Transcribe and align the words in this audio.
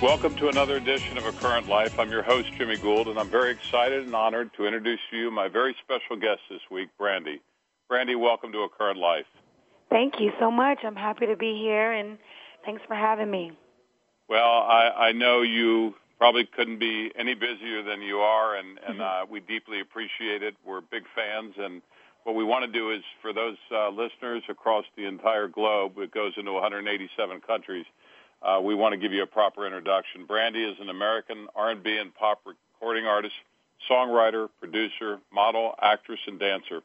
Welcome 0.00 0.36
to 0.36 0.48
another 0.48 0.76
edition 0.76 1.18
of 1.18 1.26
A 1.26 1.32
Current 1.32 1.68
Life. 1.68 1.98
I'm 1.98 2.08
your 2.08 2.22
host, 2.22 2.46
Jimmy 2.56 2.76
Gould, 2.76 3.08
and 3.08 3.18
I'm 3.18 3.28
very 3.28 3.50
excited 3.50 4.04
and 4.06 4.14
honored 4.14 4.54
to 4.54 4.64
introduce 4.64 5.00
to 5.10 5.16
you 5.16 5.28
my 5.32 5.48
very 5.48 5.74
special 5.82 6.14
guest 6.14 6.38
this 6.48 6.60
week, 6.70 6.88
Brandy. 6.96 7.40
Brandy, 7.88 8.14
welcome 8.14 8.52
to 8.52 8.58
A 8.58 8.68
Current 8.68 9.00
Life. 9.00 9.26
Thank 9.90 10.20
you 10.20 10.30
so 10.38 10.52
much. 10.52 10.78
I'm 10.84 10.94
happy 10.94 11.26
to 11.26 11.34
be 11.34 11.58
here, 11.60 11.90
and 11.90 12.16
thanks 12.64 12.80
for 12.86 12.94
having 12.94 13.28
me. 13.28 13.50
Well, 14.28 14.62
I, 14.62 15.08
I 15.08 15.12
know 15.12 15.42
you 15.42 15.94
probably 16.16 16.46
couldn't 16.46 16.78
be 16.78 17.10
any 17.18 17.34
busier 17.34 17.82
than 17.82 18.00
you 18.00 18.18
are, 18.18 18.54
and, 18.54 18.78
and 18.86 19.02
uh, 19.02 19.26
we 19.28 19.40
deeply 19.40 19.80
appreciate 19.80 20.44
it. 20.44 20.54
We're 20.64 20.80
big 20.80 21.02
fans, 21.12 21.54
and 21.58 21.82
what 22.22 22.36
we 22.36 22.44
want 22.44 22.64
to 22.64 22.70
do 22.70 22.92
is 22.92 23.02
for 23.20 23.32
those 23.32 23.56
uh, 23.72 23.88
listeners 23.88 24.44
across 24.48 24.84
the 24.96 25.06
entire 25.06 25.48
globe, 25.48 25.98
it 25.98 26.12
goes 26.12 26.34
into 26.36 26.52
187 26.52 27.40
countries– 27.40 27.86
uh, 28.42 28.60
we 28.62 28.74
want 28.74 28.92
to 28.92 28.96
give 28.98 29.12
you 29.12 29.22
a 29.22 29.26
proper 29.26 29.66
introduction. 29.66 30.24
Brandy 30.24 30.62
is 30.62 30.76
an 30.80 30.88
American 30.88 31.48
R&B 31.54 31.96
and 31.96 32.14
pop 32.14 32.40
recording 32.46 33.06
artist, 33.06 33.34
songwriter, 33.90 34.48
producer, 34.60 35.18
model, 35.32 35.74
actress, 35.80 36.20
and 36.26 36.38
dancer. 36.38 36.82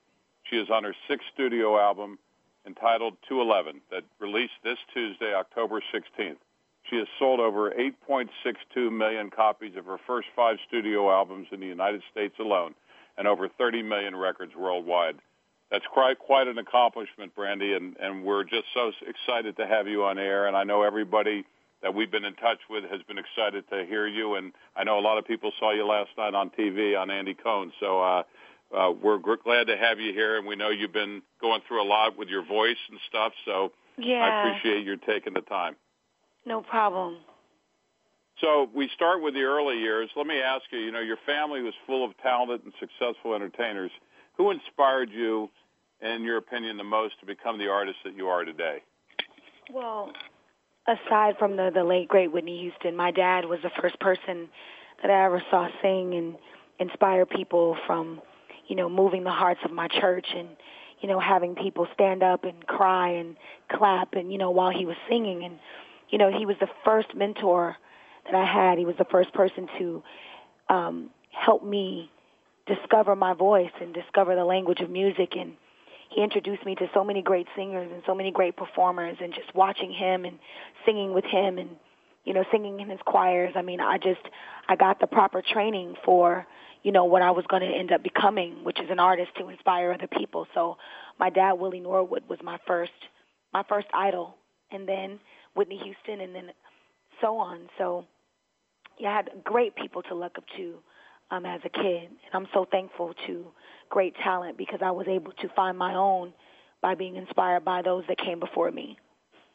She 0.49 0.57
is 0.57 0.69
on 0.69 0.83
her 0.83 0.95
sixth 1.07 1.27
studio 1.33 1.79
album 1.79 2.17
entitled 2.65 3.15
211 3.27 3.81
that 3.91 4.03
released 4.19 4.53
this 4.63 4.77
Tuesday, 4.93 5.33
October 5.33 5.81
16th. 5.93 6.37
She 6.89 6.97
has 6.97 7.07
sold 7.17 7.39
over 7.39 7.71
8.62 7.71 8.91
million 8.91 9.29
copies 9.29 9.75
of 9.77 9.85
her 9.85 9.97
first 10.05 10.27
five 10.35 10.57
studio 10.67 11.11
albums 11.11 11.47
in 11.51 11.59
the 11.59 11.65
United 11.65 12.03
States 12.11 12.35
alone 12.39 12.75
and 13.17 13.27
over 13.27 13.47
30 13.47 13.83
million 13.83 14.15
records 14.15 14.53
worldwide 14.55 15.15
that's 15.73 15.85
quite 15.91 16.19
quite 16.19 16.47
an 16.47 16.59
accomplishment, 16.59 17.33
Brandy, 17.35 17.73
and 17.73 17.97
and 17.97 18.23
we're 18.23 18.43
just 18.43 18.65
so 18.75 18.91
excited 19.07 19.57
to 19.57 19.65
have 19.65 19.87
you 19.87 20.03
on 20.03 20.19
air. 20.19 20.45
And 20.45 20.55
I 20.55 20.63
know 20.63 20.83
everybody 20.83 21.45
that 21.81 21.95
we've 21.95 22.11
been 22.11 22.23
in 22.23 22.35
touch 22.35 22.59
with 22.69 22.83
has 22.83 23.01
been 23.07 23.17
excited 23.17 23.67
to 23.71 23.83
hear 23.83 24.05
you. 24.05 24.35
And 24.35 24.53
I 24.75 24.83
know 24.83 24.99
a 24.99 25.01
lot 25.01 25.17
of 25.17 25.25
people 25.25 25.51
saw 25.59 25.71
you 25.71 25.85
last 25.85 26.11
night 26.15 26.35
on 26.35 26.51
TV 26.51 26.97
on 26.97 27.09
Andy 27.09 27.33
Cohen. 27.33 27.73
So 27.79 28.01
uh, 28.01 28.23
uh, 28.73 28.91
we're 28.91 29.17
glad 29.17 29.65
to 29.67 29.75
have 29.75 29.99
you 29.99 30.13
here, 30.13 30.37
and 30.37 30.45
we 30.45 30.55
know 30.55 30.69
you've 30.69 30.93
been 30.93 31.23
going 31.41 31.61
through 31.67 31.81
a 31.81 31.89
lot 31.89 32.19
with 32.19 32.29
your 32.29 32.45
voice 32.45 32.77
and 32.91 32.99
stuff. 33.09 33.33
So 33.43 33.71
yeah. 33.97 34.21
I 34.21 34.47
appreciate 34.47 34.85
you 34.85 34.95
taking 34.97 35.33
the 35.33 35.41
time. 35.41 35.75
No 36.45 36.61
problem. 36.61 37.17
So 38.41 38.69
we 38.75 38.89
start 38.93 39.23
with 39.23 39.33
the 39.33 39.41
early 39.41 39.79
years. 39.79 40.11
Let 40.15 40.27
me 40.27 40.39
ask 40.39 40.65
you. 40.71 40.77
You 40.77 40.91
know, 40.91 41.01
your 41.01 41.17
family 41.25 41.63
was 41.63 41.73
full 41.87 42.05
of 42.05 42.11
talented 42.21 42.61
and 42.63 42.73
successful 42.79 43.33
entertainers. 43.33 43.91
Who 44.37 44.51
inspired 44.51 45.09
you? 45.11 45.49
In 46.03 46.23
your 46.23 46.37
opinion, 46.37 46.77
the 46.77 46.83
most 46.83 47.19
to 47.19 47.25
become 47.25 47.57
the 47.57 47.67
artist 47.67 47.97
that 48.03 48.15
you 48.15 48.27
are 48.27 48.43
today? 48.43 48.81
Well, 49.71 50.11
aside 50.87 51.37
from 51.37 51.55
the 51.55 51.71
the 51.73 51.83
late 51.83 52.07
great 52.07 52.31
Whitney 52.31 52.59
Houston, 52.59 52.95
my 52.95 53.11
dad 53.11 53.45
was 53.45 53.59
the 53.63 53.71
first 53.81 53.99
person 53.99 54.49
that 55.01 55.11
I 55.11 55.25
ever 55.25 55.41
saw 55.49 55.67
sing 55.81 56.13
and 56.13 56.35
inspire 56.79 57.25
people 57.25 57.77
from, 57.85 58.21
you 58.67 58.75
know, 58.75 58.89
moving 58.89 59.23
the 59.23 59.31
hearts 59.31 59.61
of 59.63 59.71
my 59.71 59.87
church 59.87 60.27
and, 60.35 60.49
you 61.01 61.07
know, 61.07 61.19
having 61.19 61.55
people 61.55 61.87
stand 61.93 62.23
up 62.23 62.43
and 62.43 62.65
cry 62.67 63.09
and 63.09 63.35
clap 63.69 64.13
and, 64.13 64.31
you 64.31 64.37
know, 64.37 64.51
while 64.51 64.71
he 64.71 64.85
was 64.85 64.95
singing 65.09 65.43
and, 65.43 65.59
you 66.09 66.17
know, 66.17 66.31
he 66.37 66.45
was 66.45 66.55
the 66.59 66.69
first 66.85 67.15
mentor 67.15 67.77
that 68.25 68.35
I 68.35 68.45
had. 68.45 68.77
He 68.77 68.85
was 68.85 68.95
the 68.97 69.05
first 69.05 69.33
person 69.33 69.67
to 69.77 70.03
um 70.69 71.09
help 71.31 71.63
me 71.63 72.09
discover 72.65 73.15
my 73.15 73.33
voice 73.33 73.71
and 73.81 73.93
discover 73.93 74.35
the 74.35 74.45
language 74.45 74.79
of 74.79 74.89
music 74.89 75.35
and 75.35 75.53
he 76.13 76.23
introduced 76.23 76.65
me 76.65 76.75
to 76.75 76.87
so 76.93 77.03
many 77.03 77.21
great 77.21 77.47
singers 77.55 77.89
and 77.91 78.03
so 78.05 78.13
many 78.13 78.31
great 78.31 78.55
performers 78.55 79.17
and 79.21 79.33
just 79.33 79.53
watching 79.55 79.91
him 79.91 80.25
and 80.25 80.37
singing 80.85 81.13
with 81.13 81.25
him 81.25 81.57
and 81.57 81.69
you 82.23 82.33
know 82.33 82.43
singing 82.51 82.79
in 82.79 82.89
his 82.89 82.99
choirs. 83.05 83.53
I 83.55 83.61
mean 83.61 83.79
i 83.79 83.97
just 83.97 84.21
i 84.69 84.75
got 84.75 84.99
the 84.99 85.07
proper 85.07 85.41
training 85.41 85.95
for 86.05 86.45
you 86.83 86.91
know 86.91 87.05
what 87.05 87.21
i 87.21 87.31
was 87.31 87.45
going 87.47 87.61
to 87.61 87.67
end 87.67 87.91
up 87.91 88.03
becoming 88.03 88.63
which 88.63 88.79
is 88.79 88.89
an 88.89 88.99
artist 88.99 89.31
to 89.37 89.49
inspire 89.49 89.91
other 89.91 90.07
people. 90.07 90.47
So 90.53 90.77
my 91.19 91.29
dad 91.29 91.53
willie 91.53 91.79
norwood 91.79 92.23
was 92.29 92.39
my 92.43 92.57
first 92.67 92.91
my 93.53 93.63
first 93.67 93.87
idol 93.93 94.35
and 94.71 94.87
then 94.87 95.19
whitney 95.55 95.79
houston 95.83 96.21
and 96.21 96.35
then 96.35 96.51
so 97.21 97.37
on. 97.37 97.69
So 97.77 98.05
yeah 98.99 99.09
i 99.09 99.15
had 99.15 99.29
great 99.43 99.75
people 99.75 100.01
to 100.03 100.15
look 100.15 100.37
up 100.37 100.45
to 100.57 100.75
um 101.31 101.45
as 101.45 101.61
a 101.65 101.69
kid 101.69 102.09
and 102.09 102.33
i'm 102.33 102.47
so 102.53 102.65
thankful 102.71 103.13
to 103.27 103.45
great 103.93 104.15
talent 104.23 104.57
because 104.57 104.79
I 104.81 104.89
was 104.89 105.07
able 105.07 105.31
to 105.33 105.49
find 105.55 105.77
my 105.77 105.93
own 105.93 106.33
by 106.81 106.95
being 106.95 107.15
inspired 107.15 107.63
by 107.63 107.83
those 107.83 108.03
that 108.07 108.17
came 108.17 108.39
before 108.39 108.71
me. 108.71 108.97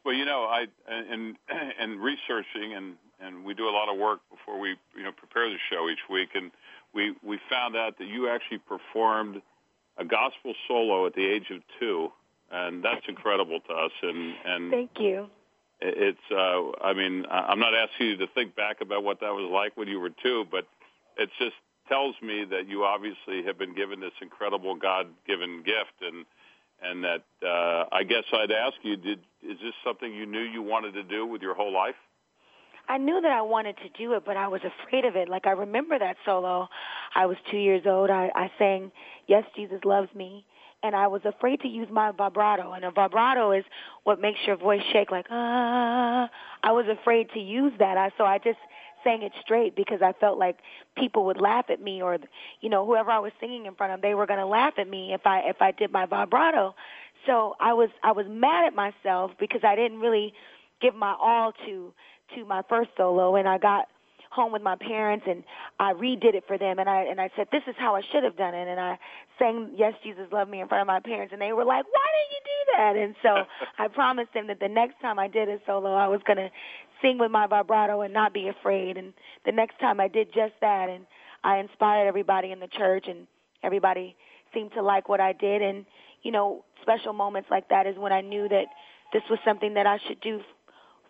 Well, 0.04 0.14
you 0.14 0.24
know, 0.24 0.44
I 0.44 0.66
in 1.12 1.36
in 1.82 1.98
researching 1.98 2.74
and 2.74 2.94
and 3.20 3.44
we 3.44 3.52
do 3.52 3.68
a 3.68 3.74
lot 3.74 3.92
of 3.92 3.98
work 3.98 4.20
before 4.30 4.60
we 4.60 4.76
you 4.96 5.02
know 5.02 5.10
prepare 5.10 5.50
the 5.50 5.56
show 5.70 5.88
each 5.90 6.08
week, 6.08 6.30
and 6.34 6.52
we 6.94 7.14
we 7.22 7.40
found 7.50 7.76
out 7.76 7.98
that 7.98 8.06
you 8.06 8.28
actually 8.28 8.58
performed 8.58 9.42
a 9.98 10.04
gospel 10.04 10.54
solo 10.68 11.04
at 11.06 11.14
the 11.14 11.26
age 11.26 11.50
of 11.50 11.60
two, 11.80 12.08
and 12.52 12.84
that's 12.84 13.04
incredible 13.08 13.58
to 13.68 13.72
us. 13.74 13.92
And 14.02 14.34
and 14.46 14.70
thank 14.70 14.90
you. 15.00 15.26
It's 15.80 16.18
uh, 16.30 16.80
I 16.80 16.94
mean 16.94 17.26
I'm 17.28 17.58
not 17.58 17.74
asking 17.74 18.06
you 18.06 18.16
to 18.18 18.28
think 18.28 18.54
back 18.54 18.80
about 18.80 19.02
what 19.02 19.18
that 19.20 19.32
was 19.32 19.50
like 19.52 19.76
when 19.76 19.88
you 19.88 19.98
were 19.98 20.10
two, 20.22 20.46
but 20.48 20.64
it's 21.18 21.32
just 21.38 21.56
tells 21.88 22.14
me 22.22 22.44
that 22.50 22.68
you 22.68 22.84
obviously 22.84 23.42
have 23.46 23.58
been 23.58 23.74
given 23.74 24.00
this 24.00 24.12
incredible 24.20 24.76
God-given 24.76 25.62
gift, 25.64 25.96
and 26.00 26.24
and 26.80 27.02
that 27.02 27.24
uh, 27.44 27.84
I 27.90 28.04
guess 28.04 28.24
I'd 28.32 28.52
ask 28.52 28.76
you: 28.82 28.96
Did 28.96 29.20
is 29.42 29.58
this 29.62 29.74
something 29.84 30.12
you 30.14 30.26
knew 30.26 30.40
you 30.40 30.62
wanted 30.62 30.92
to 30.94 31.02
do 31.02 31.26
with 31.26 31.42
your 31.42 31.54
whole 31.54 31.72
life? 31.72 31.96
I 32.88 32.96
knew 32.96 33.20
that 33.20 33.30
I 33.30 33.42
wanted 33.42 33.76
to 33.78 33.88
do 33.98 34.14
it, 34.14 34.22
but 34.24 34.36
I 34.36 34.48
was 34.48 34.62
afraid 34.64 35.04
of 35.04 35.14
it. 35.14 35.28
Like 35.28 35.46
I 35.46 35.50
remember 35.50 35.98
that 35.98 36.16
solo. 36.24 36.68
I 37.14 37.26
was 37.26 37.36
two 37.50 37.58
years 37.58 37.82
old. 37.84 38.10
I, 38.10 38.30
I 38.34 38.50
sang 38.58 38.92
"Yes, 39.26 39.44
Jesus 39.56 39.80
Loves 39.84 40.08
Me," 40.14 40.46
and 40.82 40.94
I 40.94 41.08
was 41.08 41.22
afraid 41.24 41.60
to 41.60 41.68
use 41.68 41.88
my 41.90 42.12
vibrato. 42.12 42.72
And 42.72 42.84
a 42.84 42.90
vibrato 42.90 43.52
is 43.52 43.64
what 44.04 44.20
makes 44.20 44.38
your 44.46 44.56
voice 44.56 44.82
shake, 44.92 45.10
like 45.10 45.26
ah. 45.30 46.30
I 46.62 46.72
was 46.72 46.86
afraid 46.88 47.30
to 47.34 47.40
use 47.40 47.72
that. 47.78 47.96
I 47.98 48.10
so 48.16 48.24
I 48.24 48.38
just 48.38 48.58
sang 49.08 49.22
it 49.22 49.32
straight 49.40 49.74
because 49.74 50.02
I 50.02 50.12
felt 50.12 50.38
like 50.38 50.58
people 50.96 51.24
would 51.26 51.40
laugh 51.40 51.66
at 51.70 51.80
me 51.80 52.02
or 52.02 52.18
you 52.60 52.68
know 52.68 52.84
whoever 52.84 53.10
I 53.10 53.18
was 53.18 53.32
singing 53.40 53.66
in 53.66 53.74
front 53.74 53.92
of 53.92 54.02
they 54.02 54.14
were 54.14 54.26
going 54.26 54.40
to 54.40 54.46
laugh 54.46 54.74
at 54.78 54.88
me 54.88 55.14
if 55.14 55.26
I 55.26 55.40
if 55.40 55.60
I 55.60 55.72
did 55.72 55.92
my 55.92 56.06
vibrato. 56.06 56.74
So 57.26 57.54
I 57.60 57.74
was 57.74 57.90
I 58.02 58.12
was 58.12 58.26
mad 58.28 58.66
at 58.66 58.74
myself 58.74 59.32
because 59.38 59.62
I 59.64 59.76
didn't 59.76 60.00
really 60.00 60.34
give 60.80 60.94
my 60.94 61.14
all 61.20 61.52
to 61.66 61.92
to 62.36 62.44
my 62.44 62.62
first 62.68 62.90
solo. 62.96 63.36
And 63.36 63.48
I 63.48 63.58
got 63.58 63.86
home 64.30 64.52
with 64.52 64.62
my 64.62 64.76
parents 64.76 65.24
and 65.26 65.42
I 65.80 65.94
redid 65.94 66.34
it 66.34 66.44
for 66.46 66.58
them. 66.58 66.78
And 66.78 66.88
I 66.88 67.02
and 67.04 67.20
I 67.20 67.30
said 67.36 67.48
this 67.50 67.62
is 67.66 67.74
how 67.78 67.96
I 67.96 68.02
should 68.12 68.24
have 68.24 68.36
done 68.36 68.54
it. 68.54 68.68
And 68.68 68.78
I 68.78 68.98
sang 69.38 69.70
Yes 69.76 69.94
Jesus 70.02 70.26
Love 70.32 70.48
Me 70.48 70.60
in 70.60 70.68
front 70.68 70.82
of 70.82 70.86
my 70.86 71.00
parents. 71.00 71.32
And 71.32 71.40
they 71.40 71.52
were 71.52 71.64
like 71.64 71.84
why 71.86 72.06
didn't 72.16 72.32
you 72.32 72.42
do 72.44 72.72
that? 72.76 72.96
And 72.96 73.14
so 73.22 73.46
I 73.82 73.88
promised 73.88 74.34
them 74.34 74.48
that 74.48 74.60
the 74.60 74.68
next 74.68 75.00
time 75.00 75.18
I 75.18 75.28
did 75.28 75.48
a 75.48 75.58
solo 75.66 75.94
I 75.94 76.08
was 76.08 76.20
going 76.26 76.38
to 76.38 76.50
sing 77.02 77.18
with 77.18 77.30
my 77.30 77.46
vibrato 77.46 78.02
and 78.02 78.12
not 78.12 78.32
be 78.32 78.48
afraid. 78.48 78.96
And 78.96 79.12
the 79.44 79.52
next 79.52 79.78
time 79.80 80.00
I 80.00 80.08
did 80.08 80.28
just 80.32 80.54
that, 80.60 80.88
and 80.88 81.06
I 81.44 81.58
inspired 81.58 82.06
everybody 82.06 82.50
in 82.52 82.60
the 82.60 82.68
church, 82.68 83.06
and 83.08 83.26
everybody 83.62 84.16
seemed 84.54 84.72
to 84.72 84.82
like 84.82 85.08
what 85.08 85.20
I 85.20 85.32
did. 85.32 85.62
And 85.62 85.86
you 86.22 86.32
know, 86.32 86.64
special 86.82 87.12
moments 87.12 87.48
like 87.50 87.68
that 87.68 87.86
is 87.86 87.96
when 87.96 88.12
I 88.12 88.20
knew 88.20 88.48
that 88.48 88.66
this 89.12 89.22
was 89.30 89.38
something 89.44 89.74
that 89.74 89.86
I 89.86 89.98
should 90.06 90.20
do 90.20 90.40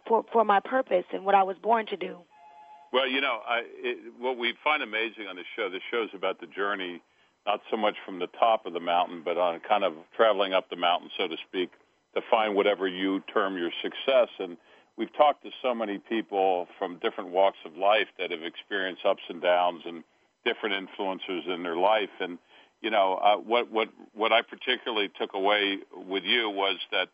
for 0.07 0.25
for 0.33 0.45
my 0.45 0.61
purpose 0.61 1.05
and 1.13 1.25
what 1.25 1.35
I 1.35 1.43
was 1.43 1.57
born 1.63 1.87
to 1.87 1.97
do. 1.97 2.19
Well, 2.93 3.07
you 3.07 3.21
know, 3.21 3.41
I, 3.47 3.63
it, 3.67 4.15
what 4.19 4.39
we 4.39 4.55
find 4.65 4.83
amazing 4.83 5.27
on 5.29 5.37
the 5.37 5.45
show, 5.57 5.69
the 5.69 5.81
show's 5.91 6.09
about 6.15 6.41
the 6.41 6.47
journey, 6.47 7.03
not 7.47 7.61
so 7.71 7.77
much 7.77 7.97
from 8.05 8.19
the 8.19 8.29
top 8.39 8.65
of 8.65 8.73
the 8.73 8.81
mountain, 8.81 9.23
but 9.23 9.37
on 9.37 9.61
kind 9.61 9.85
of 9.85 9.93
traveling 10.17 10.55
up 10.55 10.71
the 10.71 10.77
mountain, 10.77 11.11
so 11.19 11.29
to 11.29 11.37
speak, 11.49 11.71
to 12.15 12.23
find 12.31 12.55
whatever 12.55 12.89
you 12.89 13.21
term 13.33 13.59
your 13.59 13.71
success. 13.83 14.29
And 14.39 14.57
we've 14.99 15.15
talked 15.17 15.45
to 15.45 15.51
so 15.63 15.75
many 15.75 15.99
people 15.99 16.67
from 16.79 16.99
different 16.99 17.31
walks 17.31 17.59
of 17.65 17.77
life 17.77 18.09
that 18.19 18.31
have 18.33 18.43
experienced 18.43 19.03
ups 19.07 19.23
and 19.29 19.41
downs 19.41 19.83
and 19.87 20.03
different 20.45 20.75
influences 20.75 21.45
in 21.47 21.63
their 21.63 21.77
life. 21.77 22.11
And 22.21 22.39
you 22.83 22.91
know, 22.91 23.15
uh, 23.23 23.37
what 23.37 23.71
what 23.71 23.89
what 24.15 24.33
I 24.33 24.43
particularly 24.43 25.11
took 25.19 25.35
away 25.35 25.79
with 25.95 26.25
you 26.25 26.51
was 26.51 26.79
that 26.93 27.09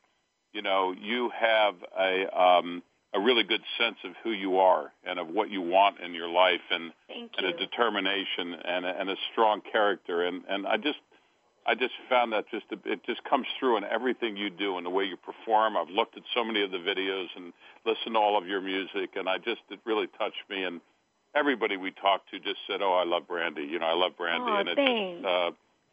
you 0.53 0.63
know 0.63 0.95
you 0.99 1.31
have 1.39 1.75
a 1.99 2.41
um, 2.41 2.83
a 3.15 3.21
really 3.21 3.45
good 3.45 3.63
sense 3.79 3.97
of 4.05 4.13
who 4.25 4.31
you 4.31 4.59
are 4.59 4.93
and 5.05 5.19
of 5.19 5.29
what 5.29 5.51
you 5.51 5.63
want 5.63 6.01
in 6.01 6.15
your 6.15 6.29
life. 6.29 6.61
And 6.71 6.93
and 7.39 7.47
a 7.47 7.53
determination 7.57 8.55
and 8.65 8.85
a, 8.85 9.01
and 9.01 9.11
a 9.11 9.17
strong 9.33 9.61
character. 9.71 10.23
And 10.23 10.43
and 10.49 10.67
I 10.67 10.77
just 10.77 10.99
I 11.67 11.75
just 11.75 11.95
found 12.09 12.33
that 12.33 12.45
just 12.51 12.67
it 12.71 13.05
just 13.05 13.25
comes 13.25 13.47
through 13.59 13.79
in 13.79 13.85
everything 13.85 14.37
you 14.37 14.51
do 14.51 14.77
and 14.77 14.85
the 14.85 14.91
way 14.91 15.05
you 15.05 15.17
perform. 15.17 15.77
I've 15.77 15.89
looked 15.89 16.17
at 16.17 16.23
so 16.35 16.45
many 16.45 16.63
of 16.63 16.71
the 16.71 16.79
videos 16.79 17.29
and 17.37 17.53
listened 17.87 18.15
to 18.15 18.19
all 18.19 18.37
of 18.37 18.47
your 18.47 18.61
music, 18.61 19.17
and 19.17 19.29
I 19.29 19.39
just 19.39 19.63
it 19.71 19.81
really 19.85 20.07
touched 20.19 20.45
me. 20.51 20.65
And 20.65 20.81
everybody 21.35 21.77
we 21.77 21.91
talked 21.91 22.31
to 22.31 22.39
just 22.39 22.59
said, 22.67 22.83
"Oh, 22.83 22.93
I 22.93 23.05
love 23.05 23.27
Brandy. 23.27 23.63
You 23.63 23.79
know, 23.79 23.87
I 23.87 23.95
love 23.95 24.13
Brandy." 24.17 24.51
Oh, 24.51 24.57
and 24.57 24.69
it 24.69 24.77
just, 24.77 25.27
uh, 25.27 25.51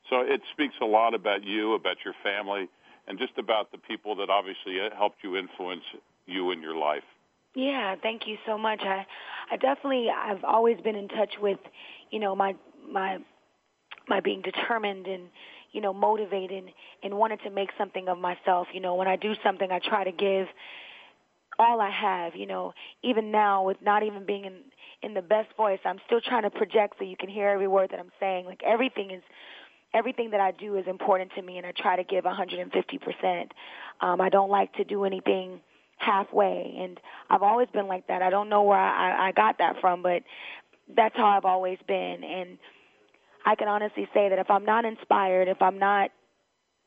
so 0.09 0.21
it 0.21 0.41
speaks 0.51 0.75
a 0.81 0.85
lot 0.85 1.13
about 1.13 1.43
you, 1.43 1.73
about 1.73 1.97
your 2.03 2.15
family, 2.21 2.67
and 3.07 3.17
just 3.17 3.37
about 3.37 3.71
the 3.71 3.77
people 3.77 4.15
that 4.15 4.29
obviously 4.29 4.77
helped 4.97 5.23
you 5.23 5.37
influence 5.37 5.83
you 6.25 6.51
in 6.51 6.61
your 6.61 6.75
life. 6.75 7.03
Yeah, 7.55 7.95
thank 8.01 8.27
you 8.27 8.37
so 8.45 8.57
much. 8.57 8.81
I 8.83 9.05
I 9.49 9.57
definitely 9.57 10.09
I've 10.09 10.43
always 10.43 10.79
been 10.81 10.95
in 10.95 11.07
touch 11.07 11.35
with, 11.41 11.59
you 12.09 12.19
know, 12.19 12.35
my 12.35 12.55
my 12.89 13.19
my 14.07 14.19
being 14.19 14.41
determined 14.41 15.07
and 15.07 15.29
you 15.71 15.81
know, 15.81 15.93
motivated 15.93 16.65
and 17.03 17.17
wanted 17.17 17.41
to 17.43 17.49
make 17.49 17.69
something 17.77 18.07
of 18.07 18.17
myself. 18.17 18.67
You 18.73 18.79
know, 18.81 18.95
when 18.95 19.07
I 19.07 19.15
do 19.15 19.33
something, 19.43 19.71
I 19.71 19.79
try 19.79 20.03
to 20.03 20.11
give 20.11 20.47
all 21.57 21.79
I 21.79 21.89
have. 21.89 22.35
You 22.35 22.47
know, 22.47 22.73
even 23.03 23.31
now 23.31 23.63
with 23.63 23.77
not 23.81 24.03
even 24.03 24.25
being 24.25 24.45
in 24.45 24.57
in 25.01 25.13
the 25.13 25.21
best 25.21 25.55
voice, 25.57 25.79
I'm 25.85 25.99
still 26.05 26.21
trying 26.21 26.43
to 26.43 26.49
project 26.49 26.95
so 26.99 27.05
you 27.05 27.17
can 27.17 27.29
hear 27.29 27.49
every 27.49 27.67
word 27.67 27.91
that 27.91 27.99
I'm 27.99 28.11
saying. 28.19 28.45
Like 28.45 28.61
everything 28.65 29.11
is 29.11 29.23
everything 29.93 30.31
that 30.31 30.39
I 30.39 30.51
do 30.51 30.77
is 30.77 30.87
important 30.87 31.31
to 31.35 31.41
me, 31.41 31.57
and 31.57 31.65
I 31.65 31.71
try 31.71 31.95
to 31.95 32.03
give 32.03 32.25
150 32.25 32.97
percent. 32.97 33.53
Um, 34.01 34.21
I 34.21 34.29
don't 34.29 34.49
like 34.49 34.73
to 34.73 34.83
do 34.83 35.05
anything 35.05 35.61
halfway, 35.97 36.75
and 36.79 36.99
I've 37.29 37.43
always 37.43 37.69
been 37.69 37.87
like 37.87 38.07
that. 38.07 38.21
I 38.21 38.29
don't 38.29 38.49
know 38.49 38.63
where 38.63 38.79
I, 38.79 39.29
I 39.29 39.31
got 39.31 39.59
that 39.59 39.79
from, 39.79 40.01
but 40.01 40.23
that's 40.95 41.15
how 41.15 41.25
I've 41.25 41.45
always 41.45 41.77
been, 41.87 42.23
and 42.23 42.57
I 43.45 43.55
can 43.55 43.67
honestly 43.67 44.07
say 44.13 44.29
that 44.29 44.39
if 44.39 44.49
I'm 44.49 44.65
not 44.65 44.85
inspired, 44.85 45.47
if 45.47 45.61
I'm 45.61 45.79
not 45.79 46.11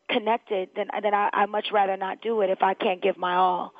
connected, 0.08 0.70
then 0.76 0.88
then 1.02 1.14
I, 1.14 1.30
I 1.32 1.46
much 1.46 1.66
rather 1.72 1.96
not 1.96 2.20
do 2.22 2.40
it 2.42 2.50
if 2.50 2.62
I 2.62 2.74
can't 2.74 3.02
give 3.02 3.16
my 3.16 3.34
all. 3.34 3.72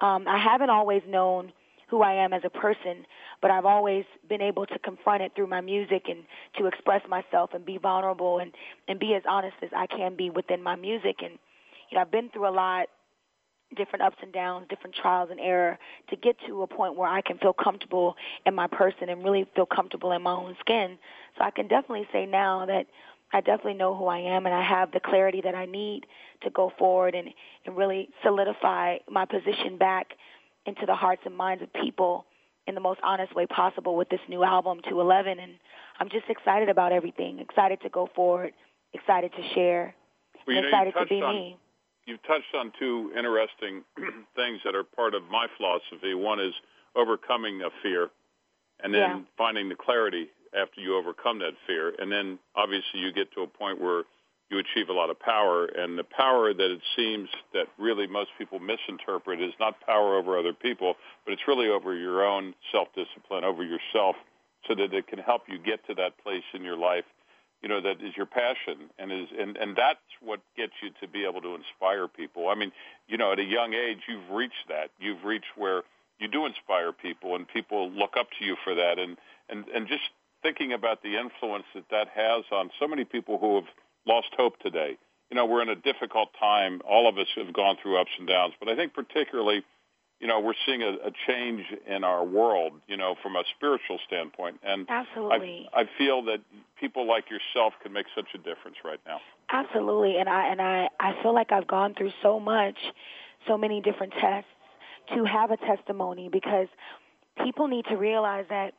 Um, 0.00 0.28
I 0.28 0.38
haven't 0.38 0.70
always 0.70 1.02
known 1.08 1.52
who 1.88 2.02
I 2.02 2.12
am 2.24 2.32
as 2.32 2.42
a 2.44 2.50
person, 2.50 3.06
but 3.40 3.50
I've 3.50 3.64
always 3.64 4.04
been 4.28 4.42
able 4.42 4.66
to 4.66 4.78
confront 4.78 5.22
it 5.22 5.32
through 5.34 5.46
my 5.46 5.60
music 5.60 6.04
and 6.08 6.24
to 6.58 6.66
express 6.66 7.02
myself 7.08 7.50
and 7.54 7.64
be 7.64 7.78
vulnerable 7.78 8.38
and 8.38 8.52
and 8.88 8.98
be 8.98 9.14
as 9.14 9.22
honest 9.28 9.56
as 9.62 9.70
I 9.74 9.86
can 9.86 10.16
be 10.16 10.30
within 10.30 10.62
my 10.62 10.76
music. 10.76 11.16
And 11.22 11.38
you 11.90 11.96
know, 11.96 12.02
I've 12.02 12.10
been 12.10 12.28
through 12.30 12.48
a 12.48 12.52
lot 12.52 12.88
different 13.76 14.02
ups 14.02 14.16
and 14.22 14.32
downs, 14.32 14.66
different 14.70 14.96
trials 14.96 15.28
and 15.30 15.40
error 15.40 15.78
to 16.10 16.16
get 16.16 16.36
to 16.46 16.62
a 16.62 16.66
point 16.66 16.96
where 16.96 17.08
I 17.08 17.20
can 17.20 17.38
feel 17.38 17.52
comfortable 17.52 18.16
in 18.46 18.54
my 18.54 18.66
person 18.66 19.08
and 19.08 19.22
really 19.24 19.46
feel 19.54 19.66
comfortable 19.66 20.12
in 20.12 20.22
my 20.22 20.32
own 20.32 20.56
skin. 20.60 20.98
So 21.36 21.44
I 21.44 21.50
can 21.50 21.68
definitely 21.68 22.08
say 22.12 22.26
now 22.26 22.66
that 22.66 22.86
I 23.32 23.40
definitely 23.40 23.74
know 23.74 23.94
who 23.94 24.06
I 24.06 24.18
am 24.18 24.46
and 24.46 24.54
I 24.54 24.62
have 24.62 24.92
the 24.92 25.00
clarity 25.00 25.42
that 25.44 25.54
I 25.54 25.66
need 25.66 26.06
to 26.42 26.50
go 26.50 26.72
forward 26.78 27.14
and, 27.14 27.28
and 27.66 27.76
really 27.76 28.08
solidify 28.22 28.98
my 29.10 29.26
position 29.26 29.76
back 29.76 30.14
into 30.64 30.86
the 30.86 30.94
hearts 30.94 31.22
and 31.26 31.36
minds 31.36 31.62
of 31.62 31.72
people 31.74 32.24
in 32.66 32.74
the 32.74 32.80
most 32.80 33.00
honest 33.02 33.34
way 33.34 33.46
possible 33.46 33.96
with 33.96 34.08
this 34.08 34.20
new 34.28 34.44
album 34.44 34.78
211 34.88 35.38
and 35.38 35.52
I'm 36.00 36.08
just 36.08 36.28
excited 36.28 36.68
about 36.68 36.92
everything, 36.92 37.38
excited 37.38 37.80
to 37.82 37.88
go 37.88 38.08
forward, 38.14 38.52
excited 38.94 39.32
to 39.32 39.54
share, 39.54 39.94
well, 40.46 40.64
excited 40.64 40.94
to 40.94 41.06
be 41.06 41.20
on- 41.22 41.34
me 41.34 41.56
you've 42.08 42.22
touched 42.22 42.54
on 42.56 42.72
two 42.78 43.12
interesting 43.16 43.84
things 44.34 44.60
that 44.64 44.74
are 44.74 44.82
part 44.84 45.14
of 45.14 45.22
my 45.30 45.46
philosophy. 45.56 46.14
One 46.14 46.40
is 46.40 46.54
overcoming 46.96 47.60
a 47.62 47.70
fear, 47.82 48.08
and 48.80 48.92
then 48.92 49.00
Yeah. 49.00 49.20
finding 49.36 49.68
the 49.68 49.76
clarity 49.76 50.30
after 50.54 50.80
you 50.80 50.96
overcome 50.96 51.38
that 51.40 51.54
fear, 51.66 51.94
and 51.98 52.10
then 52.10 52.38
obviously 52.56 53.00
you 53.00 53.12
get 53.12 53.30
to 53.32 53.42
a 53.42 53.46
point 53.46 53.78
where 53.78 54.04
you 54.50 54.58
achieve 54.58 54.88
a 54.88 54.92
lot 54.94 55.10
of 55.10 55.18
power, 55.20 55.66
and 55.66 55.98
the 55.98 56.04
power 56.04 56.54
that 56.54 56.70
it 56.70 56.80
seems 56.96 57.28
that 57.52 57.68
really 57.76 58.06
most 58.06 58.30
people 58.38 58.58
misinterpret 58.58 59.42
is 59.42 59.52
not 59.60 59.78
power 59.82 60.16
over 60.16 60.38
other 60.38 60.54
people, 60.54 60.96
but 61.26 61.32
it's 61.34 61.46
really 61.46 61.68
over 61.68 61.94
your 61.94 62.24
own 62.24 62.54
self-discipline, 62.72 63.44
over 63.44 63.62
yourself, 63.62 64.16
so 64.66 64.74
that 64.74 64.94
it 64.94 65.06
can 65.06 65.18
help 65.18 65.42
you 65.48 65.58
get 65.58 65.86
to 65.86 65.94
that 65.94 66.16
place 66.24 66.44
in 66.54 66.64
your 66.64 66.78
life 66.78 67.04
you 67.62 67.68
know 67.68 67.80
that 67.80 68.00
is 68.02 68.16
your 68.16 68.26
passion 68.26 68.90
and 68.98 69.10
is 69.10 69.28
and 69.38 69.56
and 69.56 69.76
that's 69.76 69.98
what 70.20 70.40
gets 70.56 70.72
you 70.82 70.90
to 71.00 71.08
be 71.08 71.24
able 71.24 71.40
to 71.42 71.54
inspire 71.54 72.08
people. 72.08 72.48
I 72.48 72.54
mean 72.54 72.72
you 73.06 73.16
know 73.16 73.32
at 73.32 73.38
a 73.38 73.44
young 73.44 73.74
age 73.74 73.98
you've 74.08 74.30
reached 74.30 74.68
that. 74.68 74.90
You've 74.98 75.24
reached 75.24 75.56
where 75.56 75.82
you 76.18 76.28
do 76.28 76.46
inspire 76.46 76.92
people 76.92 77.36
and 77.36 77.46
people 77.48 77.90
look 77.90 78.14
up 78.18 78.28
to 78.38 78.44
you 78.44 78.56
for 78.64 78.74
that. 78.74 78.98
And 78.98 79.16
and 79.48 79.66
and 79.68 79.88
just 79.88 80.02
thinking 80.42 80.72
about 80.72 81.02
the 81.02 81.16
influence 81.16 81.64
that 81.74 81.84
that 81.90 82.08
has 82.14 82.44
on 82.52 82.70
so 82.78 82.86
many 82.86 83.04
people 83.04 83.38
who 83.38 83.56
have 83.56 83.68
lost 84.06 84.28
hope 84.36 84.58
today. 84.60 84.96
You 85.30 85.36
know 85.36 85.46
we're 85.46 85.62
in 85.62 85.68
a 85.68 85.76
difficult 85.76 86.30
time. 86.38 86.80
All 86.88 87.08
of 87.08 87.18
us 87.18 87.28
have 87.36 87.52
gone 87.52 87.76
through 87.82 88.00
ups 88.00 88.12
and 88.18 88.28
downs 88.28 88.54
but 88.60 88.68
i 88.68 88.76
think 88.76 88.94
particularly 88.94 89.64
you 90.20 90.26
know 90.26 90.40
we're 90.40 90.54
seeing 90.66 90.82
a, 90.82 90.90
a 91.06 91.12
change 91.26 91.64
in 91.86 92.04
our 92.04 92.24
world 92.24 92.72
you 92.86 92.96
know 92.96 93.14
from 93.22 93.36
a 93.36 93.42
spiritual 93.56 93.98
standpoint 94.06 94.58
and 94.62 94.86
Absolutely. 94.88 95.68
I, 95.72 95.82
I 95.82 95.84
feel 95.96 96.22
that 96.24 96.38
people 96.80 97.06
like 97.06 97.24
yourself 97.30 97.74
can 97.82 97.92
make 97.92 98.06
such 98.14 98.28
a 98.34 98.38
difference 98.38 98.76
right 98.84 99.00
now. 99.06 99.18
Absolutely, 99.50 100.16
and 100.18 100.28
I 100.28 100.48
and 100.48 100.60
I 100.60 100.88
I 101.00 101.22
feel 101.22 101.34
like 101.34 101.52
I've 101.52 101.66
gone 101.66 101.94
through 101.94 102.12
so 102.22 102.38
much, 102.38 102.76
so 103.46 103.56
many 103.56 103.80
different 103.80 104.12
tests 104.20 104.50
to 105.14 105.24
have 105.24 105.50
a 105.50 105.56
testimony 105.56 106.28
because 106.30 106.68
people 107.42 107.68
need 107.68 107.86
to 107.86 107.96
realize 107.96 108.44
that 108.50 108.74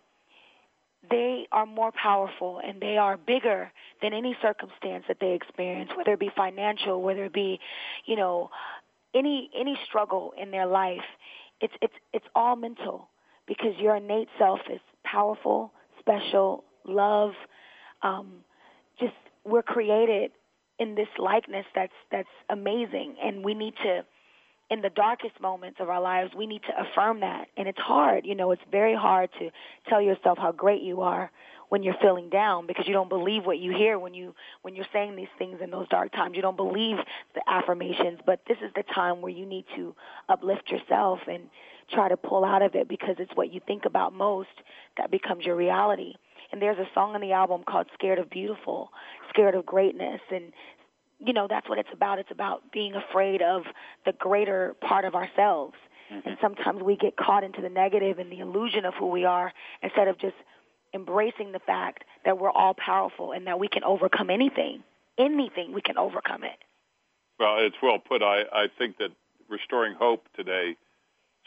they 1.10 1.48
are 1.52 1.66
more 1.66 1.92
powerful 1.92 2.60
and 2.64 2.82
they 2.82 2.98
are 2.98 3.18
bigger 3.18 3.72
than 4.02 4.14
any 4.14 4.38
circumstance 4.42 5.06
that 5.08 5.18
they 5.20 5.34
experience, 5.34 5.90
whether 5.96 6.14
it 6.14 6.20
be 6.20 6.30
financial, 6.36 7.02
whether 7.02 7.26
it 7.26 7.34
be, 7.34 7.60
you 8.06 8.16
know, 8.16 8.50
any 9.14 9.50
any 9.60 9.78
struggle 9.86 10.34
in 10.42 10.52
their 10.52 10.66
life. 10.66 11.06
It's 11.62 11.74
it's 11.82 11.94
it's 12.14 12.26
all 12.36 12.56
mental 12.56 13.10
because 13.48 13.74
your 13.80 13.96
innate 13.96 14.30
self 14.38 14.60
is 14.72 14.80
powerful, 15.04 15.74
special, 16.00 16.64
love, 16.86 17.32
um, 18.04 18.44
just 19.00 19.14
we're 19.46 19.64
created 19.64 20.32
in 20.78 20.96
this 20.96 21.08
likeness 21.18 21.66
that's 21.76 21.94
that's 22.12 22.30
amazing 22.50 23.16
and 23.24 23.44
we 23.44 23.54
need 23.54 23.74
to 23.84 24.04
in 24.70 24.82
the 24.82 24.90
darkest 24.90 25.40
moments 25.42 25.78
of 25.82 25.90
our 25.90 26.02
lives 26.02 26.32
we 26.38 26.48
need 26.48 26.62
to 26.62 26.74
affirm 26.80 27.20
that 27.20 27.48
and 27.58 27.68
it's 27.68 27.80
hard 27.80 28.26
you 28.26 28.36
know 28.36 28.52
it's 28.52 28.62
very 28.72 28.96
hard 28.96 29.30
to 29.38 29.50
tell 29.88 30.02
yourself 30.02 30.38
how 30.38 30.52
great 30.52 30.82
you 30.82 31.02
are 31.02 31.32
when 31.70 31.84
you're 31.84 31.96
feeling 32.02 32.30
down 32.30 32.68
because 32.68 32.88
you 32.88 32.94
don't 32.94 33.10
believe 33.10 33.46
what 33.46 33.60
you 33.60 33.72
hear 33.72 33.98
when 33.98 34.14
you 34.14 34.36
when 34.64 34.76
you're 34.76 34.86
saying 34.92 35.16
these 35.16 35.28
things 35.38 35.60
in 35.64 35.72
those 35.72 35.88
dark 35.88 36.12
times. 36.12 36.36
You 36.36 36.42
don't 36.42 36.58
believe 36.58 36.98
the 37.36 37.42
affirmations 37.48 38.20
but 38.26 38.42
this 38.48 38.58
is 38.64 38.72
the 38.76 38.84
time 38.94 39.22
where 39.22 39.32
you 39.32 39.46
need 39.46 39.66
to 39.76 39.96
uplift 40.28 40.70
yourself 40.70 41.20
and 41.28 41.50
try 41.92 42.10
to 42.10 42.18
pull 42.18 42.46
out 42.46 42.62
of 42.62 42.76
it 42.76 42.88
because 42.88 43.16
it's 43.20 43.32
what 43.36 43.54
you 43.54 43.62
think 43.66 43.86
about 43.86 44.14
most 44.14 44.50
that 44.98 45.12
becomes 45.12 45.46
your 45.46 45.56
reality. 45.56 46.14
And 46.52 46.62
there's 46.62 46.78
a 46.78 46.88
song 46.94 47.16
on 47.16 47.22
the 47.22 47.32
album 47.32 47.64
called 47.68 47.88
Scared 47.94 48.20
of 48.20 48.30
Beautiful, 48.30 48.90
Scared 49.30 49.56
of 49.56 49.66
Greatness. 49.66 50.22
And 50.32 50.52
you 51.20 51.34
know 51.34 51.48
that's 51.50 51.68
what 51.70 51.78
it's 51.78 51.90
about. 51.94 52.20
It's 52.20 52.32
about 52.32 52.72
being 52.72 52.96
afraid 52.96 53.42
of 53.42 53.64
the 54.06 54.14
greater 54.14 54.76
part 54.82 55.06
of 55.06 55.16
ourselves. 55.16 55.76
Mm-hmm. 56.12 56.28
And 56.28 56.38
sometimes 56.42 56.82
we 56.82 56.96
get 56.96 57.18
caught 57.18 57.44
into 57.44 57.62
the 57.62 57.70
negative 57.70 58.20
and 58.20 58.32
the 58.32 58.40
illusion 58.40 58.86
of 58.86 58.94
who 58.96 59.08
we 59.08 59.26
are 59.26 59.54
instead 59.84 60.08
of 60.08 60.18
just 60.18 60.36
embracing 60.94 61.52
the 61.52 61.60
fact 61.60 62.04
that 62.26 62.40
we're 62.40 62.52
all 62.52 62.74
powerful 62.74 63.32
and 63.32 63.48
that 63.48 63.60
we 63.60 63.68
can 63.68 63.84
overcome 63.84 64.30
anything 64.30 64.84
anything 65.18 65.74
we 65.74 65.82
can 65.82 65.98
overcome 65.98 66.44
it 66.44 66.60
Well, 67.40 67.58
it's 67.60 67.76
well 67.82 68.00
put. 68.00 68.22
I, 68.22 68.44
I 68.52 68.68
think 68.78 68.98
that 68.98 69.12
restoring 69.50 69.96
hope 69.96 70.26
today 70.36 70.76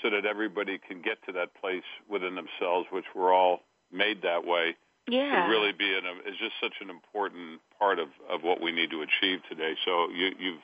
so 0.01 0.11
that 0.11 0.27
everybody 0.27 0.79
can 0.79 1.01
get 1.03 1.25
to 1.27 1.33
that 1.33 1.55
place 1.55 1.85
within 2.09 2.35
themselves, 2.35 2.89
which 2.91 3.05
we're 3.15 3.33
all 3.33 3.61
made 3.93 4.23
that 4.23 4.45
way, 4.45 4.77
yeah 5.09 5.47
would 5.47 5.51
really 5.51 5.73
be 5.73 5.97
an, 5.97 6.05
is 6.27 6.39
just 6.39 6.55
such 6.63 6.75
an 6.81 6.91
important 6.91 7.61
part 7.79 7.99
of, 7.99 8.09
of 8.31 8.43
what 8.43 8.61
we 8.61 8.73
need 8.73 8.91
to 8.91 9.03
achieve 9.03 9.41
today. 9.49 9.75
So 9.85 10.09
you, 10.11 10.31
you've 10.39 10.63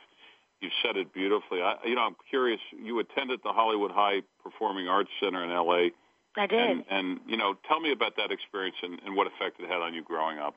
you've 0.61 0.73
said 0.83 0.97
it 0.97 1.13
beautifully. 1.13 1.63
I, 1.63 1.77
you 1.85 1.95
know, 1.95 2.03
I'm 2.03 2.17
curious. 2.29 2.61
You 2.73 2.99
attended 2.99 3.41
the 3.45 3.53
Hollywood 3.53 3.91
High 3.91 4.23
Performing 4.43 4.89
Arts 4.89 5.11
Center 5.21 5.45
in 5.45 5.51
L.A. 5.51 5.91
I 6.37 6.47
did 6.47 6.61
And, 6.61 6.85
and 6.91 7.21
you 7.27 7.37
know, 7.37 7.55
tell 7.67 7.81
me 7.81 7.93
about 7.93 8.17
that 8.17 8.31
experience 8.31 8.77
and, 8.83 9.01
and 9.05 9.17
what 9.17 9.27
effect 9.27 9.61
it 9.61 9.69
had 9.69 9.81
on 9.81 9.95
you 9.95 10.03
growing 10.03 10.39
up. 10.39 10.55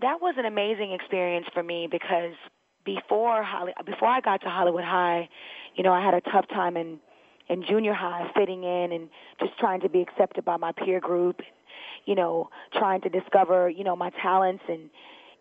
that 0.00 0.20
was 0.20 0.34
an 0.38 0.44
amazing 0.44 0.92
experience 0.92 1.46
for 1.52 1.62
me 1.62 1.88
because 1.90 2.34
before 2.84 3.42
Holly, 3.42 3.72
before 3.84 4.08
I 4.08 4.20
got 4.20 4.42
to 4.42 4.48
Hollywood 4.50 4.84
High, 4.84 5.28
you 5.74 5.82
know, 5.82 5.92
I 5.92 6.04
had 6.04 6.14
a 6.14 6.20
tough 6.20 6.46
time 6.48 6.76
in 6.76 6.98
in 7.48 7.62
junior 7.68 7.92
high 7.92 8.30
fitting 8.34 8.64
in 8.64 8.92
and 8.92 9.10
just 9.38 9.58
trying 9.58 9.80
to 9.82 9.88
be 9.88 10.00
accepted 10.00 10.44
by 10.44 10.56
my 10.56 10.72
peer 10.72 10.98
group, 10.98 11.40
you 12.06 12.14
know, 12.14 12.48
trying 12.72 13.02
to 13.02 13.10
discover, 13.10 13.68
you 13.68 13.84
know, 13.84 13.94
my 13.94 14.10
talents 14.22 14.64
and 14.68 14.88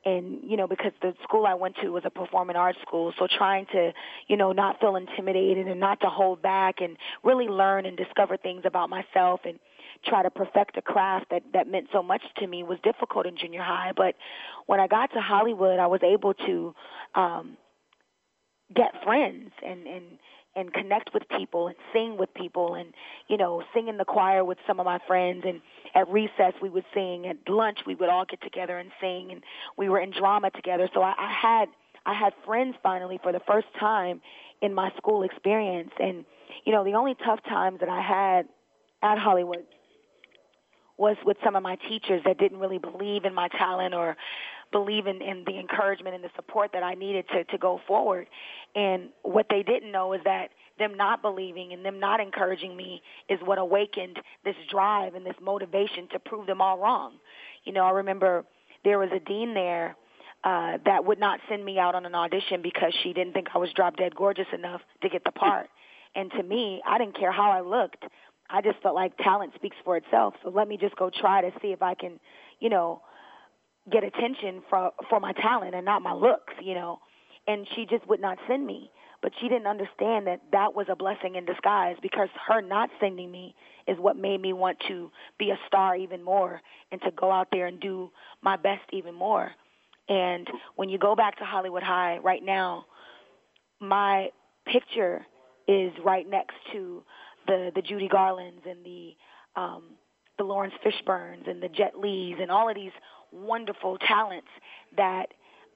and 0.06 0.40
you 0.44 0.58
know 0.58 0.68
because 0.68 0.92
the 1.02 1.14
school 1.24 1.46
I 1.46 1.54
went 1.54 1.76
to 1.82 1.90
was 1.90 2.04
a 2.06 2.10
performing 2.10 2.56
arts 2.56 2.80
school, 2.82 3.14
so 3.18 3.28
trying 3.28 3.66
to 3.74 3.92
you 4.28 4.38
know 4.38 4.52
not 4.52 4.80
feel 4.80 4.96
intimidated 4.96 5.68
and 5.68 5.80
not 5.80 6.02
to 6.02 6.08
hold 6.08 6.42
back 6.42 6.82
and 6.82 6.98
really 7.24 7.48
learn 7.48 7.86
and 7.86 7.98
discover 7.98 8.38
things 8.38 8.64
about 8.66 8.90
myself 8.90 9.42
and 9.46 9.60
try 10.06 10.24
to 10.24 10.30
perfect 10.30 10.78
a 10.78 10.82
craft 10.82 11.28
that 11.32 11.44
that 11.54 11.68
meant 11.68 11.88
so 11.92 12.04
much 12.04 12.22
to 12.38 12.48
me 12.48 12.64
was 12.64 12.78
difficult 12.84 13.26
in 13.26 13.38
junior 13.38 13.62
high. 13.62 13.92
But 13.96 14.16
when 14.66 14.80
I 14.80 14.88
got 14.88 15.12
to 15.14 15.22
Hollywood, 15.22 15.80
I 15.80 15.88
was 15.88 16.02
able 16.04 16.34
to 16.34 16.76
um, 17.16 17.58
get 18.74 18.92
friends 19.04 19.52
and 19.66 19.88
and 19.88 20.04
and 20.56 20.72
connect 20.74 21.14
with 21.14 21.24
people 21.30 21.68
and 21.68 21.76
sing 21.92 22.18
with 22.18 22.34
people 22.34 22.76
and 22.76 22.94
you 23.28 23.38
know 23.38 23.64
sing 23.74 23.88
in 23.88 23.98
the 23.98 24.06
choir 24.06 24.44
with 24.44 24.58
some 24.68 24.80
of 24.80 24.86
my 24.86 25.00
friends. 25.08 25.44
And 25.48 25.62
at 25.96 26.08
recess 26.10 26.54
we 26.62 26.70
would 26.70 26.86
sing. 26.94 27.28
At 27.28 27.38
lunch 27.48 27.80
we 27.86 27.96
would 27.96 28.10
all 28.10 28.26
get 28.26 28.42
together 28.42 28.78
and 28.78 28.92
sing. 29.02 29.32
And 29.32 29.44
we 29.78 29.90
were 29.90 30.00
in 30.00 30.12
drama 30.12 30.52
together. 30.52 30.90
So 30.94 31.02
I, 31.02 31.14
I 31.18 31.32
had 31.32 31.70
I 32.06 32.14
had 32.14 32.34
friends 32.46 32.76
finally 32.84 33.20
for 33.22 33.32
the 33.32 33.42
first 33.48 33.68
time 33.80 34.22
in 34.62 34.74
my 34.74 34.92
school 34.98 35.24
experience. 35.24 35.92
And 36.00 36.26
you 36.66 36.72
know 36.72 36.84
the 36.84 36.94
only 36.94 37.16
tough 37.16 37.44
times 37.44 37.80
that 37.80 37.90
I 37.90 38.02
had 38.02 38.48
at 39.02 39.18
Hollywood 39.18 39.66
was 40.98 41.18
with 41.26 41.38
some 41.44 41.56
of 41.56 41.64
my 41.64 41.76
teachers 41.76 42.22
that 42.26 42.38
didn't 42.38 42.60
really 42.60 42.78
believe 42.78 43.26
in 43.26 43.34
my 43.34 43.48
talent 43.48 43.94
or 43.94 44.16
believe 44.74 45.08
in, 45.08 45.22
in 45.22 45.46
the 45.46 45.58
encouragement 45.58 46.16
and 46.16 46.24
the 46.24 46.30
support 46.36 46.72
that 46.74 46.84
I 46.84 46.96
needed 46.96 47.26
to, 47.30 47.46
to 47.46 47.58
go 47.58 47.80
forward. 47.88 48.28
And 48.76 49.10
what 49.22 49.46
they 49.50 49.64
didn't 49.64 49.92
know 49.92 50.12
is 50.12 50.20
that 50.26 50.50
them 50.78 50.96
not 50.98 51.22
believing 51.22 51.72
and 51.72 51.86
them 51.86 52.00
not 52.00 52.20
encouraging 52.20 52.76
me 52.76 53.02
is 53.30 53.40
what 53.46 53.58
awakened 53.58 54.20
this 54.44 54.56
drive 54.70 55.16
and 55.16 55.26
this 55.26 55.36
motivation 55.42 56.10
to 56.12 56.20
prove 56.20 56.48
them 56.48 56.60
all 56.60 56.78
wrong. 56.78 57.14
You 57.64 57.72
know, 57.72 57.86
I 57.86 57.92
remember 57.92 58.44
there 58.84 59.00
was 59.00 59.10
a 59.16 59.20
dean 59.20 59.54
there 59.54 59.96
uh, 60.44 60.78
that 60.86 61.06
would 61.06 61.20
not 61.20 61.40
send 61.48 61.64
me 61.64 61.80
out 61.80 61.96
on 61.96 62.06
an 62.06 62.16
audition 62.16 62.62
because 62.62 62.94
she 63.02 63.14
didn't 63.14 63.34
think 63.34 63.48
I 63.56 63.60
was 63.60 63.70
drop 63.74 63.96
dead 63.96 64.14
gorgeous 64.16 64.48
enough 64.54 64.82
to 65.02 65.10
get 65.10 65.24
the 65.24 65.32
part. 65.46 65.70
And 66.16 66.32
to 66.32 66.44
me, 66.44 66.82
I 66.86 66.98
didn't 66.98 67.18
care 67.18 67.32
how 67.32 67.52
I 67.52 67.62
looked. 67.62 68.04
I 68.50 68.62
just 68.62 68.82
felt 68.84 68.94
like 68.94 69.18
talent 69.18 69.54
speaks 69.56 69.78
for 69.84 69.98
itself. 69.98 70.36
So 70.44 70.50
let 70.50 70.68
me 70.68 70.78
just 70.78 70.96
go 70.96 71.10
try 71.10 71.42
to 71.42 71.52
see 71.62 71.70
if 71.70 71.82
I 71.82 71.96
can, 71.96 72.20
you 72.60 72.70
know, 72.70 73.02
get 73.92 74.04
attention 74.04 74.62
for 74.70 74.92
for 75.10 75.20
my 75.20 75.34
talent 75.34 75.76
and 75.76 75.86
not 75.86 76.02
my 76.02 76.14
looks, 76.14 76.54
you 76.62 76.74
know. 76.74 77.00
And 77.48 77.68
she 77.76 77.86
just 77.86 78.08
would 78.08 78.22
not 78.22 78.38
send 78.48 78.66
me. 78.66 78.90
But 79.22 79.32
she 79.40 79.48
didn't 79.48 79.68
understand 79.68 80.28
that 80.28 80.42
that 80.52 80.76
was 80.76 80.88
a 80.90 80.98
blessing 80.98 81.36
in 81.36 81.46
disguise 81.46 81.96
because 82.02 82.28
her 82.48 82.62
not 82.62 82.90
sending 83.00 83.32
me 83.32 83.56
is 83.88 83.98
what 83.98 84.18
made 84.18 84.42
me 84.42 84.52
want 84.52 84.78
to 84.90 85.12
be 85.40 85.50
a 85.50 85.58
star 85.66 85.96
even 85.96 86.22
more 86.22 86.62
and 86.92 87.02
to 87.04 87.12
go 87.12 87.32
out 87.32 87.48
there 87.52 87.68
and 87.68 87.80
do 87.80 88.12
my 88.42 88.58
best 88.58 88.84
even 88.92 89.16
more. 89.16 89.50
And 90.10 90.46
when 90.76 90.90
you 90.90 90.98
go 90.98 91.16
back 91.16 91.38
to 91.38 91.46
Hollywood 91.46 91.84
High 91.84 92.18
right 92.18 92.44
now, 92.44 92.86
my 93.80 94.28
picture 94.66 95.26
is 95.70 95.94
right 96.04 96.30
next 96.30 96.56
to 96.74 97.04
the 97.48 97.72
the 97.76 97.82
Judy 97.82 98.10
Garlands 98.10 98.62
and 98.70 98.86
the 98.86 99.16
um, 99.56 99.84
the 100.38 100.44
Laurence 100.44 100.74
Fishburnes 100.86 101.50
and 101.50 101.62
the 101.62 101.70
Jet 101.70 101.98
Lees 101.98 102.36
and 102.42 102.52
all 102.52 102.70
of 102.70 102.76
these 102.76 102.92
wonderful 103.34 103.98
talents 103.98 104.48
that 104.98 105.28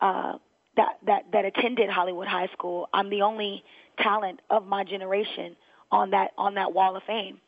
uh, 0.02 0.34
that 0.76 0.98
that 1.06 1.24
that 1.34 1.46
attended 1.46 1.90
Hollywood 1.90 2.28
High 2.28 2.48
School. 2.54 2.88
I'm 2.94 3.10
the 3.10 3.22
only 3.22 3.64
talent 4.00 4.42
of 4.50 4.66
my 4.66 4.84
generation 4.84 5.56
on 5.92 6.12
that 6.12 6.32
on 6.38 6.56
that 6.56 6.74
wall 6.74 6.96
of 6.96 7.04
fame, 7.04 7.40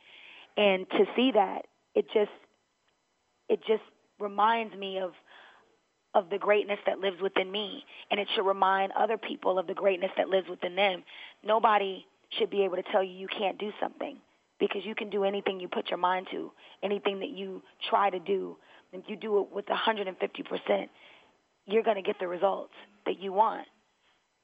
and 0.57 0.89
to 0.91 1.05
see 1.15 1.31
that 1.33 1.67
it 1.95 2.05
just 2.13 2.31
it 3.47 3.59
just 3.67 3.83
reminds 4.19 4.75
me 4.75 4.99
of 4.99 5.11
of 6.15 6.29
the 6.29 6.37
greatness 6.37 6.79
that 6.85 6.99
lives 6.99 7.21
within 7.21 7.51
me, 7.51 7.83
and 8.09 8.19
it 8.19 8.27
should 8.35 8.45
remind 8.45 8.91
other 8.93 9.17
people 9.17 9.59
of 9.59 9.67
the 9.67 9.73
greatness 9.73 10.11
that 10.17 10.27
lives 10.27 10.49
within 10.49 10.75
them. 10.75 11.03
Nobody 11.43 12.05
should 12.37 12.49
be 12.49 12.63
able 12.63 12.77
to 12.77 12.83
tell 12.91 13.03
you 13.03 13.11
you 13.11 13.27
can't 13.27 13.57
do 13.59 13.71
something 13.79 14.17
because 14.59 14.81
you 14.85 14.95
can 14.95 15.09
do 15.09 15.23
anything 15.23 15.59
you 15.59 15.67
put 15.67 15.89
your 15.89 15.97
mind 15.97 16.27
to, 16.31 16.51
anything 16.83 17.19
that 17.19 17.29
you 17.29 17.61
try 17.89 18.09
to 18.09 18.19
do. 18.19 18.57
If 18.91 19.03
you 19.08 19.15
do 19.15 19.39
it 19.41 19.51
with 19.51 19.65
150%, 19.65 20.89
you're 21.65 21.84
going 21.84 21.96
to 21.96 22.01
get 22.01 22.19
the 22.19 22.27
results 22.27 22.74
that 23.05 23.19
you 23.19 23.34
want. 23.34 23.67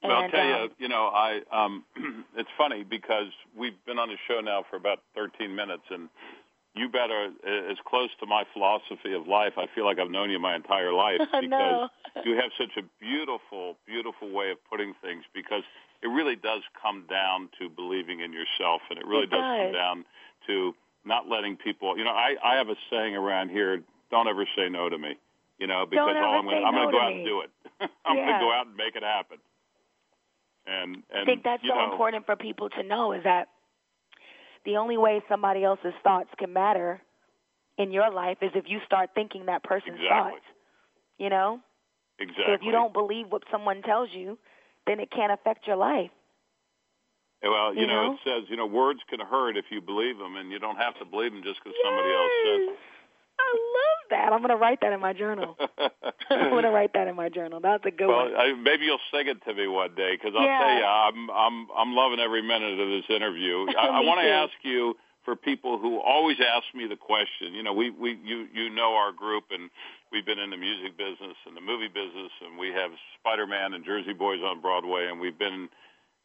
And, 0.04 0.12
well, 0.12 0.24
I'll 0.24 0.30
tell 0.30 0.42
um, 0.42 0.62
you, 0.62 0.70
you 0.80 0.88
know, 0.88 1.08
I 1.08 1.42
um, 1.52 1.84
it's 2.38 2.50
funny 2.58 2.84
because 2.84 3.32
we've 3.58 3.78
been 3.86 3.98
on 3.98 4.10
the 4.10 4.18
show 4.28 4.40
now 4.42 4.64
for 4.70 4.75
about 4.75 5.00
13 5.16 5.56
minutes, 5.56 5.84
and 5.90 6.10
you 6.75 6.90
better 6.90 7.32
as 7.72 7.78
close 7.88 8.10
to 8.20 8.25
my 8.25 8.44
philosophy 8.54 9.14
of 9.14 9.28
life. 9.28 9.54
I 9.58 9.66
feel 9.74 9.86
like 9.86 9.98
I've 9.98 10.12
known 10.12 10.30
you 10.30 10.40
my 10.40 10.56
entire 10.56 10.92
life 10.92 11.20
because 11.20 11.50
no. 11.50 11.90
you 12.24 12.36
have 12.36 12.52
such 12.60 12.78
a 12.78 12.84
beautiful, 13.00 13.78
beautiful 13.88 14.32
way 14.32 14.52
of 14.52 14.58
putting 14.70 14.94
things. 15.02 15.24
Because 15.34 15.64
it 16.04 16.08
really 16.08 16.36
does 16.36 16.62
come 16.80 17.06
down 17.10 17.50
to 17.60 17.70
believing 17.70 18.20
in 18.20 18.34
yourself, 18.34 18.82
and 18.90 19.00
it 19.00 19.06
really 19.08 19.24
it 19.24 19.32
does. 19.32 19.40
does 19.40 19.60
come 19.64 19.74
down 19.74 20.06
to 20.48 20.75
not 21.06 21.30
letting 21.30 21.56
people. 21.56 21.98
You 21.98 22.04
know, 22.04 22.12
I 22.12 22.36
I 22.44 22.58
have 22.58 22.70
a 22.70 22.75
saying 22.92 23.16
around 23.16 23.50
here: 23.50 23.82
"Don't 24.12 24.27
ever 24.27 24.45
say 24.55 24.69
no 24.69 24.89
to 24.89 24.97
me." 24.97 25.17
You 25.59 25.67
know, 25.67 25.85
because 25.89 26.13
Don't 26.13 26.24
all 26.24 26.39
I'm 26.39 26.45
going 26.45 26.63
I'm 26.65 26.74
going 26.74 26.88
to 26.88 26.91
go 26.91 27.01
out 27.01 27.12
me. 27.12 27.17
and 27.19 27.25
do 27.25 27.41
it. 27.41 27.50
I'm 28.05 28.17
yeah. 28.17 28.25
going 28.25 28.39
to 28.39 28.45
go 28.45 28.51
out 28.51 28.67
and 28.67 28.75
make 28.75 28.95
it 28.95 29.03
happen. 29.03 29.38
And, 30.67 31.03
and 31.13 31.21
I 31.21 31.25
think 31.25 31.43
that's 31.43 31.62
so 31.62 31.75
know, 31.75 31.91
important 31.91 32.25
for 32.25 32.35
people 32.35 32.69
to 32.69 32.83
know 32.83 33.13
is 33.13 33.24
that 33.24 33.47
the 34.65 34.77
only 34.77 34.97
way 34.97 35.21
somebody 35.29 35.63
else's 35.63 35.93
thoughts 36.03 36.29
can 36.38 36.51
matter 36.51 37.01
in 37.77 37.91
your 37.91 38.12
life 38.12 38.38
is 38.41 38.51
if 38.55 38.65
you 38.67 38.79
start 38.85 39.12
thinking 39.13 39.45
that 39.45 39.63
person's 39.63 40.00
exactly. 40.01 40.31
thoughts. 40.31 40.45
You 41.19 41.29
know? 41.29 41.59
Exactly. 42.19 42.45
So 42.47 42.53
if 42.53 42.62
you 42.63 42.71
don't 42.71 42.91
believe 42.91 43.27
what 43.29 43.43
someone 43.51 43.81
tells 43.83 44.09
you, 44.12 44.38
then 44.88 45.00
it 45.00 45.12
can't 45.12 45.31
affect 45.31 45.67
your 45.67 45.75
life. 45.77 46.12
Eh, 47.43 47.47
well, 47.47 47.74
you, 47.74 47.81
you 47.81 47.88
know, 47.88 48.07
know, 48.07 48.13
it 48.13 48.19
says, 48.25 48.50
you 48.50 48.57
know, 48.57 48.65
words 48.65 49.00
can 49.09 49.19
hurt 49.19 49.57
if 49.57 49.65
you 49.69 49.81
believe 49.81 50.17
them, 50.17 50.35
and 50.35 50.51
you 50.51 50.59
don't 50.59 50.77
have 50.77 50.97
to 51.00 51.05
believe 51.05 51.31
them 51.31 51.43
just 51.43 51.59
because 51.63 51.77
somebody 51.83 52.09
else 52.09 52.31
says 52.43 52.62
love 53.44 54.01
that. 54.12 54.34
I'm 54.34 54.39
going 54.39 54.50
to 54.50 54.58
write 54.58 54.82
that 54.82 54.94
in 54.94 55.00
my 55.00 55.13
journal. 55.13 55.58
I'm 56.30 56.50
going 56.50 56.63
to 56.63 56.72
write 56.72 56.94
that 56.94 57.08
in 57.08 57.15
my 57.15 57.30
journal. 57.30 57.60
That's 57.62 57.86
a 57.86 57.92
good 57.92 58.08
well, 58.08 58.32
one. 58.32 58.36
I, 58.36 58.54
maybe 58.54 58.86
you'll 58.86 59.04
sing 59.12 59.27
it 59.27 59.44
to 59.46 59.54
me 59.54 59.68
one 59.68 59.96
day 59.96 60.15
because 60.15 60.34
I'll 60.38 60.46
Yeah. 60.46 60.60
tell 60.60 60.77
you, 60.77 60.84
I'm 60.86 61.30
I'm 61.32 61.68
I'm 61.75 61.96
loving 61.96 62.20
every 62.20 62.42
minute 62.42 62.80
of 62.80 62.89
this 62.89 63.06
interview. 63.10 63.68
I, 63.77 63.88
I 63.88 64.00
want 64.01 64.22
to 64.22 64.30
ask 64.30 64.54
you 64.63 64.96
for 65.24 65.36
people 65.36 65.80
who 65.80 66.00
always 66.00 66.38
ask 66.39 66.65
me 66.75 66.88
the 66.88 66.96
question. 66.96 67.54
You 67.54 67.63
know, 67.63 67.74
we 67.74 67.89
we 67.89 68.18
you 68.24 68.48
you 68.54 68.70
know 68.70 68.94
our 68.96 69.12
group 69.12 69.46
and 69.51 69.70
we've 70.12 70.25
been 70.25 70.39
in 70.39 70.50
the 70.51 70.58
music 70.58 70.98
business 70.98 71.36
and 71.46 71.58
the 71.58 71.62
movie 71.62 71.88
business 71.89 72.32
and 72.46 72.58
we 72.58 72.70
have 72.70 72.92
Spider-Man 73.20 73.74
and 73.74 73.84
Jersey 73.84 74.13
Boys 74.13 74.39
on 74.44 74.62
Broadway 74.62 75.08
and 75.10 75.20
we've 75.20 75.38
been 75.38 75.68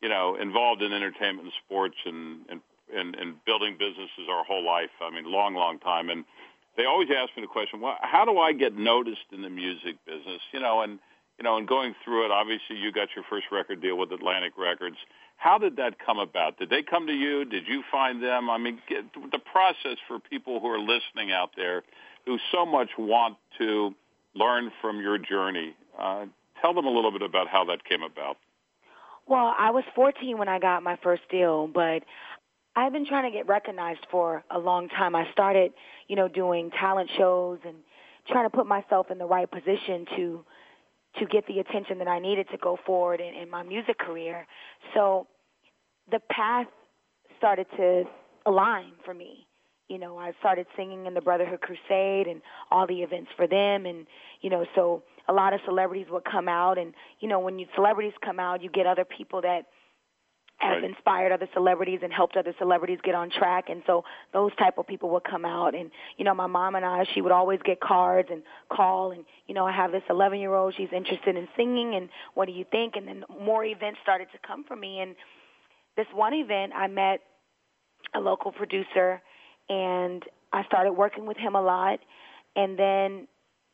you 0.02 0.08
know 0.08 0.36
involved 0.36 0.82
in 0.82 0.92
entertainment 0.92 1.44
and 1.48 1.52
sports 1.64 1.96
and 2.04 2.40
and 2.50 2.60
and, 2.94 3.14
and 3.14 3.44
building 3.44 3.76
businesses 3.78 4.26
our 4.28 4.44
whole 4.44 4.64
life. 4.64 4.90
I 5.00 5.10
mean, 5.10 5.24
long 5.24 5.54
long 5.54 5.78
time 5.78 6.10
and 6.10 6.24
they 6.76 6.84
always 6.84 7.08
ask 7.10 7.36
me 7.36 7.42
the 7.42 7.48
question, 7.48 7.80
well, 7.80 7.96
how 8.00 8.24
do 8.24 8.38
I 8.38 8.52
get 8.52 8.76
noticed 8.76 9.32
in 9.32 9.42
the 9.42 9.50
music 9.50 9.96
business? 10.06 10.40
You 10.52 10.60
know, 10.60 10.82
and 10.82 10.98
you 11.38 11.44
know, 11.44 11.56
and 11.56 11.66
going 11.66 11.94
through 12.04 12.26
it, 12.26 12.30
obviously 12.30 12.76
you 12.76 12.92
got 12.92 13.08
your 13.16 13.24
first 13.28 13.46
record 13.50 13.80
deal 13.80 13.96
with 13.96 14.12
Atlantic 14.12 14.52
Records. 14.58 14.96
How 15.38 15.56
did 15.56 15.76
that 15.76 15.98
come 16.04 16.18
about? 16.18 16.58
Did 16.58 16.68
they 16.68 16.82
come 16.82 17.06
to 17.06 17.14
you? 17.14 17.46
Did 17.46 17.66
you 17.66 17.82
find 17.90 18.22
them? 18.22 18.50
I 18.50 18.58
mean, 18.58 18.78
get, 18.86 19.10
the 19.14 19.38
process 19.38 19.96
for 20.06 20.18
people 20.18 20.60
who 20.60 20.66
are 20.66 20.78
listening 20.78 21.32
out 21.32 21.52
there 21.56 21.82
who 22.26 22.36
so 22.52 22.66
much 22.66 22.90
want 22.98 23.38
to 23.56 23.94
learn 24.34 24.70
from 24.82 25.00
your 25.00 25.16
journey. 25.16 25.74
Uh, 25.98 26.26
tell 26.60 26.74
them 26.74 26.84
a 26.84 26.90
little 26.90 27.10
bit 27.10 27.22
about 27.22 27.48
how 27.48 27.64
that 27.64 27.84
came 27.84 28.02
about. 28.02 28.36
Well, 29.26 29.54
I 29.58 29.70
was 29.70 29.84
14 29.94 30.36
when 30.36 30.48
I 30.48 30.58
got 30.58 30.82
my 30.82 30.98
first 31.02 31.22
deal, 31.30 31.68
but 31.68 32.02
I've 32.76 32.92
been 32.92 33.06
trying 33.06 33.30
to 33.30 33.36
get 33.36 33.48
recognized 33.48 34.06
for 34.10 34.44
a 34.50 34.58
long 34.58 34.88
time. 34.88 35.16
I 35.16 35.30
started, 35.32 35.72
you 36.08 36.16
know, 36.16 36.28
doing 36.28 36.70
talent 36.70 37.10
shows 37.16 37.58
and 37.64 37.76
trying 38.28 38.48
to 38.48 38.56
put 38.56 38.66
myself 38.66 39.10
in 39.10 39.18
the 39.18 39.26
right 39.26 39.50
position 39.50 40.06
to 40.16 40.44
to 41.18 41.26
get 41.26 41.44
the 41.48 41.58
attention 41.58 41.98
that 41.98 42.06
I 42.06 42.20
needed 42.20 42.46
to 42.52 42.56
go 42.56 42.78
forward 42.86 43.20
in, 43.20 43.34
in 43.34 43.50
my 43.50 43.64
music 43.64 43.98
career. 43.98 44.46
So 44.94 45.26
the 46.08 46.20
path 46.30 46.68
started 47.36 47.66
to 47.76 48.04
align 48.46 48.92
for 49.04 49.12
me. 49.12 49.46
You 49.88 49.98
know, 49.98 50.18
I 50.18 50.32
started 50.38 50.66
singing 50.76 51.06
in 51.06 51.14
the 51.14 51.20
Brotherhood 51.20 51.62
Crusade 51.62 52.28
and 52.28 52.40
all 52.70 52.86
the 52.86 53.02
events 53.02 53.30
for 53.36 53.48
them 53.48 53.86
and 53.86 54.06
you 54.40 54.50
know, 54.50 54.64
so 54.76 55.02
a 55.28 55.32
lot 55.32 55.52
of 55.52 55.60
celebrities 55.64 56.06
would 56.10 56.24
come 56.24 56.48
out 56.48 56.78
and 56.78 56.94
you 57.18 57.28
know, 57.28 57.40
when 57.40 57.58
you 57.58 57.66
celebrities 57.74 58.12
come 58.24 58.38
out, 58.38 58.62
you 58.62 58.70
get 58.70 58.86
other 58.86 59.04
people 59.04 59.42
that 59.42 59.66
have 60.60 60.82
Right. 60.82 60.84
inspired 60.84 61.32
other 61.32 61.48
celebrities 61.54 62.00
and 62.02 62.12
helped 62.12 62.36
other 62.36 62.54
celebrities 62.58 62.98
get 63.02 63.14
on 63.14 63.30
track. 63.30 63.70
And 63.70 63.82
so 63.86 64.04
those 64.32 64.54
type 64.56 64.76
of 64.78 64.86
people 64.86 65.08
would 65.10 65.24
come 65.24 65.44
out. 65.44 65.74
And 65.74 65.90
you 66.18 66.24
know 66.24 66.34
my 66.34 66.46
mom 66.46 66.74
and 66.74 66.84
I 66.84 67.04
she 67.14 67.22
would 67.22 67.32
always 67.32 67.60
get 67.62 67.80
cards 67.80 68.28
and 68.30 68.42
call 68.68 69.12
and 69.12 69.24
you 69.46 69.54
know 69.54 69.66
I 69.66 69.72
have 69.72 69.90
this 69.90 70.02
11 70.10 70.38
year 70.38 70.54
old 70.54 70.74
she's 70.76 70.92
interested 70.92 71.36
in 71.36 71.48
singing 71.56 71.94
and 71.94 72.08
what 72.34 72.46
do 72.46 72.52
you 72.52 72.64
think? 72.70 72.96
And 72.96 73.08
then 73.08 73.24
more 73.42 73.64
events 73.64 74.00
started 74.02 74.28
to 74.32 74.38
come 74.46 74.64
for 74.64 74.76
me. 74.76 75.00
And 75.00 75.16
this 75.96 76.06
one 76.12 76.34
event 76.34 76.72
I 76.76 76.86
met 76.88 77.20
a 78.14 78.20
local 78.20 78.52
producer 78.52 79.22
and 79.68 80.22
I 80.52 80.64
started 80.64 80.92
working 80.92 81.26
with 81.26 81.36
him 81.38 81.54
a 81.54 81.62
lot. 81.62 82.00
And 82.54 82.78
then 82.78 83.28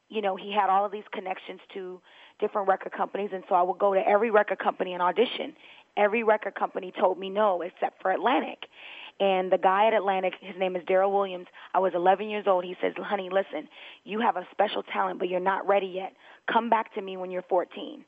you 0.09 0.23
know 0.23 0.37
he 0.37 0.53
had 0.53 0.71
all 0.71 0.85
of 0.85 0.93
these 0.93 1.09
connections 1.13 1.61
to 1.75 2.01
different 2.39 2.69
record 2.69 2.93
companies. 2.93 3.31
And 3.33 3.43
so 3.49 3.55
I 3.57 3.63
would 3.63 3.79
go 3.79 3.95
to 3.95 4.01
every 4.07 4.31
record 4.31 4.59
company 4.61 4.93
and 4.93 5.03
audition 5.03 5.55
every 5.97 6.23
record 6.23 6.55
company 6.55 6.93
told 6.99 7.19
me 7.19 7.31
no 7.31 7.63
except 7.63 8.03
for 8.03 8.11
Atlantic. 8.11 8.59
And 9.19 9.51
the 9.51 9.59
guy 9.59 9.87
at 9.87 9.95
Atlantic, 9.95 10.35
his 10.41 10.57
name 10.59 10.77
is 10.77 10.83
Daryl 10.85 11.11
Williams. 11.11 11.47
I 11.75 11.79
was 11.79 11.93
11 11.95 12.29
years 12.29 12.45
old. 12.47 12.65
He 12.65 12.77
says, 12.83 12.93
"Honey, 12.99 13.31
listen, 13.31 13.69
you 14.05 14.21
have 14.21 14.37
a 14.37 14.47
special 14.51 14.83
talent, 14.83 15.19
but 15.19 15.29
you're 15.29 15.41
not 15.41 15.67
ready 15.67 15.87
yet. 15.87 16.13
Come 16.53 16.69
back 16.69 16.93
to 16.95 17.01
me 17.01 17.17
when 17.17 17.31
you're 17.31 17.43
14." 17.43 18.05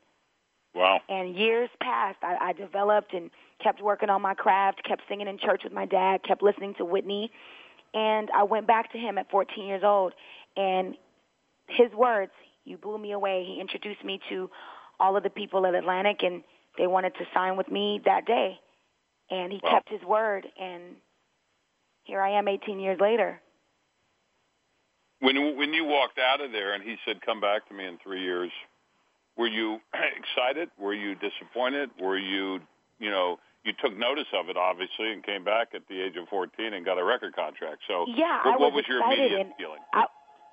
Wow. 0.75 1.00
And 1.09 1.35
years 1.35 1.71
passed. 1.80 2.18
I, 2.23 2.49
I 2.49 2.52
developed 2.52 3.14
and 3.14 3.30
kept 3.62 3.83
working 3.83 4.11
on 4.11 4.21
my 4.21 4.35
craft, 4.35 4.85
kept 4.85 5.02
singing 5.09 5.26
in 5.26 5.38
church 5.38 5.62
with 5.64 5.73
my 5.73 5.87
dad, 5.87 6.23
kept 6.23 6.42
listening 6.42 6.75
to 6.75 6.85
Whitney. 6.85 7.30
And 7.95 8.30
I 8.35 8.42
went 8.42 8.66
back 8.66 8.92
to 8.92 8.99
him 8.99 9.16
at 9.16 9.30
14 9.30 9.66
years 9.66 9.83
old. 9.83 10.12
And 10.57 10.95
his 11.68 11.90
words, 11.92 12.33
you 12.64 12.76
blew 12.76 12.99
me 12.99 13.12
away. 13.12 13.45
He 13.47 13.61
introduced 13.61 14.04
me 14.04 14.21
to 14.28 14.50
all 15.00 15.16
of 15.16 15.23
the 15.23 15.30
people 15.30 15.64
at 15.66 15.75
Atlantic, 15.75 16.23
and 16.23 16.42
they 16.78 16.87
wanted 16.87 17.14
to 17.16 17.25
sign 17.35 17.56
with 17.56 17.70
me 17.70 18.00
that 18.04 18.25
day. 18.25 18.58
And 19.30 19.52
he 19.52 19.61
Wow. 19.62 19.73
kept 19.73 19.90
his 19.90 20.02
word. 20.02 20.47
And 20.58 20.97
here 22.04 22.23
I 22.23 22.30
am 22.38 22.49
18 22.49 22.80
years 22.80 22.99
later. 23.00 23.40
When 25.20 25.56
when 25.56 25.75
you 25.75 25.85
walked 25.85 26.18
out 26.18 26.40
of 26.40 26.52
there 26.52 26.75
and 26.75 26.82
he 26.82 26.97
said, 27.04 27.20
"Come 27.23 27.40
back 27.40 27.66
to 27.68 27.75
me 27.75 27.85
in 27.85 27.99
three 27.99 28.23
years," 28.23 28.52
were 29.37 29.49
you 29.49 29.80
excited? 30.16 30.70
Were 30.78 30.94
you 30.94 31.16
disappointed? 31.16 31.90
Were 32.00 32.16
you, 32.16 32.61
you 33.00 33.11
know, 33.11 33.38
you 33.64 33.73
took 33.82 33.97
notice 33.97 34.28
of 34.32 34.49
it 34.49 34.56
obviously 34.56 35.12
and 35.12 35.23
came 35.25 35.42
back 35.44 35.68
at 35.75 35.82
the 35.88 36.00
age 36.00 36.16
of 36.16 36.28
14 36.28 36.73
and 36.73 36.85
got 36.85 36.99
a 36.99 37.04
record 37.04 37.35
contract. 37.35 37.82
So, 37.88 38.06
Yeah, 38.08 38.38
what, 38.44 38.54
I 38.54 38.56
what 38.58 38.73
was 38.73 38.85
was 38.85 38.85
your 38.88 39.02
immediate 39.02 39.49
feeling? 39.58 39.80
I 39.92 40.06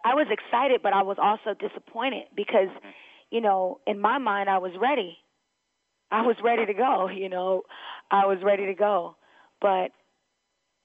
I 0.03 0.15
was 0.15 0.27
excited, 0.31 0.81
but 0.81 0.93
I 0.93 1.03
was 1.03 1.17
also 1.19 1.53
disappointed 1.53 2.25
because, 2.35 2.69
Mm-hmm. 2.69 2.89
you 3.31 3.41
know, 3.41 3.79
in 3.85 3.99
my 3.99 4.17
mind 4.17 4.49
I 4.49 4.57
was 4.57 4.71
ready. 4.79 5.17
I 6.11 6.21
was 6.21 6.35
ready 6.43 6.65
to 6.65 6.73
go, 6.73 7.09
you 7.09 7.29
know. 7.29 7.63
I 8.11 8.25
was 8.25 8.39
ready 8.43 8.67
to 8.67 8.73
go. 8.73 9.15
But 9.61 9.91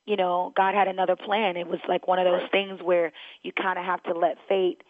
you 0.07 0.17
know, 0.17 0.53
God 0.57 0.75
had 0.75 0.89
another 0.89 1.15
plan. 1.15 1.57
It 1.57 1.69
was 1.69 1.79
like 1.89 2.09
one 2.09 2.19
of 2.19 2.25
those 2.25 2.49
things 2.51 2.81
where 2.83 3.13
you 3.43 3.53
kind 3.53 3.79
of 3.79 3.85
have 3.85 4.03
to 4.05 4.15
let 4.15 4.39
fate 4.49 4.83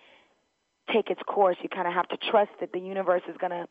take 0.93 1.11
its 1.11 1.21
course. 1.27 1.57
You 1.63 1.69
kind 1.69 1.87
of 1.87 1.93
have 1.93 2.09
to 2.09 2.17
trust 2.31 2.53
that 2.61 2.73
the 2.73 2.79
universe 2.79 3.23
is 3.29 3.37
going 3.39 3.51
to 3.51 3.67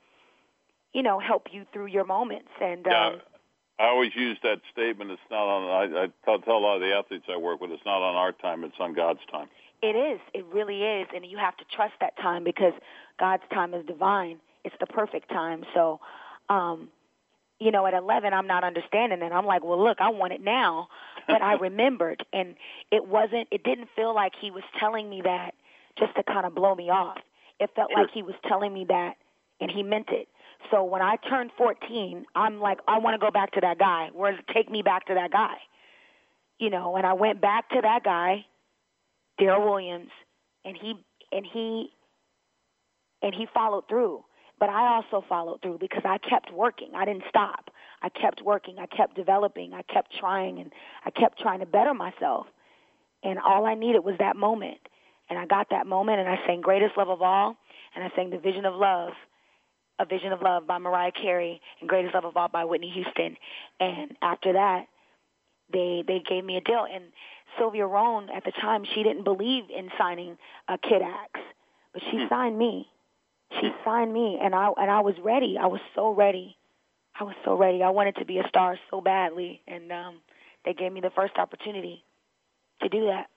you 0.94 1.04
know, 1.04 1.20
help 1.20 1.48
you 1.52 1.66
through 1.72 1.88
your 1.88 2.06
moments 2.06 2.50
and 2.62 2.86
Yeah, 2.88 3.08
um 3.08 3.22
I 3.80 3.86
always 3.86 4.14
use 4.14 4.38
that 4.44 4.60
statement. 4.74 5.10
It's 5.12 5.22
not 5.32 5.48
on. 5.48 5.94
I, 5.94 6.04
I 6.04 6.08
tell, 6.26 6.38
tell 6.40 6.58
a 6.58 6.60
lot 6.60 6.76
of 6.76 6.82
the 6.82 6.94
athletes 6.94 7.24
I 7.30 7.38
work 7.38 7.62
with. 7.62 7.72
It's 7.72 7.86
not 7.86 8.02
on 8.02 8.14
our 8.14 8.34
time. 8.34 8.66
It's 8.66 8.76
on 8.78 8.94
God's 8.94 9.22
time. 9.32 9.48
It 9.82 9.96
is. 9.96 10.20
It 10.34 10.46
really 10.54 10.84
is. 10.84 11.08
And 11.16 11.26
you 11.26 11.38
have 11.38 11.56
to 11.56 11.64
trust 11.74 11.94
that 12.02 12.18
time 12.18 12.44
because 12.44 12.74
God's 13.18 13.44
time 13.54 13.74
is 13.74 13.86
divine. 13.86 14.40
It's 14.66 14.76
the 14.82 14.86
perfect 14.86 15.30
time. 15.30 15.64
So, 15.74 16.02
um, 16.50 16.90
you 17.60 17.72
know, 17.72 17.86
at 17.86 17.94
11, 17.94 18.34
I'm 18.34 18.48
not 18.48 18.64
understanding 18.64 19.22
it. 19.22 19.32
I'm 19.32 19.46
like, 19.46 19.64
well, 19.64 19.82
look, 19.82 19.98
I 20.00 20.10
want 20.10 20.34
it 20.34 20.42
now. 20.42 20.88
But 21.28 21.42
I 21.42 21.54
remembered. 21.62 22.26
And 22.32 22.56
it 22.92 23.06
wasn't, 23.08 23.48
it 23.52 23.64
didn't 23.64 23.90
feel 23.96 24.16
like 24.16 24.34
he 24.40 24.52
was 24.52 24.64
telling 24.80 25.10
me 25.10 25.22
that 25.24 25.52
just 25.98 26.16
to 26.16 26.24
kind 26.24 26.46
of 26.46 26.56
blow 26.56 26.76
me 26.76 26.90
off. 26.90 27.18
It 27.60 27.70
felt 27.76 27.92
like 27.94 28.08
he 28.14 28.24
was 28.24 28.36
telling 28.48 28.74
me 28.74 28.86
that 28.88 29.16
and 29.60 29.70
he 29.70 29.84
meant 29.84 30.08
it. 30.10 30.30
So 30.72 30.84
when 30.84 31.02
I 31.02 31.18
turned 31.30 31.52
14, 31.58 32.26
I'm 32.36 32.60
like, 32.60 32.80
I 32.88 33.00
want 33.00 33.16
to 33.16 33.26
go 33.26 33.32
back 33.32 33.52
to 33.52 33.62
that 33.62 33.78
guy. 33.78 34.10
Where 34.14 34.38
take 34.54 34.70
me 34.70 34.82
back 34.82 35.08
to 35.08 35.14
that 35.16 35.32
guy? 35.32 35.56
You 36.58 36.70
know, 36.70 36.96
and 36.96 37.06
I 37.06 37.14
went 37.14 37.42
back 37.42 37.70
to 37.70 37.82
that 37.82 38.04
guy 38.04 38.46
Daryl 39.40 39.70
Williams, 39.70 40.10
and 40.66 40.78
he 40.80 40.94
and 41.32 41.46
he 41.46 41.90
and 43.22 43.34
he 43.34 43.48
followed 43.54 43.88
through. 43.88 44.24
But 44.60 44.70
I 44.70 44.88
also 44.96 45.24
followed 45.28 45.62
through 45.62 45.78
because 45.80 46.04
I 46.06 46.18
kept 46.18 46.52
working. 46.52 46.92
I 46.96 47.06
didn't 47.06 47.24
stop. 47.30 47.72
I 48.02 48.10
kept 48.10 48.42
working. 48.42 48.78
I 48.80 48.86
kept 48.88 49.16
developing. 49.16 49.74
I 49.74 49.82
kept 49.84 50.16
trying, 50.18 50.60
and 50.60 50.72
I 51.06 51.12
kept 51.12 51.40
trying 51.40 51.60
to 51.60 51.66
better 51.66 51.94
myself. 51.94 52.48
And 53.24 53.40
all 53.40 53.66
I 53.66 53.76
needed 53.76 54.04
was 54.04 54.16
that 54.20 54.36
moment. 54.36 54.80
And 55.30 55.38
I 55.38 55.46
got 55.46 55.70
that 55.70 55.86
moment, 55.88 56.20
and 56.20 56.28
I 56.28 56.40
sang 56.46 56.62
"Greatest 56.62 56.98
Love 56.98 57.10
of 57.10 57.22
All," 57.22 57.56
and 57.96 58.04
I 58.04 58.12
sang 58.16 58.30
"The 58.32 58.38
Vision 58.38 58.66
of 58.66 58.76
Love." 58.76 59.14
A 60.02 60.06
Vision 60.06 60.32
of 60.32 60.42
Love 60.42 60.66
by 60.66 60.78
Mariah 60.78 61.12
Carey 61.12 61.62
and 61.82 61.90
Greatest 61.90 62.14
Love 62.16 62.24
of 62.24 62.38
All 62.38 62.48
by 62.48 62.64
Whitney 62.64 62.90
Houston. 62.90 63.36
And 63.82 64.16
after 64.22 64.54
that, 64.54 64.88
they 65.74 66.04
they 66.08 66.20
gave 66.20 66.46
me 66.46 66.56
a 66.56 66.62
deal. 66.62 66.86
And 66.90 67.04
Sylvia 67.58 67.86
Rhone 67.86 68.30
at 68.30 68.46
the 68.46 68.52
time, 68.52 68.86
she 68.86 69.04
didn't 69.04 69.24
believe 69.26 69.66
in 69.70 69.92
signing 69.98 70.38
uh, 70.70 70.78
Kid 70.82 71.02
Axe, 71.02 71.42
but 71.92 72.02
she 72.10 72.18
Hmm. 72.18 72.28
signed 72.30 72.58
me. 72.58 72.88
She 73.52 73.70
signed 73.84 74.14
me, 74.14 74.40
and 74.42 74.54
I 74.54 74.70
and 74.78 74.92
I 74.92 75.02
was 75.02 75.16
ready. 75.24 75.58
I 75.60 75.68
was 75.68 75.82
so 75.96 76.14
ready. 76.14 76.58
I 77.20 77.24
was 77.24 77.36
so 77.44 77.56
ready. 77.56 77.84
I 77.84 77.90
wanted 77.90 78.16
to 78.18 78.26
be 78.26 78.38
a 78.38 78.48
star 78.48 78.78
so 78.90 79.02
badly, 79.02 79.62
and 79.68 79.92
um, 79.92 80.22
they 80.66 80.74
gave 80.74 80.92
me 80.92 81.02
the 81.02 81.10
first 81.10 81.38
opportunity 81.38 82.04
to 82.82 82.90
do 82.90 83.08
that. 83.08 83.28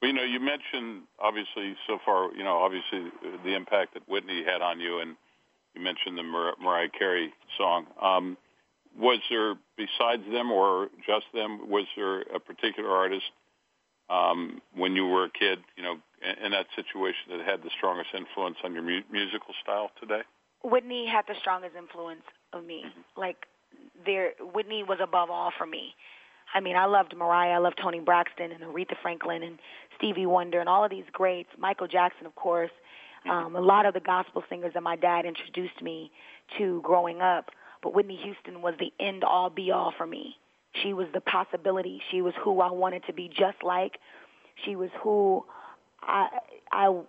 Well, 0.00 0.10
you 0.10 0.16
know, 0.16 0.24
you 0.24 0.40
mentioned 0.40 1.02
obviously 1.18 1.76
so 1.86 1.98
far, 2.04 2.34
you 2.34 2.42
know, 2.42 2.56
obviously 2.58 3.12
uh, 3.24 3.36
the 3.44 3.54
impact 3.54 3.94
that 3.94 4.08
Whitney 4.08 4.42
had 4.44 4.62
on 4.62 4.80
you, 4.80 4.98
and 4.98 5.14
you 5.74 5.82
mentioned 5.82 6.16
the 6.16 6.22
Mar- 6.22 6.54
Mariah 6.60 6.88
Carey 6.88 7.32
song. 7.58 7.86
Um, 8.00 8.36
was 8.98 9.20
there, 9.30 9.54
besides 9.76 10.22
them 10.32 10.50
or 10.50 10.88
just 11.06 11.26
them, 11.32 11.68
was 11.70 11.86
there 11.96 12.22
a 12.22 12.40
particular 12.40 12.90
artist 12.90 13.30
um, 14.10 14.60
when 14.74 14.96
you 14.96 15.06
were 15.06 15.24
a 15.24 15.30
kid, 15.30 15.60
you 15.76 15.82
know, 15.82 15.96
in, 16.44 16.50
that 16.50 16.66
situation 16.74 17.30
that 17.30 17.46
had 17.46 17.62
the 17.62 17.70
strongest 17.70 18.10
influence 18.14 18.56
on 18.64 18.74
your 18.74 18.82
mu- 18.82 19.02
musical 19.10 19.54
style 19.62 19.90
today? 20.00 20.22
Whitney 20.62 21.06
had 21.06 21.24
the 21.26 21.34
strongest 21.38 21.76
influence 21.76 22.24
of 22.52 22.64
me. 22.64 22.84
Like 23.16 23.46
there 24.04 24.32
Whitney 24.40 24.82
was 24.82 24.98
above 25.00 25.30
all 25.30 25.52
for 25.56 25.66
me. 25.66 25.94
I 26.52 26.60
mean, 26.60 26.76
I 26.76 26.86
loved 26.86 27.16
Mariah, 27.16 27.52
I 27.52 27.58
loved 27.58 27.78
Toni 27.80 28.00
Braxton 28.00 28.50
and 28.50 28.62
Aretha 28.64 28.96
Franklin 29.00 29.42
and 29.44 29.58
Stevie 29.96 30.26
Wonder 30.26 30.58
and 30.58 30.68
all 30.68 30.84
of 30.84 30.90
these 30.90 31.04
greats, 31.12 31.50
Michael 31.56 31.86
Jackson 31.86 32.26
of 32.26 32.34
course. 32.34 32.72
Um 33.28 33.54
a 33.54 33.60
lot 33.60 33.86
of 33.86 33.94
the 33.94 34.00
gospel 34.00 34.42
singers 34.48 34.74
that 34.74 34.82
my 34.82 34.96
dad 34.96 35.24
introduced 35.24 35.80
me 35.80 36.10
to 36.58 36.80
growing 36.82 37.20
up, 37.20 37.50
but 37.82 37.94
Whitney 37.94 38.16
Houston 38.16 38.60
was 38.60 38.74
the 38.78 38.92
end 38.98 39.22
all 39.24 39.50
be 39.50 39.70
all 39.70 39.92
for 39.96 40.06
me. 40.06 40.36
She 40.82 40.92
was 40.92 41.06
the 41.12 41.20
possibility. 41.20 42.00
She 42.10 42.22
was 42.22 42.34
who 42.42 42.60
I 42.60 42.70
wanted 42.70 43.04
to 43.06 43.12
be 43.12 43.28
just 43.28 43.62
like. 43.62 43.98
She 44.64 44.76
was 44.76 44.90
who 45.02 45.44
I 46.02 46.28
I 46.70 47.00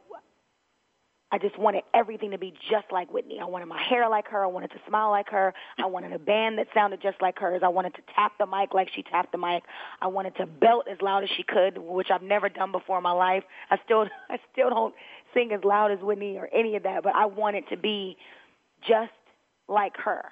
I 1.33 1.37
just 1.37 1.57
wanted 1.57 1.83
everything 1.93 2.31
to 2.31 2.37
be 2.37 2.53
just 2.69 2.91
like 2.91 3.13
Whitney. 3.13 3.39
I 3.39 3.45
wanted 3.45 3.67
my 3.67 3.81
hair 3.81 4.09
like 4.09 4.27
her. 4.27 4.43
I 4.43 4.47
wanted 4.47 4.71
to 4.71 4.77
smile 4.87 5.11
like 5.11 5.29
her. 5.29 5.53
I 5.79 5.85
wanted 5.85 6.11
a 6.11 6.19
band 6.19 6.57
that 6.57 6.67
sounded 6.73 7.01
just 7.01 7.21
like 7.21 7.39
hers. 7.39 7.61
I 7.63 7.69
wanted 7.69 7.93
to 7.95 8.01
tap 8.13 8.33
the 8.37 8.45
mic 8.45 8.73
like 8.73 8.89
she 8.93 9.01
tapped 9.01 9.31
the 9.31 9.37
mic. 9.37 9.63
I 10.01 10.07
wanted 10.07 10.35
to 10.37 10.45
belt 10.45 10.87
as 10.91 10.97
loud 11.01 11.23
as 11.23 11.29
she 11.37 11.43
could, 11.43 11.77
which 11.77 12.11
I've 12.11 12.21
never 12.21 12.49
done 12.49 12.73
before 12.73 12.97
in 12.97 13.03
my 13.03 13.13
life. 13.13 13.43
I 13.69 13.77
still 13.85 14.07
I 14.29 14.39
still 14.51 14.69
don't 14.69 14.93
sing 15.33 15.51
as 15.53 15.63
loud 15.63 15.91
as 15.91 15.99
Whitney 16.01 16.37
or 16.37 16.49
any 16.53 16.75
of 16.75 16.83
that, 16.83 17.03
but 17.03 17.15
I 17.15 17.27
wanted 17.27 17.63
to 17.69 17.77
be 17.77 18.17
just 18.81 19.13
like 19.69 19.95
her 19.97 20.25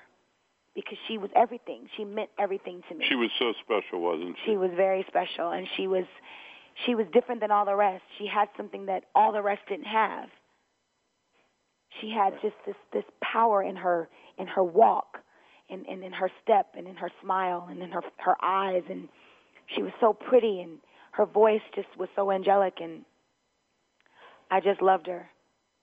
because 0.75 0.97
she 1.08 1.17
was 1.17 1.29
everything. 1.36 1.89
She 1.97 2.05
meant 2.05 2.29
everything 2.38 2.82
to 2.89 2.95
me. 2.95 3.05
She 3.08 3.15
was 3.15 3.29
so 3.38 3.53
special, 3.63 4.01
wasn't 4.01 4.38
she? 4.43 4.51
She 4.51 4.58
was 4.58 4.71
very 4.75 5.05
special, 5.08 5.51
and 5.51 5.67
she 5.75 5.88
was 5.88 6.05
she 6.86 6.95
was 6.95 7.05
different 7.12 7.41
than 7.41 7.51
all 7.51 7.65
the 7.65 7.75
rest. 7.75 8.03
She 8.17 8.27
had 8.27 8.47
something 8.55 8.86
that 8.86 9.03
all 9.13 9.34
the 9.34 9.41
rest 9.41 9.62
didn't 9.67 9.88
have. 9.88 10.29
She 11.99 12.10
had 12.10 12.34
just 12.41 12.55
this 12.65 12.75
this 12.93 13.03
power 13.21 13.63
in 13.63 13.75
her 13.75 14.10
in 14.38 14.47
her 14.47 14.63
walk, 14.63 15.19
and 15.69 15.86
and 15.88 16.03
in 16.03 16.13
her 16.13 16.29
step, 16.43 16.67
and 16.77 16.88
in 16.88 16.95
her 16.95 17.12
smile, 17.21 17.67
and 17.69 17.82
in 17.82 17.91
her 17.91 18.01
her 18.17 18.36
eyes, 18.41 18.84
and 18.89 19.10
she 19.75 19.82
was 19.82 19.91
so 19.99 20.13
pretty, 20.13 20.62
and 20.62 20.79
her 21.12 21.25
voice 21.25 21.62
just 21.75 21.89
was 21.97 22.10
so 22.15 22.32
angelic, 22.32 22.75
and 22.82 23.03
I 24.51 24.60
just 24.60 24.82
loved 24.82 25.08
her. 25.08 25.29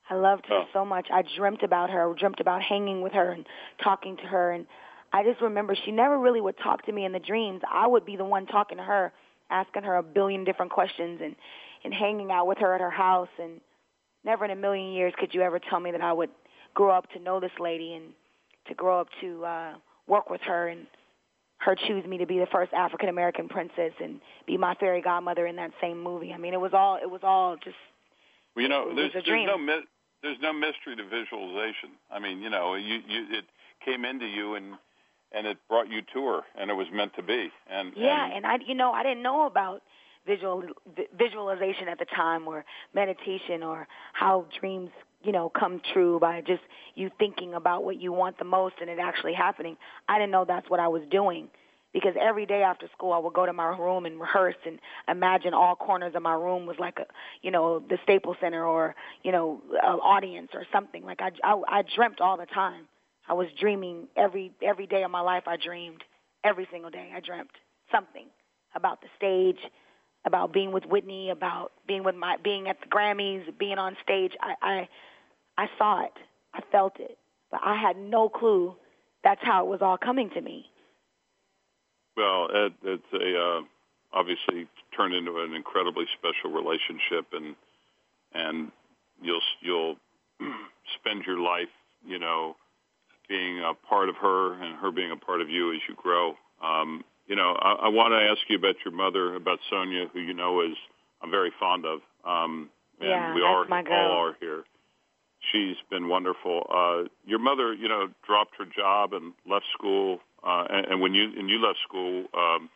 I 0.08 0.14
loved 0.14 0.46
her 0.46 0.54
Oh. 0.54 0.66
so 0.72 0.84
much. 0.84 1.08
I 1.12 1.22
dreamt 1.36 1.62
about 1.62 1.90
her. 1.90 2.10
I 2.10 2.18
dreamt 2.18 2.40
about 2.40 2.62
hanging 2.62 3.00
with 3.02 3.12
her 3.12 3.30
and 3.32 3.46
talking 3.82 4.16
to 4.18 4.22
her. 4.24 4.52
And 4.52 4.66
I 5.12 5.24
just 5.24 5.40
remember 5.40 5.74
she 5.74 5.90
never 5.92 6.18
really 6.18 6.40
would 6.40 6.56
talk 6.58 6.84
to 6.86 6.92
me 6.92 7.04
in 7.04 7.12
the 7.12 7.18
dreams. 7.18 7.62
I 7.70 7.86
would 7.86 8.04
be 8.04 8.16
the 8.16 8.24
one 8.24 8.46
talking 8.46 8.78
to 8.78 8.84
her, 8.84 9.12
asking 9.50 9.82
her 9.84 9.96
a 9.96 10.02
billion 10.02 10.44
different 10.44 10.72
questions 10.72 11.20
and 11.22 11.36
and 11.84 11.94
hanging 11.94 12.32
out 12.32 12.46
with 12.48 12.58
her 12.58 12.74
at 12.74 12.80
her 12.80 12.90
house. 12.90 13.28
And 13.40 13.60
never 14.24 14.44
in 14.44 14.50
a 14.50 14.56
million 14.56 14.92
years 14.92 15.12
could 15.18 15.32
you 15.34 15.42
ever 15.42 15.58
tell 15.60 15.78
me 15.78 15.92
that 15.92 16.00
I 16.00 16.12
would 16.12 16.30
grow 16.74 16.90
up 16.90 17.08
to 17.12 17.18
know 17.20 17.38
this 17.38 17.52
lady 17.60 17.94
and 17.94 18.12
to 18.68 18.74
grow 18.74 19.00
up 19.00 19.08
to 19.20 19.44
uh, 19.44 19.74
work 20.08 20.28
with 20.30 20.40
her 20.42 20.68
and 20.68 20.86
her 21.58 21.74
choose 21.74 22.04
me 22.04 22.18
to 22.18 22.26
be 22.26 22.38
the 22.38 22.46
first 22.52 22.72
African 22.72 23.08
American 23.08 23.48
princess 23.48 23.92
and 24.02 24.20
be 24.46 24.56
my 24.56 24.74
fairy 24.74 25.00
godmother 25.00 25.46
in 25.46 25.56
that 25.56 25.70
same 25.80 26.02
movie. 26.02 26.32
I 26.32 26.38
mean, 26.38 26.54
it 26.54 26.60
was 26.60 26.72
all 26.74 26.96
it 26.96 27.10
was 27.10 27.20
all 27.22 27.56
just 27.56 27.76
Well, 28.54 28.62
you 28.64 28.68
know, 28.68 28.94
there's, 28.94 29.12
there's 29.12 29.24
no 29.46 29.58
there's 30.22 30.38
no 30.40 30.52
mystery 30.52 30.96
to 30.96 31.04
visualization. 31.04 31.90
I 32.10 32.18
mean, 32.18 32.40
you 32.42 32.50
know, 32.50 32.74
you, 32.74 33.00
you 33.06 33.26
it 33.30 33.44
came 33.84 34.04
into 34.04 34.26
you 34.26 34.54
and 34.54 34.74
and 35.32 35.46
it 35.46 35.58
brought 35.68 35.88
you 35.88 36.02
to 36.14 36.26
her, 36.26 36.40
and 36.58 36.70
it 36.70 36.74
was 36.74 36.86
meant 36.92 37.14
to 37.16 37.22
be. 37.22 37.50
And 37.68 37.92
Yeah, 37.96 38.24
and, 38.24 38.34
and 38.34 38.46
I, 38.46 38.58
you 38.66 38.74
know, 38.74 38.92
I 38.92 39.02
didn't 39.02 39.22
know 39.22 39.46
about 39.46 39.82
visual 40.26 40.62
vi- 40.96 41.08
visualization 41.16 41.88
at 41.88 41.98
the 41.98 42.04
time, 42.04 42.46
or 42.46 42.64
meditation, 42.94 43.62
or 43.62 43.88
how 44.12 44.46
dreams, 44.60 44.90
you 45.22 45.32
know, 45.32 45.48
come 45.48 45.80
true 45.92 46.18
by 46.20 46.40
just 46.40 46.62
you 46.94 47.10
thinking 47.18 47.54
about 47.54 47.84
what 47.84 48.00
you 48.00 48.12
want 48.12 48.38
the 48.38 48.44
most 48.44 48.76
and 48.80 48.88
it 48.88 48.98
actually 48.98 49.34
happening. 49.34 49.76
I 50.08 50.18
didn't 50.18 50.30
know 50.30 50.44
that's 50.44 50.70
what 50.70 50.80
I 50.80 50.88
was 50.88 51.02
doing 51.10 51.48
because 51.96 52.14
every 52.20 52.44
day 52.44 52.62
after 52.62 52.86
school 52.92 53.14
I 53.14 53.18
would 53.18 53.32
go 53.32 53.46
to 53.46 53.54
my 53.54 53.74
room 53.74 54.04
and 54.04 54.20
rehearse 54.20 54.56
and 54.66 54.78
imagine 55.08 55.54
all 55.54 55.74
corners 55.74 56.12
of 56.14 56.20
my 56.20 56.34
room 56.34 56.66
was 56.66 56.76
like 56.78 56.98
a 56.98 57.06
you 57.40 57.50
know 57.50 57.78
the 57.78 57.96
Staples 58.02 58.36
Center 58.38 58.66
or 58.66 58.94
you 59.22 59.32
know 59.32 59.62
an 59.82 59.98
audience 60.00 60.50
or 60.52 60.66
something. 60.70 61.04
Like 61.04 61.20
I, 61.22 61.30
I 61.42 61.78
I 61.78 61.82
dreamt 61.96 62.20
all 62.20 62.36
the 62.36 62.44
time. 62.44 62.82
I 63.26 63.32
was 63.32 63.46
dreaming 63.58 64.08
every 64.14 64.52
every 64.62 64.86
day 64.86 65.04
of 65.04 65.10
my 65.10 65.22
life 65.22 65.44
I 65.46 65.56
dreamed. 65.56 66.04
Every 66.44 66.68
single 66.70 66.90
day 66.90 67.12
I 67.16 67.20
dreamt 67.20 67.48
something 67.90 68.26
about 68.74 69.00
the 69.00 69.08
stage 69.16 69.58
about 70.26 70.52
being 70.52 70.72
with 70.72 70.84
Whitney 70.84 71.30
about 71.30 71.72
being 71.88 72.04
with 72.04 72.14
my 72.14 72.36
being 72.44 72.68
at 72.68 72.78
the 72.82 72.88
Grammys 72.88 73.56
being 73.58 73.78
on 73.78 73.96
stage. 74.02 74.32
I 74.42 74.54
I 74.60 74.88
I 75.56 75.66
saw 75.78 76.04
it. 76.04 76.12
I 76.52 76.60
felt 76.70 77.00
it. 77.00 77.16
But 77.50 77.60
I 77.64 77.80
had 77.80 77.96
no 77.96 78.28
clue 78.28 78.76
that's 79.24 79.40
how 79.42 79.64
it 79.64 79.70
was 79.70 79.80
all 79.80 79.96
coming 79.96 80.28
to 80.34 80.42
me 80.42 80.66
well, 82.16 82.48
Ed, 82.52 82.72
it's 82.82 83.12
a 83.12 83.38
uh, 83.38 83.60
obviously 84.12 84.68
turned 84.96 85.14
into 85.14 85.38
an 85.40 85.54
incredibly 85.54 86.04
special 86.18 86.50
relationship, 86.50 87.26
and 87.32 87.54
and 88.34 88.72
you'll 89.22 89.40
you'll 89.60 89.96
spend 90.98 91.24
your 91.26 91.38
life, 91.40 91.72
you 92.06 92.18
know, 92.18 92.56
being 93.28 93.60
a 93.60 93.74
part 93.88 94.08
of 94.08 94.16
her 94.16 94.54
and 94.54 94.76
her 94.76 94.90
being 94.90 95.10
a 95.10 95.16
part 95.16 95.40
of 95.40 95.50
you 95.50 95.72
as 95.72 95.80
you 95.88 95.94
grow. 95.94 96.34
Um, 96.62 97.04
you 97.26 97.36
know, 97.36 97.56
I, 97.60 97.86
I 97.86 97.88
want 97.88 98.12
to 98.12 98.18
ask 98.18 98.48
you 98.48 98.56
about 98.56 98.76
your 98.84 98.94
mother, 98.94 99.34
about 99.34 99.58
Sonja, 99.70 100.08
who 100.12 100.20
you 100.20 100.32
know 100.32 100.62
is 100.62 100.76
I'm 101.22 101.30
very 101.30 101.52
fond 101.58 101.84
of. 101.84 102.00
Um, 102.24 102.70
and 103.00 103.10
yeah, 103.10 103.34
we 103.34 103.40
girl. 103.40 104.10
all 104.10 104.28
are 104.28 104.36
here. 104.40 104.64
She's 105.52 105.76
been 105.90 106.08
wonderful. 106.08 106.66
Uh, 106.72 107.08
your 107.24 107.38
mother, 107.38 107.72
you 107.74 107.88
know, 107.88 108.08
dropped 108.26 108.54
her 108.58 108.64
job 108.64 109.12
and 109.12 109.32
left 109.48 109.66
school 109.78 110.20
uh, 110.44 110.64
and, 110.68 110.86
and 110.86 111.00
when 111.00 111.14
you 111.14 111.30
and 111.36 111.48
you 111.48 111.58
left 111.58 111.78
school, 111.86 112.24
um, 112.34 112.70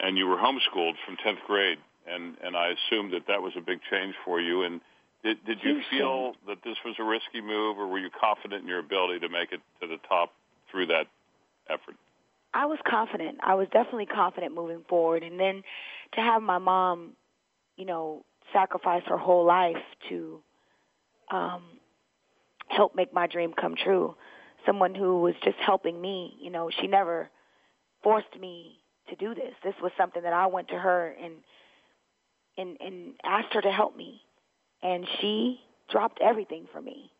and 0.00 0.16
you 0.16 0.26
were 0.26 0.36
homeschooled 0.36 0.94
from 1.04 1.16
10th 1.16 1.44
grade, 1.46 1.78
and 2.06 2.36
and 2.42 2.56
I 2.56 2.72
assumed 2.72 3.12
that 3.12 3.26
that 3.28 3.42
was 3.42 3.52
a 3.56 3.60
big 3.60 3.80
change 3.90 4.14
for 4.24 4.40
you. 4.40 4.62
And 4.62 4.80
did 5.24 5.44
did 5.44 5.58
you 5.62 5.80
feel 5.90 6.34
that 6.46 6.58
this 6.64 6.76
was 6.84 6.96
a 6.98 7.04
risky 7.04 7.40
move, 7.40 7.78
or 7.78 7.86
were 7.86 7.98
you 7.98 8.10
confident 8.10 8.62
in 8.62 8.68
your 8.68 8.80
ability 8.80 9.20
to 9.20 9.28
make 9.28 9.52
it 9.52 9.60
to 9.80 9.86
the 9.86 9.98
top 10.08 10.32
through 10.70 10.86
that 10.86 11.06
effort? 11.68 11.96
I 12.54 12.66
was 12.66 12.78
confident. 12.86 13.38
I 13.42 13.54
was 13.54 13.68
definitely 13.72 14.06
confident 14.06 14.54
moving 14.54 14.84
forward, 14.88 15.22
and 15.22 15.38
then 15.38 15.62
to 16.14 16.20
have 16.20 16.42
my 16.42 16.58
mom, 16.58 17.12
you 17.76 17.86
know, 17.86 18.24
sacrifice 18.52 19.02
her 19.06 19.16
whole 19.16 19.46
life 19.46 19.76
to 20.10 20.40
um, 21.30 21.62
help 22.68 22.94
make 22.94 23.12
my 23.12 23.26
dream 23.26 23.54
come 23.58 23.74
true 23.74 24.14
someone 24.66 24.94
who 24.94 25.20
was 25.20 25.34
just 25.44 25.58
helping 25.58 26.00
me. 26.00 26.36
You 26.40 26.50
know, 26.50 26.70
she 26.80 26.86
never 26.86 27.30
forced 28.02 28.38
me 28.38 28.78
to 29.08 29.16
do 29.16 29.34
this. 29.34 29.54
This 29.64 29.74
was 29.82 29.92
something 29.96 30.22
that 30.22 30.32
I 30.32 30.46
went 30.46 30.68
to 30.68 30.78
her 30.78 31.14
and 31.22 31.34
and 32.56 32.76
and 32.80 33.14
asked 33.24 33.52
her 33.54 33.62
to 33.62 33.70
help 33.70 33.96
me, 33.96 34.20
and 34.82 35.06
she 35.20 35.60
dropped 35.90 36.20
everything 36.20 36.66
for 36.72 36.80
me. 36.80 37.10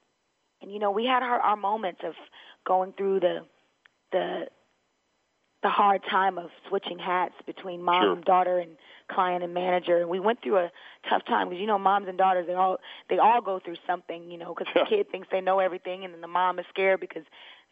And 0.61 0.73
you 0.73 0.79
know, 0.79 0.91
we 0.91 1.05
had 1.07 1.23
our, 1.23 1.41
our 1.41 1.57
moments 1.57 2.01
of 2.05 2.15
going 2.67 2.93
through 2.93 3.21
the 3.21 3.39
the 4.13 4.47
the 5.63 5.69
hard 5.69 6.03
time 6.11 6.39
of 6.39 6.51
switching 6.69 6.99
hats 6.99 7.35
between 7.47 7.83
mom 7.83 8.03
sure. 8.03 8.13
and 8.15 8.25
daughter 8.25 8.59
and 8.59 8.77
client 9.09 9.45
and 9.45 9.55
manager. 9.55 9.99
And 9.99 10.09
we 10.09 10.19
went 10.19 10.43
through 10.43 10.59
a 10.59 10.71
tough 11.09 11.25
time 11.25 11.49
because 11.49 11.61
you 11.61 11.67
know 11.67 11.79
moms 11.79 12.09
and 12.09 12.19
daughters 12.19 12.47
they 12.47 12.55
all 12.55 12.79
they 13.09 13.19
all 13.19 13.41
go 13.41 13.61
through 13.65 13.77
something 13.87 14.31
you 14.31 14.39
know 14.39 14.55
because 14.55 14.73
yeah. 14.75 14.85
the 14.85 14.97
kid 14.97 15.11
thinks 15.11 15.29
they 15.31 15.41
know 15.41 15.61
everything 15.61 16.05
and 16.05 16.13
then 16.13 16.21
the 16.21 16.27
mom 16.27 16.59
is 16.59 16.67
scared 16.69 17.01
because 17.01 17.23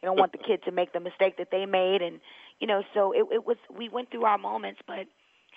they 0.00 0.06
don't 0.06 0.18
want 0.18 0.32
the 0.32 0.38
kid 0.38 0.62
to 0.64 0.72
make 0.72 0.92
the 0.92 1.00
mistake 1.00 1.36
that 1.38 1.48
they 1.50 1.66
made. 1.66 2.02
And 2.02 2.20
you 2.60 2.66
know 2.66 2.82
so 2.94 3.12
it 3.12 3.24
it 3.32 3.46
was 3.46 3.56
we 3.76 3.88
went 3.88 4.10
through 4.10 4.24
our 4.24 4.38
moments 4.38 4.80
but 4.86 5.06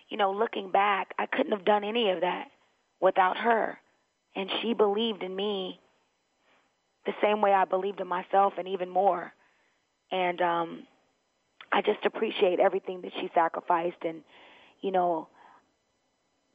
you 0.09 0.17
know 0.17 0.31
looking 0.31 0.71
back 0.71 1.13
I 1.19 1.27
couldn't 1.27 1.51
have 1.51 1.65
done 1.65 1.83
any 1.83 2.09
of 2.09 2.21
that 2.21 2.47
without 2.99 3.37
her. 3.37 3.77
And 4.35 4.49
she 4.61 4.73
believed 4.73 5.21
in 5.21 5.35
me 5.35 5.79
the 7.05 7.13
same 7.21 7.41
way 7.41 7.53
I 7.53 7.65
believed 7.65 7.99
in 7.99 8.07
myself 8.07 8.53
and 8.57 8.67
even 8.67 8.89
more. 8.89 9.33
And 10.11 10.41
um 10.41 10.87
I 11.73 11.81
just 11.81 12.05
appreciate 12.05 12.59
everything 12.59 13.01
that 13.01 13.11
she 13.19 13.31
sacrificed 13.33 14.05
and 14.05 14.21
you 14.81 14.91
know 14.91 15.27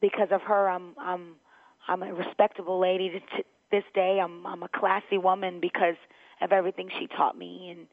because 0.00 0.28
of 0.30 0.42
her 0.42 0.68
I'm 0.70 0.94
I'm 0.98 1.34
I'm 1.88 2.02
a 2.02 2.14
respectable 2.14 2.80
lady 2.80 3.10
to, 3.10 3.18
to 3.18 3.44
this 3.72 3.82
day. 3.94 4.20
I'm 4.22 4.46
I'm 4.46 4.62
a 4.62 4.68
classy 4.68 5.18
woman 5.18 5.58
because 5.60 5.96
of 6.40 6.52
everything 6.52 6.88
she 6.98 7.08
taught 7.08 7.36
me. 7.36 7.70
And 7.70 7.86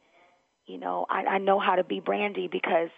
you 0.68 0.78
know 0.78 1.08
I 1.10 1.26
I 1.26 1.38
know 1.40 1.60
how 1.60 1.76
to 1.76 1.84
be 1.84 2.00
brandy 2.00 2.48
because 2.48 2.90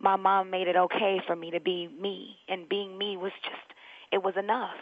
my 0.00 0.14
mom 0.14 0.50
made 0.50 0.68
it 0.68 0.76
okay 0.76 1.20
for 1.26 1.34
me 1.34 1.50
to 1.50 1.60
be 1.60 1.88
me. 1.88 2.36
And 2.48 2.68
being 2.68 2.96
me 2.96 3.16
was 3.16 3.32
just 3.42 3.74
it 4.12 4.22
was 4.22 4.34
enough. 4.38 4.76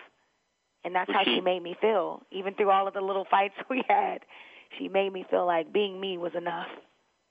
And 0.84 0.94
that's 0.94 1.10
how 1.10 1.24
she 1.24 1.40
made 1.40 1.62
me 1.62 1.74
feel. 1.80 2.22
Even 2.30 2.54
through 2.54 2.70
all 2.70 2.86
of 2.86 2.92
the 2.92 3.00
little 3.00 3.26
fights 3.30 3.54
we 3.70 3.82
had 3.88 4.18
she 4.78 4.88
made 4.88 5.12
me 5.12 5.24
feel 5.30 5.46
like 5.46 5.72
being 5.72 5.98
me 5.98 6.18
was 6.18 6.32
enough 6.34 6.68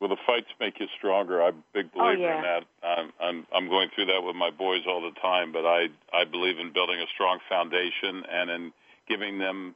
well, 0.02 0.10
the 0.10 0.18
fights 0.26 0.50
make 0.60 0.80
you 0.80 0.88
stronger. 0.98 1.44
I'm 1.44 1.58
a 1.58 1.64
big 1.74 1.90
oh, 1.96 2.00
believer 2.00 2.26
oh, 2.26 2.28
yeah. 2.28 2.38
in 2.38 2.42
that. 2.42 2.64
I'm, 2.82 3.12
I'm 3.22 3.48
I'm 3.54 3.70
going 3.70 3.90
through 3.94 4.08
that 4.08 4.24
with 4.24 4.36
my 4.36 4.50
boys 4.50 4.82
all 4.88 5.00
the 5.00 5.18
time, 5.22 5.54
but 5.54 5.64
I 5.64 5.90
I 6.12 6.26
believe 6.26 6.58
in 6.58 6.74
building 6.74 7.00
a 7.00 7.06
strong 7.14 7.38
foundation 7.48 8.24
and 8.26 8.50
in 8.50 8.74
giving 9.08 9.38
them, 9.38 9.76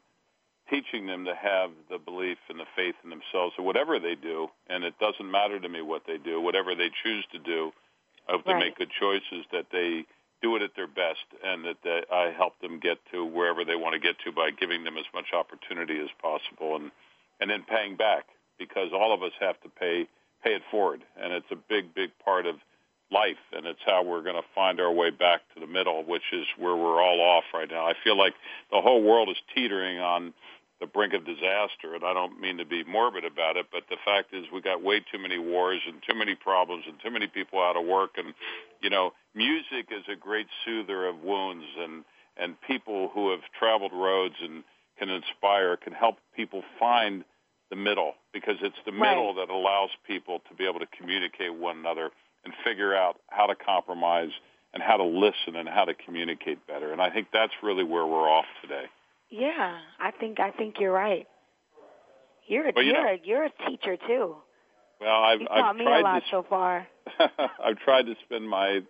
teaching 0.68 1.06
them 1.06 1.26
to 1.26 1.36
have 1.36 1.70
the 1.92 2.00
belief 2.00 2.40
and 2.50 2.60
the 2.60 2.66
faith 2.76 2.96
in 3.04 3.12
themselves 3.12 3.54
or 3.60 3.64
whatever 3.64 4.00
they 4.00 4.16
do. 4.16 4.48
And 4.68 4.84
it 4.84 4.98
doesn't 5.00 5.30
matter 5.30 5.60
to 5.60 5.70
me 5.70 5.84
what 5.84 6.02
they 6.08 6.18
do, 6.18 6.42
whatever 6.42 6.74
they 6.74 6.90
choose 7.04 7.26
to 7.32 7.40
do. 7.40 7.72
I 8.28 8.32
hope 8.32 8.48
right. 8.48 8.54
they 8.58 8.66
make 8.66 8.78
good 8.78 8.92
choices. 9.00 9.46
That 9.52 9.68
they 9.72 10.06
do 10.42 10.56
it 10.56 10.64
at 10.64 10.76
their 10.76 10.88
best, 10.88 11.26
and 11.44 11.64
that 11.66 11.78
they, 11.84 12.02
I 12.12 12.34
help 12.36 12.60
them 12.62 12.80
get 12.80 12.98
to 13.14 13.24
wherever 13.24 13.64
they 13.64 13.76
want 13.76 13.94
to 13.94 14.00
get 14.00 14.18
to 14.26 14.32
by 14.32 14.50
giving 14.50 14.84
them 14.84 14.98
as 14.98 15.06
much 15.14 15.38
opportunity 15.38 16.02
as 16.02 16.10
possible, 16.20 16.78
and 16.78 16.90
and 17.40 17.52
then 17.52 17.62
paying 17.70 17.96
back 17.96 18.26
because 18.58 18.90
all 18.94 19.14
of 19.14 19.24
us 19.24 19.32
have 19.40 19.60
to 19.62 19.70
pay 19.70 20.08
pay 20.44 20.52
it 20.52 20.62
forward, 20.70 21.02
and 21.20 21.34
it's 21.34 21.50
a 21.52 21.56
big, 21.56 21.96
big 21.96 22.12
part 22.24 22.46
of 22.46 22.56
life, 23.12 23.42
and 23.52 23.66
it's 23.66 23.80
how 23.86 24.04
we're 24.04 24.22
going 24.22 24.36
to 24.36 24.48
find 24.54 24.80
our 24.80 24.92
way 24.92 25.10
back 25.10 25.42
to 25.54 25.60
the 25.60 25.68
middle, 25.68 26.04
which 26.04 26.34
is 26.34 26.46
where 26.58 26.76
we're 26.76 27.02
all 27.02 27.20
off 27.20 27.46
right 27.54 27.70
now. 27.70 27.86
I 27.86 27.94
feel 28.04 28.18
like 28.18 28.34
the 28.72 28.82
whole 28.82 29.02
world 29.02 29.30
is 29.30 29.38
teetering 29.56 30.00
on 30.00 30.34
the 30.80 30.86
brink 30.86 31.14
of 31.14 31.26
disaster, 31.26 31.96
and 31.96 32.04
I 32.04 32.14
don't 32.14 32.40
mean 32.40 32.58
to 32.58 32.66
be 32.66 32.84
morbid 32.84 33.26
about 33.26 33.58
it, 33.58 33.68
but 33.72 33.84
the 33.90 33.98
fact 34.04 34.34
is 34.34 34.46
we 34.54 34.62
got 34.62 34.84
way 34.84 35.00
too 35.00 35.18
many 35.18 35.40
wars 35.40 35.82
and 35.88 36.02
too 36.08 36.16
many 36.18 36.36
problems 36.36 36.84
and 36.88 36.98
too 37.02 37.12
many 37.12 37.28
people 37.28 37.60
out 37.60 37.78
of 37.78 37.86
work, 37.86 38.12
and 38.18 38.34
you 38.82 38.90
know, 38.90 39.14
music 39.34 39.88
is 39.90 40.04
a 40.12 40.16
great 40.16 40.48
soother 40.66 41.08
of 41.08 41.24
wounds, 41.24 41.66
and 41.80 42.04
and 42.38 42.60
people 42.68 43.10
who 43.14 43.32
have 43.32 43.40
traveled 43.58 43.94
roads 43.94 44.36
and 44.42 44.64
can 45.00 45.10
inspire 45.10 45.78
can 45.78 45.94
help 45.94 46.18
people 46.36 46.64
find 46.80 47.24
the 47.70 47.76
middle 47.76 48.14
because 48.34 48.56
it's 48.62 48.76
the 48.86 48.92
middle 48.92 49.34
right. 49.36 49.48
that 49.48 49.54
allows 49.54 49.90
people 50.06 50.42
to 50.50 50.56
be 50.56 50.66
able 50.68 50.80
to 50.80 50.88
communicate 50.98 51.54
one 51.54 51.78
another 51.78 52.12
and 52.44 52.54
figure 52.64 52.96
out 52.96 53.18
how 53.28 53.48
to 53.48 53.56
compromise 53.56 54.30
and 54.74 54.84
how 54.84 54.98
to 54.98 55.04
listen 55.04 55.56
and 55.56 55.68
how 55.68 55.86
to 55.86 55.94
communicate 55.94 56.66
better. 56.68 56.92
And 56.92 57.02
I 57.02 57.10
think 57.10 57.28
that's 57.34 57.54
really 57.64 57.84
where 57.84 58.06
we're 58.06 58.30
off 58.30 58.46
today. 58.62 58.86
Yeah, 59.30 59.78
I 60.00 60.12
think 60.12 60.40
I 60.40 60.52
think 60.52 60.76
you're 60.80 60.92
right. 60.92 61.28
You're 62.48 62.68
a 62.68 62.74
well, 62.76 62.86
you 62.86 62.94
you're 62.94 63.04
know, 63.04 63.10
a 63.10 63.20
you're 63.24 63.44
a 63.46 63.52
teacher 63.68 63.98
too. 64.08 64.36
Well, 65.02 65.24
I've, 65.24 65.42
you 65.42 65.48
I've 65.50 65.62
taught 65.62 65.76
me 65.78 65.86
tried 65.86 66.00
a 66.00 66.04
lot 66.04 66.20
to, 66.20 66.26
so 66.32 66.46
far. 66.48 66.88
I've 67.20 67.78
tried 67.80 68.04
to 68.04 68.16
spend 68.26 68.48
my 68.48 68.82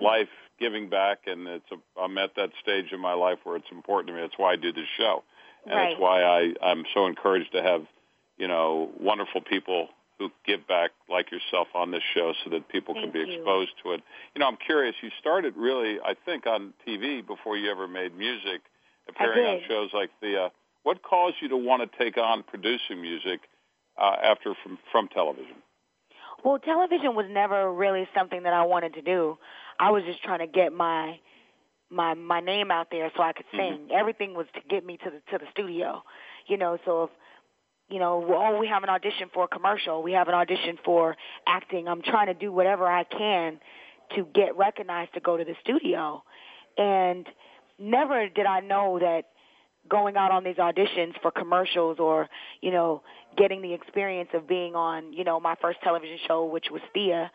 life 0.00 0.28
giving 0.58 0.88
back, 0.88 1.20
and 1.26 1.46
it's 1.46 1.66
a, 1.70 2.00
I'm 2.00 2.16
at 2.18 2.30
that 2.36 2.50
stage 2.62 2.86
in 2.92 3.00
my 3.00 3.12
life 3.12 3.38
where 3.44 3.56
it's 3.56 3.70
important 3.70 4.08
to 4.08 4.14
me. 4.14 4.20
That's 4.22 4.38
why 4.38 4.52
I 4.52 4.56
do 4.56 4.72
this 4.72 4.88
show, 4.96 5.22
and 5.66 5.74
right. 5.74 5.90
that's 5.90 6.00
why 6.00 6.22
I 6.22 6.54
I'm 6.62 6.84
so 6.94 7.06
encouraged 7.06 7.52
to 7.52 7.62
have 7.62 7.82
you 8.38 8.48
know, 8.48 8.90
wonderful 8.98 9.40
people 9.40 9.88
who 10.18 10.30
give 10.46 10.66
back 10.68 10.90
like 11.08 11.30
yourself 11.30 11.68
on 11.74 11.90
this 11.90 12.02
show 12.14 12.32
so 12.44 12.50
that 12.50 12.68
people 12.68 12.94
Thank 12.94 13.12
can 13.12 13.12
be 13.12 13.30
you. 13.30 13.38
exposed 13.38 13.72
to 13.82 13.92
it. 13.92 14.02
You 14.34 14.40
know, 14.40 14.46
I'm 14.46 14.56
curious, 14.56 14.94
you 15.02 15.10
started 15.18 15.54
really, 15.56 15.98
I 16.04 16.14
think, 16.24 16.46
on 16.46 16.72
TV 16.86 17.26
before 17.26 17.56
you 17.56 17.70
ever 17.70 17.88
made 17.88 18.16
music, 18.16 18.62
appearing 19.08 19.46
on 19.46 19.60
shows 19.68 19.90
like 19.92 20.10
the, 20.20 20.44
uh, 20.44 20.48
what 20.82 21.02
caused 21.02 21.36
you 21.40 21.48
to 21.48 21.56
want 21.56 21.82
to 21.82 21.98
take 21.98 22.18
on 22.18 22.42
producing 22.42 23.00
music 23.00 23.40
uh, 23.98 24.16
after 24.22 24.54
from, 24.62 24.78
from 24.90 25.08
television? 25.08 25.56
Well, 26.44 26.58
television 26.58 27.14
was 27.14 27.26
never 27.30 27.72
really 27.72 28.08
something 28.16 28.42
that 28.42 28.52
I 28.52 28.64
wanted 28.64 28.94
to 28.94 29.02
do. 29.02 29.38
I 29.78 29.90
was 29.90 30.02
just 30.04 30.22
trying 30.22 30.40
to 30.40 30.46
get 30.46 30.72
my 30.72 31.18
my 31.90 32.14
my 32.14 32.40
name 32.40 32.70
out 32.70 32.88
there 32.90 33.12
so 33.16 33.22
I 33.22 33.32
could 33.32 33.46
sing. 33.52 33.58
Mm-hmm. 33.58 33.92
Everything 33.94 34.34
was 34.34 34.46
to 34.54 34.60
get 34.68 34.84
me 34.84 34.96
to 34.98 35.10
the 35.10 35.20
to 35.30 35.38
the 35.38 35.50
studio. 35.52 36.02
You 36.48 36.56
know, 36.56 36.78
so 36.84 37.04
if 37.04 37.10
you 37.92 37.98
know, 37.98 38.24
oh, 38.26 38.58
we 38.58 38.66
have 38.68 38.82
an 38.82 38.88
audition 38.88 39.28
for 39.34 39.44
a 39.44 39.48
commercial, 39.48 40.02
we 40.02 40.12
have 40.12 40.26
an 40.28 40.34
audition 40.34 40.78
for 40.82 41.14
acting. 41.46 41.88
I'm 41.88 42.00
trying 42.00 42.28
to 42.28 42.34
do 42.34 42.50
whatever 42.50 42.86
I 42.86 43.04
can 43.04 43.60
to 44.16 44.26
get 44.34 44.56
recognized 44.56 45.12
to 45.12 45.20
go 45.20 45.36
to 45.36 45.44
the 45.44 45.54
studio. 45.60 46.24
And 46.78 47.26
never 47.78 48.30
did 48.30 48.46
I 48.46 48.60
know 48.60 48.98
that 48.98 49.24
going 49.90 50.16
out 50.16 50.30
on 50.30 50.42
these 50.42 50.56
auditions 50.56 51.20
for 51.20 51.30
commercials 51.30 51.98
or, 51.98 52.30
you 52.62 52.70
know, 52.70 53.02
getting 53.36 53.60
the 53.60 53.74
experience 53.74 54.30
of 54.32 54.48
being 54.48 54.74
on, 54.74 55.12
you 55.12 55.24
know, 55.24 55.38
my 55.38 55.54
first 55.60 55.78
television 55.82 56.16
show, 56.26 56.46
which 56.46 56.66
was 56.70 56.80
Thea, 56.94 57.30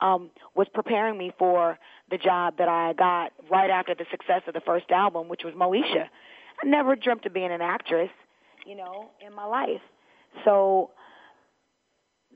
um, 0.00 0.30
was 0.56 0.66
preparing 0.74 1.18
me 1.18 1.30
for 1.38 1.78
the 2.10 2.18
job 2.18 2.54
that 2.58 2.68
I 2.68 2.94
got 2.94 3.32
right 3.48 3.70
after 3.70 3.94
the 3.94 4.06
success 4.10 4.42
of 4.48 4.54
the 4.54 4.60
first 4.60 4.90
album, 4.90 5.28
which 5.28 5.42
was 5.44 5.54
Moesha. 5.54 6.06
I 6.62 6.66
never 6.66 6.96
dreamt 6.96 7.26
of 7.26 7.32
being 7.32 7.52
an 7.52 7.60
actress, 7.60 8.10
you 8.66 8.74
know, 8.74 9.10
in 9.24 9.32
my 9.32 9.44
life. 9.44 9.80
So 10.44 10.90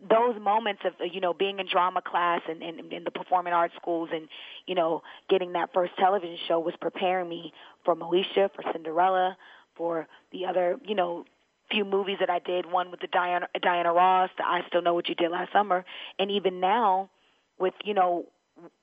those 0.09 0.39
moments 0.41 0.83
of 0.85 0.93
you 1.13 1.21
know 1.21 1.33
being 1.33 1.59
in 1.59 1.67
drama 1.67 2.03
class 2.03 2.43
and 2.49 2.63
in, 2.63 3.05
the 3.05 3.11
performing 3.11 3.53
arts 3.53 3.75
schools 3.77 4.11
and 4.13 4.29
you 4.67 4.75
know 4.75 5.03
getting 5.29 5.53
that 5.53 5.73
first 5.73 5.93
television 5.99 6.37
show 6.47 6.59
was 6.61 6.75
preparing 6.81 7.29
me 7.29 7.53
for 7.85 7.95
Moesha, 7.95 8.51
for 8.55 8.63
Cinderella, 8.73 9.37
for 9.77 10.07
the 10.33 10.47
other 10.47 10.79
you 10.87 10.95
know 10.95 11.25
few 11.71 11.85
movies 11.85 12.19
that 12.21 12.31
I 12.31 12.39
did. 12.39 12.71
One 12.71 12.91
with 12.91 13.01
the 13.01 13.07
Diana 13.07 13.49
Diana 13.61 13.93
Ross, 13.93 14.31
the 14.37 14.45
I 14.45 14.63
Still 14.69 14.83
Know 14.83 14.95
What 14.95 15.09
You 15.09 15.15
Did 15.15 15.31
Last 15.31 15.53
Summer, 15.53 15.85
and 16.19 16.31
even 16.31 16.61
now 16.61 17.11
with 17.59 17.75
you 17.85 17.95
know 17.95 18.27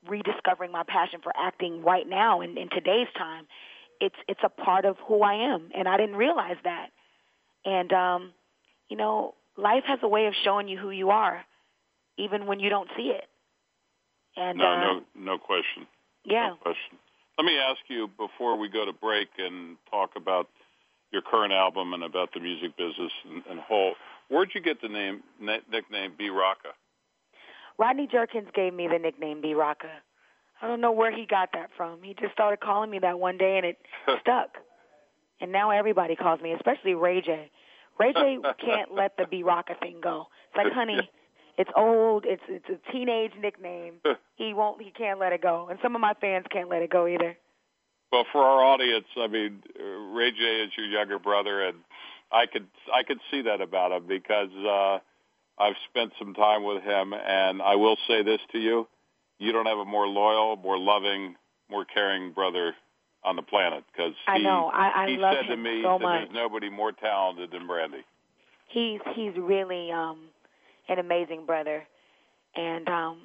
rediscovering 0.06 0.72
my 0.72 0.82
passion 0.82 1.20
for 1.22 1.32
acting 1.36 1.82
right 1.82 2.08
now 2.08 2.40
in, 2.40 2.58
in 2.58 2.68
today's 2.70 3.08
time. 3.16 3.46
It's 4.00 4.16
it's 4.26 4.40
a 4.42 4.48
part 4.48 4.84
of 4.84 4.96
who 5.06 5.22
I 5.22 5.34
am, 5.54 5.70
and 5.76 5.88
I 5.88 5.96
didn't 5.96 6.16
realize 6.16 6.56
that. 6.64 6.88
And 7.64 7.92
um, 7.92 8.32
you 8.92 8.98
know, 8.98 9.32
life 9.56 9.84
has 9.86 10.00
a 10.02 10.08
way 10.08 10.26
of 10.26 10.34
showing 10.44 10.68
you 10.68 10.76
who 10.76 10.90
you 10.90 11.08
are, 11.08 11.42
even 12.18 12.44
when 12.44 12.60
you 12.60 12.68
don't 12.68 12.90
see 12.94 13.04
it. 13.04 13.24
And 14.36 14.58
no, 14.58 14.66
uh, 14.66 14.80
no, 14.80 15.00
no 15.16 15.38
question. 15.38 15.86
Yeah. 16.26 16.48
No 16.48 16.56
question. 16.56 16.98
Let 17.38 17.46
me 17.46 17.56
ask 17.56 17.78
you 17.88 18.10
before 18.18 18.58
we 18.58 18.68
go 18.68 18.84
to 18.84 18.92
break 18.92 19.28
and 19.38 19.78
talk 19.90 20.10
about 20.14 20.50
your 21.10 21.22
current 21.22 21.54
album 21.54 21.94
and 21.94 22.02
about 22.02 22.34
the 22.34 22.40
music 22.40 22.76
business 22.76 23.12
and, 23.30 23.42
and 23.48 23.60
whole. 23.60 23.94
Where'd 24.28 24.50
you 24.54 24.60
get 24.60 24.82
the 24.82 24.88
name 24.88 25.22
nickname 25.40 26.12
B 26.18 26.28
Rocka? 26.28 26.74
Rodney 27.78 28.06
Jerkins 28.12 28.48
gave 28.54 28.74
me 28.74 28.88
the 28.92 28.98
nickname 28.98 29.40
B 29.40 29.54
Rocka. 29.54 29.88
I 30.60 30.68
don't 30.68 30.82
know 30.82 30.92
where 30.92 31.16
he 31.16 31.24
got 31.24 31.48
that 31.54 31.70
from. 31.78 32.02
He 32.02 32.14
just 32.20 32.34
started 32.34 32.60
calling 32.60 32.90
me 32.90 32.98
that 32.98 33.18
one 33.18 33.38
day, 33.38 33.56
and 33.56 33.64
it 33.64 33.78
stuck. 34.20 34.50
And 35.40 35.50
now 35.50 35.70
everybody 35.70 36.14
calls 36.14 36.42
me, 36.42 36.52
especially 36.52 36.92
Ray 36.92 37.22
J. 37.22 37.50
Ray 37.98 38.12
J 38.12 38.38
can't 38.64 38.94
let 38.94 39.16
the 39.16 39.26
B 39.26 39.42
Rocka 39.42 39.78
thing 39.80 39.98
go. 40.02 40.28
It's 40.48 40.56
like, 40.56 40.72
honey, 40.72 41.10
it's 41.58 41.70
old. 41.76 42.24
It's 42.26 42.42
it's 42.48 42.68
a 42.68 42.92
teenage 42.92 43.32
nickname. 43.40 43.94
He 44.36 44.54
won't. 44.54 44.82
He 44.82 44.90
can't 44.90 45.20
let 45.20 45.32
it 45.32 45.40
go. 45.40 45.68
And 45.70 45.78
some 45.82 45.94
of 45.94 46.00
my 46.00 46.14
fans 46.20 46.46
can't 46.50 46.68
let 46.68 46.82
it 46.82 46.90
go 46.90 47.06
either. 47.06 47.36
Well, 48.10 48.24
for 48.32 48.42
our 48.42 48.64
audience, 48.64 49.04
I 49.16 49.28
mean, 49.28 49.62
Ray 49.78 50.32
J 50.32 50.64
is 50.64 50.72
your 50.76 50.86
younger 50.86 51.20
brother, 51.20 51.62
and 51.62 51.78
I 52.32 52.46
could 52.46 52.66
I 52.92 53.04
could 53.04 53.18
see 53.30 53.42
that 53.42 53.60
about 53.60 53.92
him 53.92 54.06
because. 54.08 54.50
uh 54.68 54.98
I've 55.58 55.76
spent 55.90 56.12
some 56.18 56.32
time 56.34 56.64
with 56.64 56.82
him, 56.82 57.12
and 57.12 57.60
I 57.60 57.76
will 57.76 57.96
say 58.08 58.22
this 58.22 58.40
to 58.52 58.58
you: 58.58 58.88
you 59.38 59.52
don't 59.52 59.66
have 59.66 59.78
a 59.78 59.84
more 59.84 60.08
loyal, 60.08 60.56
more 60.56 60.78
loving, 60.78 61.36
more 61.70 61.84
caring 61.84 62.32
brother 62.32 62.74
on 63.24 63.36
the 63.36 63.42
planet. 63.42 63.84
Because 63.92 64.14
I 64.26 64.38
know 64.38 64.70
I, 64.72 65.04
I 65.04 65.08
he 65.08 65.16
love 65.16 65.36
said 65.40 65.50
to 65.50 65.56
me 65.56 65.82
so 65.82 65.98
that 65.98 66.02
much. 66.02 66.20
there's 66.24 66.34
nobody 66.34 66.70
more 66.70 66.92
talented 66.92 67.50
than 67.52 67.66
Brandy. 67.66 68.04
He's 68.68 69.00
he's 69.14 69.32
really 69.36 69.90
um 69.92 70.18
an 70.88 70.98
amazing 70.98 71.46
brother, 71.46 71.84
and 72.56 72.88
um 72.88 73.18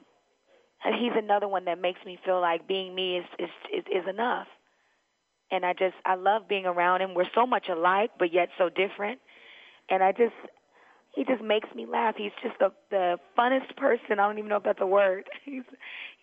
and 0.86 0.96
he's 0.96 1.14
another 1.16 1.48
one 1.48 1.66
that 1.66 1.80
makes 1.82 2.00
me 2.06 2.20
feel 2.24 2.40
like 2.42 2.68
being 2.68 2.94
me 2.94 3.18
is 3.18 3.26
is 3.40 3.50
is, 3.74 3.84
is 4.04 4.08
enough. 4.10 4.48
And 5.50 5.66
I 5.66 5.74
just 5.74 5.96
I 6.06 6.16
love 6.16 6.48
being 6.50 6.66
around 6.66 7.02
him. 7.02 7.14
We're 7.14 7.30
so 7.34 7.48
much 7.48 7.70
alike, 7.70 8.12
but 8.20 8.34
yet 8.34 8.50
so 8.58 8.70
different. 8.70 9.20
And 9.90 10.04
I 10.04 10.12
just 10.12 10.34
he 11.16 11.24
just 11.24 11.42
makes 11.42 11.68
me 11.74 11.86
laugh. 11.86 12.16
He's 12.18 12.34
just 12.44 12.60
the 12.60 12.72
the 12.92 13.18
funnest 13.38 13.76
person. 13.78 14.12
I 14.20 14.28
don't 14.28 14.38
even 14.38 14.50
know 14.50 14.58
if 14.58 14.64
that's 14.64 14.82
a 14.82 14.86
word. 14.86 15.24
He's 15.46 15.64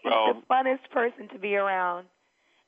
he's 0.02 0.12
Well- 0.12 0.34
the 0.34 0.40
funnest 0.54 0.90
person 0.92 1.28
to 1.32 1.38
be 1.38 1.56
around. 1.56 2.06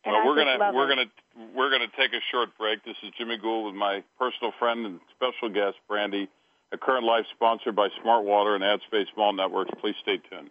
Well, 0.06 0.26
we're 0.26 0.36
gonna 0.36 0.72
we're 0.72 0.88
gonna 0.88 1.10
we're 1.54 1.70
gonna 1.70 1.90
take 1.98 2.12
a 2.12 2.22
short 2.30 2.50
break. 2.58 2.84
This 2.84 2.96
is 3.02 3.10
Jimmy 3.18 3.36
Gould 3.38 3.66
with 3.66 3.74
my 3.74 4.02
personal 4.18 4.52
friend 4.58 4.86
and 4.86 5.00
special 5.16 5.48
guest 5.48 5.76
Brandy. 5.88 6.28
A 6.72 6.78
current 6.78 7.04
life 7.04 7.24
sponsored 7.34 7.76
by 7.76 7.88
Smart 8.02 8.24
Water 8.24 8.54
and 8.54 8.64
AdSpace 8.64 9.06
Mall 9.16 9.32
Networks. 9.32 9.70
Please 9.80 9.94
stay 10.02 10.18
tuned. 10.30 10.50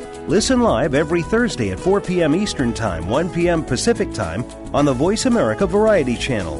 Listen 0.31 0.61
live 0.61 0.95
every 0.95 1.23
Thursday 1.23 1.71
at 1.71 1.79
4 1.81 1.99
p.m. 1.99 2.33
Eastern 2.33 2.73
Time, 2.73 3.09
1 3.09 3.31
p.m. 3.31 3.65
Pacific 3.65 4.13
Time 4.13 4.45
on 4.73 4.85
the 4.85 4.93
Voice 4.93 5.25
America 5.25 5.67
Variety 5.67 6.15
Channel. 6.15 6.55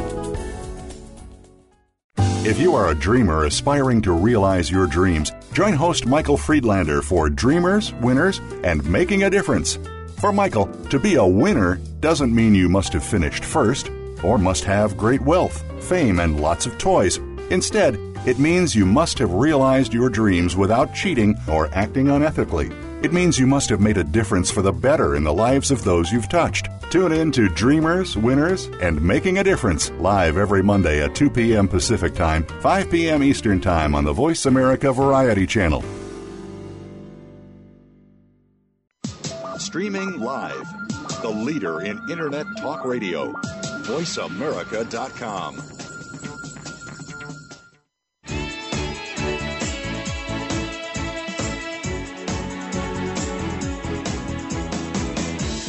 If 2.46 2.60
you 2.60 2.76
are 2.76 2.90
a 2.90 2.94
dreamer 2.94 3.46
aspiring 3.46 4.02
to 4.02 4.12
realize 4.12 4.70
your 4.70 4.88
dreams, 4.88 5.32
join 5.54 5.72
host 5.72 6.06
Michael 6.06 6.36
Friedlander 6.36 7.02
for 7.02 7.30
Dreamers, 7.30 7.94
Winners, 8.02 8.42
and 8.66 8.84
Making 8.84 9.24
a 9.24 9.30
Difference. 9.30 9.80
For 10.18 10.34
Michael, 10.34 10.66
to 10.90 11.00
be 11.00 11.16
a 11.16 11.26
winner 11.26 11.80
doesn't 12.02 12.36
mean 12.36 12.54
you 12.54 12.68
must 12.68 12.92
have 12.92 13.06
finished 13.06 13.46
first 13.46 13.90
or 14.22 14.38
must 14.38 14.66
have 14.66 14.98
great 14.98 15.22
wealth, 15.22 15.64
fame, 15.82 16.20
and 16.20 16.42
lots 16.42 16.66
of 16.66 16.78
toys. 16.78 17.20
Instead, 17.50 17.96
it 18.26 18.38
means 18.38 18.76
you 18.76 18.86
must 18.86 19.18
have 19.20 19.32
realized 19.32 19.94
your 19.94 20.10
dreams 20.10 20.58
without 20.58 20.94
cheating 20.94 21.38
or 21.48 21.70
acting 21.72 22.08
unethically. 22.08 22.91
It 23.04 23.14
means 23.14 23.40
you 23.40 23.48
must 23.48 23.70
have 23.70 23.82
made 23.82 23.98
a 23.98 24.04
difference 24.04 24.52
for 24.52 24.62
the 24.62 24.72
better 24.72 25.16
in 25.16 25.24
the 25.24 25.34
lives 25.34 25.72
of 25.72 25.84
those 25.84 26.12
you've 26.12 26.30
touched. 26.30 26.70
Tune 26.92 27.12
in 27.12 27.32
to 27.32 27.50
Dreamers, 27.50 28.16
Winners, 28.16 28.68
and 28.80 29.02
Making 29.02 29.40
a 29.40 29.44
Difference 29.44 29.90
live 29.92 30.38
every 30.38 30.62
Monday 30.62 31.02
at 31.02 31.16
2 31.16 31.32
p.m. 31.32 31.68
Pacific 31.68 32.14
Time, 32.14 32.44
5 32.62 32.92
p.m. 32.92 33.24
Eastern 33.24 33.60
Time 33.60 33.96
on 33.96 34.04
the 34.04 34.14
Voice 34.14 34.46
America 34.46 34.94
Variety 34.94 35.48
Channel. 35.48 35.84
Streaming 39.58 40.20
live, 40.20 40.68
the 41.24 41.30
leader 41.30 41.82
in 41.82 42.00
Internet 42.10 42.46
Talk 42.60 42.86
Radio, 42.86 43.32
VoiceAmerica.com. 43.84 45.81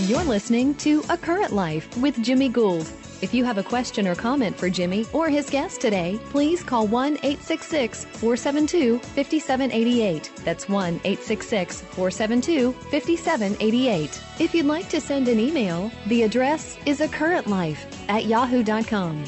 You're 0.07 0.25
listening 0.25 0.75
to 0.79 1.05
A 1.11 1.17
Current 1.17 1.53
Life 1.53 1.97
with 1.99 2.21
Jimmy 2.25 2.49
Gould. 2.49 2.91
If 3.21 3.33
you 3.33 3.45
have 3.45 3.59
a 3.59 3.63
question 3.63 4.09
or 4.09 4.17
comment 4.17 4.59
for 4.59 4.69
Jimmy 4.69 5.07
or 5.13 5.29
his 5.29 5.49
guest 5.49 5.81
today, 5.81 6.19
please 6.31 6.65
call 6.65 6.89
1 6.89 7.19
866 7.23 8.07
472 8.07 8.99
5788. 8.99 10.33
That's 10.45 10.69
1 10.69 10.95
866 11.05 11.83
472 11.83 12.73
5788. 12.73 14.23
If 14.41 14.53
you'd 14.57 14.67
like 14.67 14.89
to 14.89 15.01
send 15.01 15.29
an 15.29 15.39
email, 15.39 15.89
the 16.09 16.25
address 16.25 16.77
is 16.85 17.01
a 17.01 17.07
current 17.07 17.47
life 17.47 17.87
at 18.09 18.25
yahoo.com. 18.25 19.23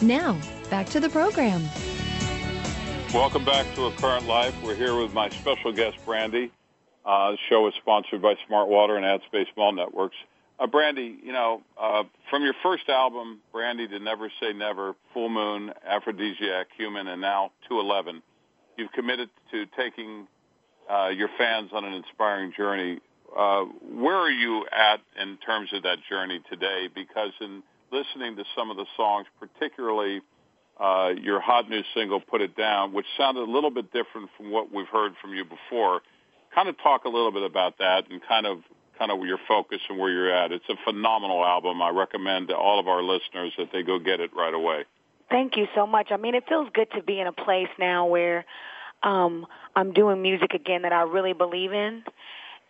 Now, 0.00 0.38
back 0.70 0.86
to 0.90 1.00
the 1.00 1.10
program. 1.10 1.64
Welcome 3.12 3.44
back 3.44 3.66
to 3.74 3.86
A 3.86 3.92
Current 3.94 4.28
Life. 4.28 4.54
We're 4.62 4.76
here 4.76 4.94
with 4.94 5.12
my 5.12 5.28
special 5.30 5.72
guest, 5.72 5.96
Brandy. 6.04 6.52
Uh, 7.04 7.32
the 7.32 7.38
show 7.48 7.66
is 7.66 7.74
sponsored 7.80 8.20
by 8.20 8.34
Smart 8.46 8.68
Water 8.68 8.96
and 8.96 9.04
AdSpace 9.04 9.46
Mall 9.56 9.72
Networks. 9.72 10.16
Uh, 10.58 10.66
Brandy, 10.66 11.18
you 11.22 11.32
know, 11.32 11.62
uh, 11.80 12.02
from 12.28 12.42
your 12.42 12.54
first 12.62 12.88
album, 12.88 13.40
Brandy 13.52 13.88
to 13.88 13.98
Never 13.98 14.30
Say 14.40 14.52
Never, 14.52 14.94
Full 15.14 15.30
Moon, 15.30 15.72
Aphrodisiac, 15.86 16.66
Human, 16.76 17.08
and 17.08 17.20
now 17.20 17.52
211, 17.68 18.22
you've 18.76 18.92
committed 18.92 19.30
to 19.50 19.64
taking 19.76 20.26
uh, 20.90 21.08
your 21.08 21.28
fans 21.38 21.70
on 21.72 21.84
an 21.84 21.94
inspiring 21.94 22.52
journey. 22.54 23.00
uh, 23.34 23.64
where 23.94 24.16
are 24.16 24.30
you 24.30 24.66
at 24.70 25.00
in 25.20 25.38
terms 25.38 25.70
of 25.72 25.82
that 25.84 25.98
journey 26.08 26.40
today? 26.50 26.88
Because 26.94 27.32
in 27.40 27.62
listening 27.90 28.36
to 28.36 28.44
some 28.54 28.70
of 28.70 28.76
the 28.76 28.86
songs, 28.96 29.26
particularly 29.38 30.20
uh, 30.78 31.10
your 31.20 31.40
hot 31.40 31.70
new 31.70 31.82
single, 31.94 32.20
Put 32.20 32.40
It 32.40 32.56
Down, 32.56 32.92
which 32.92 33.06
sounded 33.16 33.48
a 33.48 33.50
little 33.50 33.70
bit 33.70 33.92
different 33.92 34.28
from 34.36 34.50
what 34.50 34.72
we've 34.74 34.88
heard 34.88 35.12
from 35.20 35.34
you 35.34 35.44
before, 35.44 36.00
kind 36.54 36.68
of 36.68 36.76
talk 36.82 37.04
a 37.04 37.08
little 37.08 37.32
bit 37.32 37.42
about 37.42 37.78
that 37.78 38.10
and 38.10 38.20
kind 38.26 38.46
of 38.46 38.58
kind 38.98 39.10
of 39.10 39.24
your 39.26 39.38
focus 39.48 39.78
and 39.88 39.98
where 39.98 40.10
you're 40.10 40.30
at. 40.30 40.52
It's 40.52 40.68
a 40.68 40.76
phenomenal 40.84 41.44
album. 41.44 41.80
I 41.80 41.88
recommend 41.88 42.48
to 42.48 42.56
all 42.56 42.78
of 42.78 42.86
our 42.86 43.02
listeners 43.02 43.54
that 43.56 43.68
they 43.72 43.82
go 43.82 43.98
get 43.98 44.20
it 44.20 44.30
right 44.36 44.52
away. 44.52 44.84
Thank 45.30 45.56
you 45.56 45.68
so 45.74 45.86
much. 45.86 46.08
I 46.10 46.18
mean, 46.18 46.34
it 46.34 46.44
feels 46.48 46.68
good 46.74 46.90
to 46.92 47.02
be 47.02 47.18
in 47.18 47.26
a 47.26 47.32
place 47.32 47.68
now 47.78 48.06
where 48.06 48.44
um 49.02 49.46
I'm 49.74 49.92
doing 49.92 50.20
music 50.20 50.52
again 50.52 50.82
that 50.82 50.92
I 50.92 51.02
really 51.02 51.32
believe 51.32 51.72
in 51.72 52.02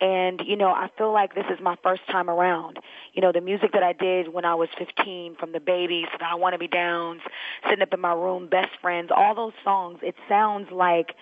and, 0.01 0.41
you 0.43 0.55
know, 0.55 0.69
I 0.69 0.89
feel 0.97 1.13
like 1.13 1.35
this 1.35 1.45
is 1.51 1.59
my 1.61 1.77
first 1.83 2.01
time 2.07 2.27
around. 2.27 2.79
You 3.13 3.21
know, 3.21 3.31
the 3.31 3.39
music 3.39 3.73
that 3.73 3.83
I 3.83 3.93
did 3.93 4.33
when 4.33 4.45
I 4.45 4.55
was 4.55 4.67
15, 4.77 5.35
from 5.35 5.51
the 5.51 5.59
babies 5.59 6.07
I 6.19 6.33
Want 6.35 6.53
to 6.53 6.59
Be 6.59 6.67
Downs, 6.67 7.21
sitting 7.69 7.83
up 7.83 7.93
in 7.93 7.99
my 7.99 8.13
room, 8.13 8.47
best 8.49 8.71
friends, 8.81 9.11
all 9.15 9.35
those 9.35 9.53
songs, 9.63 9.99
it 10.01 10.15
sounds 10.27 10.71
like, 10.71 11.13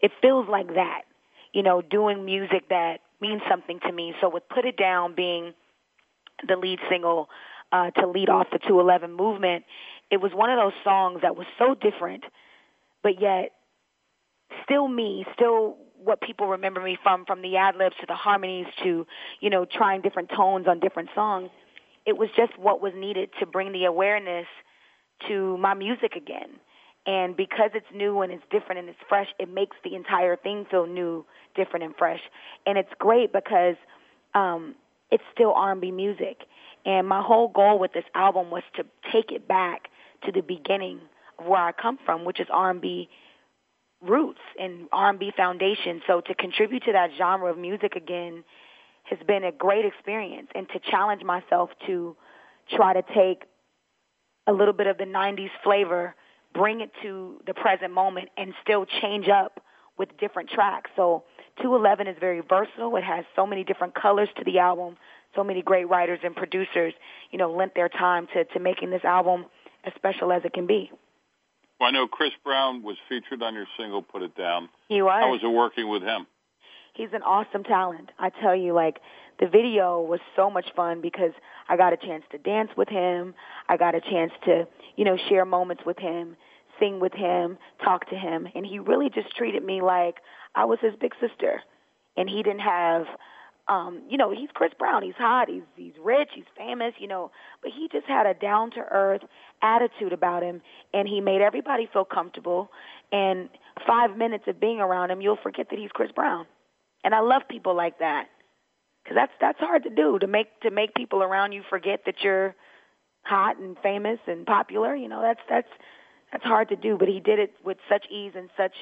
it 0.00 0.12
feels 0.22 0.48
like 0.48 0.68
that. 0.74 1.02
You 1.52 1.62
know, 1.62 1.82
doing 1.82 2.24
music 2.24 2.68
that 2.70 3.00
means 3.20 3.42
something 3.48 3.80
to 3.80 3.92
me. 3.92 4.14
So 4.20 4.28
with 4.28 4.48
Put 4.48 4.64
It 4.64 4.76
Down 4.76 5.14
being 5.14 5.52
the 6.46 6.56
lead 6.56 6.78
single 6.88 7.28
uh, 7.72 7.90
to 7.92 8.06
lead 8.06 8.28
off 8.28 8.48
the 8.52 8.58
211 8.58 9.12
movement, 9.12 9.64
it 10.10 10.20
was 10.20 10.32
one 10.34 10.50
of 10.50 10.58
those 10.58 10.78
songs 10.82 11.20
that 11.22 11.36
was 11.36 11.46
so 11.58 11.74
different, 11.74 12.24
but 13.02 13.20
yet 13.20 13.52
still 14.64 14.88
me, 14.88 15.24
still 15.34 15.76
what 16.02 16.20
people 16.20 16.48
remember 16.48 16.80
me 16.80 16.98
from, 17.02 17.24
from 17.26 17.42
the 17.42 17.56
ad 17.56 17.76
libs 17.76 17.94
to 18.00 18.06
the 18.06 18.14
harmonies 18.14 18.66
to, 18.82 19.06
you 19.40 19.50
know, 19.50 19.64
trying 19.64 20.00
different 20.00 20.30
tones 20.34 20.66
on 20.66 20.80
different 20.80 21.10
songs. 21.14 21.50
It 22.06 22.16
was 22.16 22.28
just 22.36 22.58
what 22.58 22.80
was 22.80 22.92
needed 22.96 23.30
to 23.38 23.46
bring 23.46 23.72
the 23.72 23.84
awareness 23.84 24.46
to 25.28 25.58
my 25.58 25.74
music 25.74 26.16
again. 26.16 26.58
And 27.06 27.36
because 27.36 27.70
it's 27.74 27.86
new 27.94 28.20
and 28.20 28.30
it's 28.30 28.42
different 28.50 28.80
and 28.80 28.88
it's 28.88 28.98
fresh, 29.08 29.28
it 29.38 29.52
makes 29.52 29.76
the 29.82 29.94
entire 29.94 30.36
thing 30.36 30.66
feel 30.70 30.86
new, 30.86 31.24
different, 31.54 31.84
and 31.84 31.96
fresh. 31.96 32.20
And 32.66 32.76
it's 32.76 32.90
great 32.98 33.32
because 33.32 33.76
um, 34.34 34.74
it's 35.10 35.24
still 35.32 35.52
R&B 35.52 35.90
music. 35.92 36.42
And 36.84 37.08
my 37.08 37.22
whole 37.22 37.48
goal 37.48 37.78
with 37.78 37.92
this 37.92 38.04
album 38.14 38.50
was 38.50 38.62
to 38.76 38.84
take 39.12 39.32
it 39.32 39.48
back 39.48 39.88
to 40.24 40.32
the 40.32 40.42
beginning 40.42 41.00
of 41.38 41.46
where 41.46 41.60
I 41.60 41.72
come 41.72 41.98
from, 42.04 42.24
which 42.24 42.40
is 42.40 42.46
R&B 42.50 43.08
roots 44.02 44.40
and 44.58 44.88
R&B 44.92 45.32
foundation. 45.36 46.02
So 46.06 46.20
to 46.20 46.34
contribute 46.34 46.84
to 46.84 46.92
that 46.92 47.10
genre 47.18 47.50
of 47.50 47.58
music 47.58 47.96
again 47.96 48.44
has 49.04 49.18
been 49.26 49.44
a 49.44 49.52
great 49.52 49.84
experience 49.84 50.48
and 50.54 50.68
to 50.70 50.78
challenge 50.78 51.22
myself 51.22 51.70
to 51.86 52.16
try 52.74 52.92
to 52.92 53.02
take 53.14 53.44
a 54.46 54.52
little 54.52 54.72
bit 54.72 54.86
of 54.86 54.98
the 54.98 55.04
90s 55.04 55.50
flavor, 55.62 56.14
bring 56.54 56.80
it 56.80 56.90
to 57.02 57.40
the 57.46 57.54
present 57.54 57.92
moment 57.92 58.28
and 58.36 58.54
still 58.62 58.86
change 59.00 59.28
up 59.28 59.60
with 59.98 60.08
different 60.18 60.50
tracks. 60.50 60.90
So 60.96 61.24
211 61.58 62.06
is 62.06 62.16
very 62.18 62.40
versatile. 62.40 62.96
It 62.96 63.04
has 63.04 63.24
so 63.36 63.46
many 63.46 63.64
different 63.64 63.94
colors 63.94 64.28
to 64.36 64.44
the 64.44 64.58
album. 64.58 64.96
So 65.36 65.44
many 65.44 65.62
great 65.62 65.88
writers 65.88 66.18
and 66.24 66.34
producers, 66.34 66.92
you 67.30 67.38
know, 67.38 67.52
lent 67.52 67.74
their 67.76 67.88
time 67.88 68.26
to, 68.34 68.44
to 68.44 68.58
making 68.58 68.90
this 68.90 69.04
album 69.04 69.46
as 69.84 69.92
special 69.94 70.32
as 70.32 70.42
it 70.44 70.52
can 70.52 70.66
be. 70.66 70.90
Well, 71.78 71.88
I 71.88 71.92
know 71.92 72.08
Chris 72.08 72.32
Brown 72.44 72.82
was 72.82 72.96
featured 73.08 73.42
on 73.42 73.54
your 73.54 73.66
single 73.78 74.02
"Put 74.02 74.22
It 74.22 74.36
Down." 74.36 74.68
He 74.88 75.00
was. 75.02 75.22
How 75.22 75.30
was 75.30 75.40
it 75.42 75.48
working 75.48 75.88
with 75.88 76.02
him? 76.02 76.26
He's 76.94 77.08
an 77.12 77.22
awesome 77.22 77.62
talent. 77.62 78.10
I 78.18 78.30
tell 78.30 78.54
you, 78.54 78.74
like 78.74 78.98
the 79.40 79.48
video 79.48 80.00
was 80.00 80.20
so 80.36 80.50
much 80.50 80.66
fun 80.76 81.00
because 81.00 81.32
I 81.68 81.76
got 81.76 81.94
a 81.94 81.96
chance 81.96 82.24
to 82.30 82.38
dance 82.38 82.70
with 82.76 82.88
him. 82.88 83.34
I 83.68 83.76
got 83.78 83.94
a 83.94 84.00
chance 84.00 84.32
to, 84.44 84.68
you 84.96 85.04
know, 85.04 85.16
share 85.28 85.46
moments 85.46 85.82
with 85.86 85.98
him, 85.98 86.36
sing 86.78 87.00
with 87.00 87.14
him, 87.14 87.56
talk 87.82 88.08
to 88.10 88.16
him, 88.16 88.46
and 88.54 88.66
he 88.66 88.78
really 88.78 89.08
just 89.08 89.34
treated 89.34 89.64
me 89.64 89.80
like 89.80 90.16
I 90.54 90.66
was 90.66 90.78
his 90.82 90.92
big 91.00 91.12
sister. 91.20 91.62
And 92.16 92.28
he 92.28 92.42
didn't 92.42 92.60
have 92.60 93.06
um, 93.68 94.02
you 94.08 94.18
know, 94.18 94.32
he's 94.32 94.48
Chris 94.52 94.72
Brown. 94.76 95.04
He's 95.04 95.14
hot. 95.16 95.48
He's 95.48 95.62
he's 95.76 95.92
rich. 96.02 96.30
He's 96.34 96.44
famous. 96.56 96.92
You 96.98 97.06
know, 97.06 97.30
but 97.62 97.70
he 97.70 97.88
just 97.92 98.06
had 98.06 98.26
a 98.26 98.34
down 98.34 98.72
to 98.72 98.80
earth 98.80 99.22
attitude 99.62 100.12
about 100.12 100.42
him, 100.42 100.60
and 100.92 101.06
he 101.06 101.20
made 101.20 101.40
everybody 101.40 101.88
feel 101.92 102.04
comfortable. 102.04 102.70
And 103.12 103.48
five 103.86 104.16
minutes 104.16 104.44
of 104.48 104.58
being 104.58 104.80
around 104.80 105.12
him, 105.12 105.20
you'll 105.20 105.38
forget 105.40 105.68
that 105.70 105.78
he's 105.78 105.90
Chris 105.92 106.10
Brown. 106.10 106.46
And 107.04 107.14
I 107.14 107.20
love 107.20 107.42
people 107.48 107.76
like 107.76 108.00
that 108.00 108.26
because 109.10 109.20
that's 109.20 109.32
that's 109.40 109.58
hard 109.58 109.82
to 109.82 109.90
do 109.90 110.18
to 110.20 110.26
make 110.26 110.60
to 110.60 110.70
make 110.70 110.94
people 110.94 111.22
around 111.22 111.52
you 111.52 111.62
forget 111.68 112.02
that 112.06 112.16
you're 112.22 112.54
hot 113.22 113.58
and 113.58 113.76
famous 113.82 114.20
and 114.26 114.46
popular. 114.46 114.94
You 114.94 115.08
know, 115.08 115.20
that's 115.20 115.40
that's 115.48 115.68
that's 116.30 116.44
hard 116.44 116.68
to 116.68 116.76
do. 116.76 116.96
But 116.96 117.08
he 117.08 117.18
did 117.18 117.40
it 117.40 117.52
with 117.64 117.78
such 117.88 118.06
ease 118.08 118.32
and 118.36 118.50
such, 118.56 118.72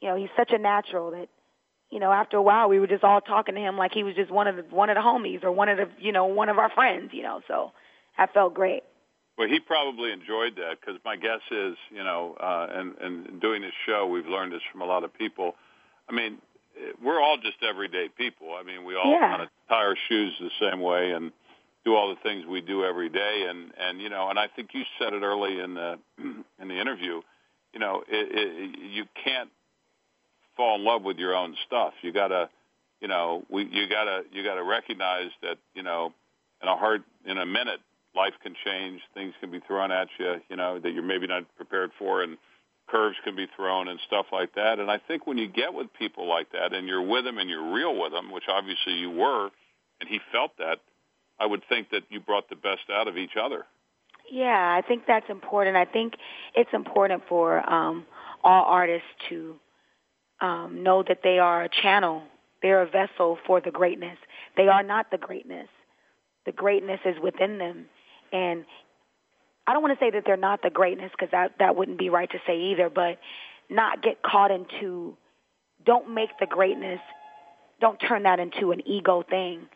you 0.00 0.08
know, 0.08 0.16
he's 0.16 0.28
such 0.36 0.52
a 0.52 0.58
natural 0.58 1.10
that 1.10 1.28
you 1.90 2.00
know, 2.00 2.12
after 2.12 2.36
a 2.36 2.42
while, 2.42 2.68
we 2.68 2.80
were 2.80 2.88
just 2.88 3.04
all 3.04 3.20
talking 3.20 3.54
to 3.54 3.60
him 3.60 3.76
like 3.76 3.92
he 3.92 4.02
was 4.02 4.14
just 4.14 4.30
one 4.30 4.46
of 4.46 4.56
the 4.56 4.62
one 4.70 4.88
of 4.88 4.96
the 4.96 5.00
homies 5.00 5.42
or 5.42 5.50
one 5.50 5.68
of 5.68 5.78
the 5.78 5.88
you 5.98 6.12
know 6.12 6.26
one 6.26 6.48
of 6.48 6.58
our 6.58 6.70
friends. 6.70 7.10
You 7.12 7.24
know, 7.24 7.40
so 7.48 7.72
I 8.16 8.26
felt 8.26 8.54
great. 8.54 8.84
Well, 9.36 9.48
he 9.48 9.60
probably 9.60 10.12
enjoyed 10.12 10.56
that 10.56 10.80
because 10.80 10.98
my 11.04 11.16
guess 11.16 11.40
is, 11.50 11.76
you 11.90 12.04
know, 12.04 12.36
uh, 12.40 12.68
and 12.70 12.94
and 13.00 13.40
doing 13.40 13.62
this 13.62 13.74
show, 13.84 14.06
we've 14.06 14.26
learned 14.26 14.52
this 14.52 14.62
from 14.70 14.80
a 14.80 14.86
lot 14.86 15.02
of 15.02 15.12
people. 15.12 15.56
I 16.08 16.14
mean, 16.14 16.38
we're 17.02 17.20
all 17.20 17.36
just 17.36 17.56
everyday 17.62 18.08
people. 18.16 18.48
I 18.58 18.62
mean, 18.62 18.84
we 18.84 18.96
all 18.96 19.10
yeah. 19.10 19.28
kind 19.30 19.42
of 19.42 19.48
tie 19.68 19.76
our 19.76 19.96
shoes 20.08 20.32
the 20.40 20.50
same 20.60 20.80
way 20.80 21.12
and 21.12 21.32
do 21.84 21.94
all 21.94 22.08
the 22.08 22.20
things 22.22 22.44
we 22.46 22.60
do 22.60 22.84
every 22.84 23.08
day. 23.08 23.46
And 23.48 23.72
and 23.78 24.00
you 24.00 24.08
know, 24.08 24.28
and 24.28 24.38
I 24.38 24.48
think 24.54 24.70
you 24.72 24.82
said 24.98 25.12
it 25.12 25.22
early 25.22 25.60
in 25.60 25.74
the 25.74 25.98
in 26.60 26.68
the 26.68 26.80
interview. 26.80 27.22
You 27.72 27.80
know, 27.80 28.02
it, 28.08 28.28
it, 28.32 28.78
you 28.78 29.04
can't 29.22 29.50
fall 30.56 30.76
in 30.76 30.84
love 30.84 31.02
with 31.02 31.18
your 31.18 31.34
own 31.34 31.54
stuff. 31.66 31.92
You 32.02 32.12
gotta, 32.12 32.48
you 33.00 33.08
know, 33.08 33.44
we 33.50 33.64
you 33.64 33.88
gotta 33.88 34.22
you 34.32 34.42
gotta 34.42 34.62
recognize 34.62 35.30
that 35.42 35.58
you 35.74 35.82
know, 35.82 36.12
in 36.62 36.68
a 36.68 36.76
heart 36.76 37.02
in 37.26 37.38
a 37.38 37.46
minute, 37.46 37.80
life 38.14 38.34
can 38.42 38.54
change. 38.64 39.00
Things 39.14 39.34
can 39.40 39.50
be 39.50 39.60
thrown 39.66 39.92
at 39.92 40.08
you, 40.18 40.36
you 40.48 40.56
know, 40.56 40.78
that 40.80 40.92
you're 40.92 41.02
maybe 41.02 41.26
not 41.26 41.44
prepared 41.56 41.90
for, 41.98 42.22
and 42.22 42.38
curves 42.88 43.16
can 43.24 43.36
be 43.36 43.46
thrown 43.56 43.88
and 43.88 43.98
stuff 44.06 44.26
like 44.32 44.54
that. 44.54 44.78
And 44.78 44.90
I 44.90 44.98
think 44.98 45.26
when 45.26 45.38
you 45.38 45.48
get 45.48 45.74
with 45.74 45.92
people 45.98 46.28
like 46.28 46.52
that, 46.52 46.72
and 46.72 46.86
you're 46.86 47.02
with 47.02 47.24
them 47.24 47.38
and 47.38 47.50
you're 47.50 47.72
real 47.72 47.98
with 48.00 48.12
them, 48.12 48.30
which 48.30 48.44
obviously 48.48 48.94
you 48.94 49.10
were, 49.10 49.50
and 50.00 50.08
he 50.08 50.20
felt 50.32 50.52
that, 50.58 50.78
I 51.38 51.46
would 51.46 51.62
think 51.68 51.90
that 51.90 52.04
you 52.08 52.20
brought 52.20 52.48
the 52.48 52.56
best 52.56 52.82
out 52.92 53.08
of 53.08 53.16
each 53.16 53.36
other. 53.40 53.66
Yeah, 54.30 54.74
I 54.76 54.86
think 54.86 55.04
that's 55.06 55.28
important. 55.28 55.76
I 55.76 55.84
think 55.84 56.14
it's 56.54 56.70
important 56.72 57.22
for 57.28 57.68
um, 57.70 58.06
all 58.42 58.64
artists 58.64 59.08
to 59.28 59.56
um, 60.40 60.82
know 60.82 61.02
that 61.06 61.20
they 61.22 61.38
are 61.38 61.64
a 61.64 61.68
channel. 61.68 62.22
They're 62.62 62.82
a 62.82 62.90
vessel 62.90 63.38
for 63.46 63.60
the 63.60 63.70
greatness. 63.70 64.18
They 64.56 64.68
are 64.68 64.82
not 64.82 65.10
the 65.10 65.18
greatness. 65.18 65.68
The 66.46 66.52
greatness 66.52 67.00
is 67.04 67.16
within 67.22 67.58
them. 67.58 67.86
And 68.32 68.64
I 69.66 69.72
don't 69.72 69.82
want 69.82 69.98
to 69.98 70.04
say 70.04 70.10
that 70.10 70.22
they're 70.24 70.36
not 70.36 70.62
the 70.62 70.70
greatness 70.70 71.10
because 71.12 71.30
that, 71.32 71.54
that 71.58 71.76
wouldn't 71.76 71.98
be 71.98 72.08
right 72.08 72.30
to 72.30 72.38
say 72.46 72.56
either, 72.72 72.88
but 72.88 73.18
not 73.68 74.02
get 74.02 74.22
caught 74.22 74.50
into, 74.50 75.16
don't 75.84 76.14
make 76.14 76.30
the 76.38 76.46
greatness, 76.46 77.00
don't 77.80 77.98
turn 77.98 78.22
that 78.22 78.38
into 78.38 78.72
an 78.72 78.86
ego 78.86 79.22
thing 79.28 79.66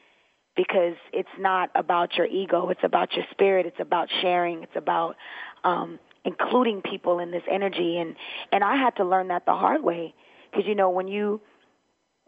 because 0.57 0.95
it's 1.13 1.29
not 1.39 1.71
about 1.75 2.17
your 2.17 2.27
ego. 2.27 2.69
It's 2.69 2.85
about 2.85 3.15
your 3.15 3.25
spirit. 3.31 3.67
It's 3.67 3.81
about 3.81 4.09
sharing. 4.21 4.63
It's 4.63 4.77
about 4.77 5.17
um, 5.65 5.99
including 6.25 6.83
people 6.83 7.19
in 7.19 7.31
this 7.31 7.43
energy. 7.51 7.99
And, 7.99 8.17
and 8.53 8.63
I 8.63 8.77
had 8.77 8.97
to 8.97 9.05
learn 9.05 9.29
that 9.29 9.47
the 9.47 9.55
hard 9.55 9.83
way 9.83 10.15
because 10.51 10.67
you 10.67 10.75
know 10.75 10.91
when 10.91 11.09
you 11.09 11.41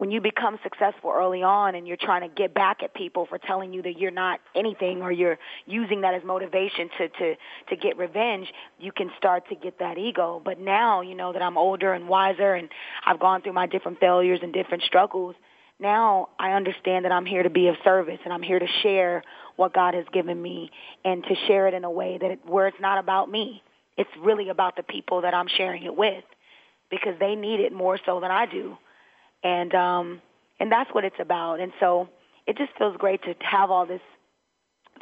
when 0.03 0.11
you 0.11 0.19
become 0.19 0.59
successful 0.63 1.13
early 1.15 1.43
on 1.43 1.75
and 1.75 1.87
you're 1.87 1.95
trying 1.95 2.29
to 2.29 2.35
get 2.35 2.53
back 2.53 2.83
at 2.83 2.93
people 2.93 3.25
for 3.25 3.37
telling 3.37 3.71
you 3.71 3.81
that 3.81 3.97
you're 3.97 4.11
not 4.11 4.41
anything 4.53 5.01
or 5.01 5.13
you're 5.13 5.39
using 5.65 6.01
that 6.01 6.13
as 6.13 6.21
motivation 6.25 6.89
to 6.97 7.07
to 7.07 7.35
to 7.69 7.77
get 7.77 7.97
revenge 7.97 8.47
you 8.81 8.91
can 8.91 9.09
start 9.17 9.47
to 9.47 9.55
get 9.55 9.79
that 9.79 9.97
ego 9.97 10.41
but 10.43 10.59
now 10.59 10.99
you 10.99 11.15
know 11.15 11.31
that 11.31 11.41
I'm 11.41 11.57
older 11.57 11.93
and 11.93 12.09
wiser 12.09 12.53
and 12.53 12.67
I've 13.05 13.17
gone 13.17 13.43
through 13.43 13.53
my 13.53 13.65
different 13.65 14.01
failures 14.01 14.41
and 14.43 14.51
different 14.51 14.83
struggles 14.83 15.35
now 15.79 16.27
I 16.37 16.51
understand 16.51 17.05
that 17.05 17.13
I'm 17.13 17.25
here 17.25 17.43
to 17.43 17.49
be 17.49 17.69
of 17.69 17.75
service 17.85 18.19
and 18.25 18.33
I'm 18.33 18.43
here 18.43 18.59
to 18.59 18.67
share 18.81 19.23
what 19.55 19.73
God 19.73 19.93
has 19.93 20.03
given 20.11 20.41
me 20.41 20.69
and 21.05 21.23
to 21.23 21.35
share 21.47 21.69
it 21.69 21.73
in 21.73 21.85
a 21.85 21.89
way 21.89 22.17
that 22.19 22.29
it, 22.29 22.39
where 22.45 22.67
it's 22.67 22.81
not 22.81 22.97
about 22.97 23.31
me 23.31 23.63
it's 23.95 24.11
really 24.19 24.49
about 24.49 24.75
the 24.75 24.83
people 24.83 25.21
that 25.21 25.33
I'm 25.33 25.47
sharing 25.47 25.83
it 25.83 25.95
with 25.95 26.25
because 26.91 27.13
they 27.21 27.35
need 27.35 27.61
it 27.61 27.71
more 27.71 27.97
so 28.05 28.19
than 28.19 28.31
I 28.31 28.47
do. 28.47 28.77
And 29.43 29.73
um 29.73 30.21
and 30.59 30.71
that's 30.71 30.93
what 30.93 31.03
it's 31.03 31.19
about. 31.19 31.59
And 31.59 31.71
so 31.79 32.09
it 32.47 32.57
just 32.57 32.71
feels 32.77 32.95
great 32.97 33.21
to 33.23 33.35
have 33.39 33.71
all 33.71 33.85
this 33.85 34.01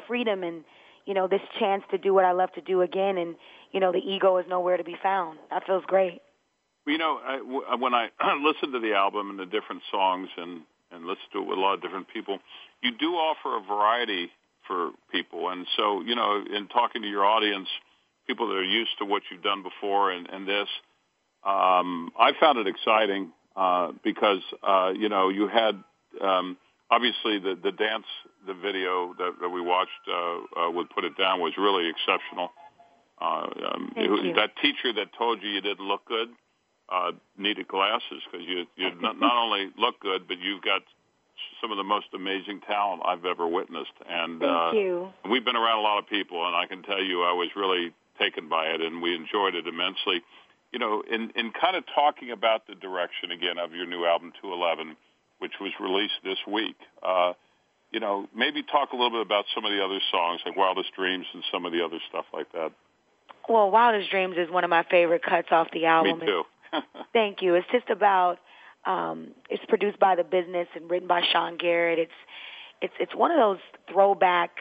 freedom 0.07 0.43
and 0.43 0.63
you 1.05 1.13
know 1.13 1.27
this 1.27 1.41
chance 1.59 1.83
to 1.91 1.97
do 1.97 2.13
what 2.13 2.25
I 2.25 2.31
love 2.31 2.51
to 2.53 2.61
do 2.61 2.81
again 2.81 3.17
and 3.17 3.35
you 3.71 3.79
know 3.79 3.91
the 3.91 3.99
ego 3.99 4.37
is 4.37 4.45
nowhere 4.47 4.77
to 4.77 4.83
be 4.83 4.95
found. 5.01 5.39
That 5.49 5.65
feels 5.65 5.83
great. 5.85 6.21
You 6.87 6.97
know, 6.97 7.19
I, 7.23 7.75
when 7.75 7.93
I 7.93 8.09
listen 8.43 8.71
to 8.73 8.79
the 8.79 8.93
album 8.93 9.29
and 9.29 9.39
the 9.39 9.45
different 9.45 9.81
songs 9.91 10.29
and 10.37 10.61
and 10.91 11.05
listen 11.05 11.23
to 11.33 11.39
it 11.39 11.47
with 11.47 11.57
a 11.57 11.61
lot 11.61 11.73
of 11.73 11.81
different 11.81 12.07
people. 12.09 12.39
You 12.83 12.91
do 12.97 13.13
offer 13.13 13.57
a 13.57 13.61
variety 13.61 14.29
for 14.67 14.91
people, 15.11 15.49
and 15.49 15.65
so 15.77 16.01
you 16.01 16.15
know, 16.15 16.43
in 16.53 16.67
talking 16.67 17.01
to 17.01 17.07
your 17.07 17.25
audience, 17.25 17.67
people 18.27 18.47
that 18.49 18.55
are 18.55 18.63
used 18.63 18.91
to 18.99 19.05
what 19.05 19.23
you've 19.31 19.43
done 19.43 19.63
before 19.63 20.11
and, 20.11 20.29
and 20.29 20.47
this, 20.47 20.67
um, 21.43 22.11
I 22.19 22.31
found 22.39 22.59
it 22.59 22.67
exciting 22.67 23.31
uh, 23.56 23.91
because 24.04 24.41
uh, 24.64 24.91
you 24.95 25.10
know 25.10 25.30
you 25.30 25.47
had 25.47 25.82
um, 26.22 26.58
obviously 26.89 27.39
the 27.39 27.58
the 27.62 27.72
dance 27.72 28.06
the 28.47 28.54
video 28.54 29.14
that, 29.18 29.34
that 29.39 29.49
we 29.49 29.62
watched 29.62 29.91
uh, 30.08 30.66
uh, 30.66 30.72
would 30.72 30.89
put 30.89 31.04
it 31.04 31.18
down 31.18 31.39
was 31.39 31.54
really 31.58 31.89
exceptional. 31.89 32.52
Uh, 33.22 33.45
um, 33.74 33.91
Thank 33.93 34.10
it, 34.10 34.26
you. 34.26 34.34
That 34.34 34.56
teacher 34.62 34.93
that 34.93 35.14
told 35.18 35.43
you 35.43 35.49
you 35.49 35.62
didn't 35.62 35.86
look 35.86 36.06
good 36.06 36.30
uh, 36.89 37.12
needed 37.38 37.68
glasses 37.68 38.22
because 38.26 38.45
you 38.47 38.66
you 38.76 38.89
not, 39.02 39.20
not 39.20 39.36
only 39.36 39.70
look 39.78 39.99
good 39.99 40.28
but 40.28 40.38
you've 40.39 40.62
got 40.62 40.82
some 41.62 41.72
of 41.72 41.78
the 41.78 41.84
most 41.84 42.08
amazing 42.14 42.62
talent 42.62 43.02
I've 43.06 43.26
ever 43.26 43.47
witnessed. 43.47 43.93
And 44.10 44.39
Thank 44.39 44.52
uh, 44.52 44.72
you. 44.74 45.10
we've 45.30 45.45
been 45.45 45.56
around 45.56 45.80
a 45.80 45.82
lot 45.82 45.99
of 45.99 46.08
people, 46.08 46.45
and 46.45 46.56
I 46.56 46.66
can 46.66 46.84
tell 46.84 47.02
you 47.02 47.24
I 47.24 47.34
was 47.34 47.49
really 47.56 47.93
taken 48.20 48.49
by 48.49 48.66
it, 48.68 48.82
and 48.82 49.02
we 49.02 49.16
enjoyed 49.16 49.56
it 49.56 49.68
immensely. 49.68 50.22
You 50.72 50.80
know, 50.80 51.03
in 51.09 51.32
in 51.36 51.51
kind 51.51 51.76
of 51.76 51.84
talking 51.93 52.32
about 52.32 52.67
the 52.67 52.76
direction 52.76 53.32
again 53.32 53.57
of 53.57 53.74
your 53.74 53.86
new 53.86 54.05
album 54.05 54.32
211, 54.41 54.95
which 55.39 55.53
was 55.59 55.72
released 55.80 56.19
this 56.24 56.39
week. 56.47 56.78
Uh, 57.03 57.34
you 57.91 57.99
know, 57.99 58.28
maybe 58.34 58.63
talk 58.63 58.93
a 58.93 58.95
little 58.95 59.11
bit 59.11 59.22
about 59.22 59.45
some 59.53 59.65
of 59.65 59.72
the 59.72 59.84
other 59.84 59.99
songs 60.11 60.39
like 60.45 60.55
Wildest 60.55 60.95
Dreams 60.95 61.26
and 61.34 61.43
some 61.51 61.65
of 61.65 61.74
the 61.74 61.84
other 61.84 61.99
stuff 62.09 62.26
like 62.34 62.49
that. 62.53 62.72
Well, 63.49 63.69
Wildest 63.69 64.09
Dreams 64.09 64.36
is 64.38 64.49
one 64.49 64.63
of 64.63 64.69
my 64.69 64.84
favorite 64.89 65.24
cuts 65.24 65.49
off 65.51 65.67
the 65.74 65.86
album. 65.86 66.19
Me 66.19 66.26
too. 66.26 66.43
Thank 67.13 67.41
you. 67.41 67.55
It's 67.55 67.67
just 67.72 67.89
about 67.89 68.38
um 68.86 69.32
it's 69.49 69.63
produced 69.67 69.99
by 69.99 70.15
the 70.15 70.24
business 70.24 70.67
and 70.74 70.89
written 70.89 71.07
by 71.07 71.22
Sean 71.32 71.57
Garrett. 71.57 71.99
It's 71.99 72.11
it's 72.82 72.93
it's 72.99 73.15
one 73.15 73.32
of 73.32 73.38
those 73.38 73.59
throwback 73.91 74.51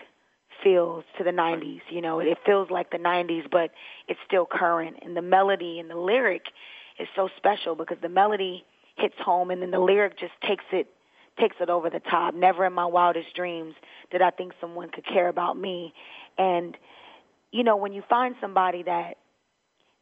feels 0.63 1.05
to 1.19 1.25
the 1.25 1.31
90s, 1.31 1.81
you 1.91 2.01
know. 2.01 2.21
It 2.21 2.39
feels 2.45 2.71
like 2.71 2.91
the 2.91 2.99
90s 2.99 3.51
but 3.51 3.71
it's 4.09 4.21
still 4.27 4.47
current 4.51 4.97
and 5.03 5.17
the 5.17 5.23
melody 5.23 5.79
and 5.79 5.91
the 5.91 5.97
lyric 5.97 6.43
is 6.99 7.09
so 7.17 7.29
special 7.37 7.75
because 7.75 7.99
the 8.03 8.09
melody 8.09 8.65
hits 8.97 9.15
home 9.25 9.51
and 9.51 9.63
then 9.63 9.71
the 9.71 9.79
lyric 9.79 10.19
just 10.19 10.33
takes 10.47 10.65
it 10.73 10.89
takes 11.39 11.57
it 11.61 11.71
over 11.71 11.89
the 11.89 12.01
top. 12.01 12.35
Never 12.35 12.67
in 12.67 12.73
my 12.73 12.87
wildest 12.87 13.35
dreams 13.35 13.75
did 14.11 14.21
I 14.21 14.31
think 14.31 14.53
someone 14.61 14.91
could 14.91 15.07
care 15.07 15.29
about 15.29 15.57
me. 15.57 15.95
And 16.37 16.77
you 17.53 17.65
know, 17.65 17.77
when 17.77 17.93
you 17.93 18.03
find 18.09 18.35
somebody 18.41 18.83
that 18.85 19.15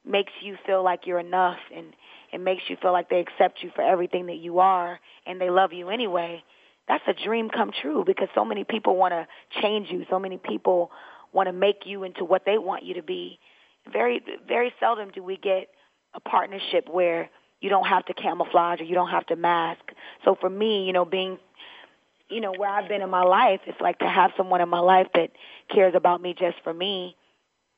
makes 0.04 0.32
you 0.42 0.56
feel 0.66 0.82
like 0.82 1.06
you're 1.06 1.18
enough 1.18 1.59
and 1.74 1.94
it 2.32 2.40
makes 2.40 2.62
you 2.68 2.76
feel 2.80 2.92
like 2.92 3.09
they 3.09 3.20
accept 3.20 3.62
you 3.62 3.70
for 3.74 3.82
everything 3.82 4.26
that 4.26 4.36
you 4.36 4.59
are 4.59 4.98
and 5.26 5.40
they 5.40 5.50
love 5.50 5.72
you 5.72 5.88
anyway, 5.88 6.42
that's 6.89 7.05
a 7.07 7.12
dream 7.12 7.51
come 7.51 7.70
true 7.82 8.03
because 8.05 8.28
so 8.34 8.45
many 8.45 8.64
people 8.64 8.97
want 8.97 9.12
to 9.12 9.26
change 9.61 9.91
you. 9.91 10.07
So 10.11 10.18
many 10.18 10.39
people 10.39 10.91
want 11.32 11.47
to 11.49 11.53
make 11.53 11.82
you 11.84 12.05
into 12.05 12.24
what 12.24 12.43
they 12.47 12.59
want 12.59 12.84
you 12.84 12.95
to 12.95 13.03
be. 13.03 13.39
Very, 13.93 14.22
very 14.47 14.72
seldom 14.80 15.11
do 15.11 15.22
we 15.22 15.36
get 15.36 15.68
a 16.14 16.20
partnership 16.20 16.89
where 16.91 17.30
you 17.61 17.68
don't 17.68 17.86
have 17.86 18.07
to 18.07 18.14
camouflage 18.14 18.80
or 18.80 18.84
you 18.84 18.95
don't 18.95 19.11
have 19.11 19.26
to 19.26 19.36
mask. 19.36 19.80
So 20.24 20.36
for 20.41 20.49
me, 20.49 20.84
you 20.84 20.93
know, 20.93 21.05
being, 21.05 21.39
you 22.30 22.41
know, 22.41 22.53
where 22.57 22.70
I've 22.70 22.89
been 22.89 23.03
in 23.03 23.11
my 23.11 23.22
life, 23.22 23.61
it's 23.66 23.80
like 23.80 23.99
to 23.99 24.09
have 24.09 24.30
someone 24.36 24.61
in 24.61 24.68
my 24.68 24.80
life 24.80 25.09
that 25.14 25.30
cares 25.72 25.95
about 25.95 26.22
me 26.22 26.34
just 26.39 26.57
for 26.62 26.72
me. 26.72 27.16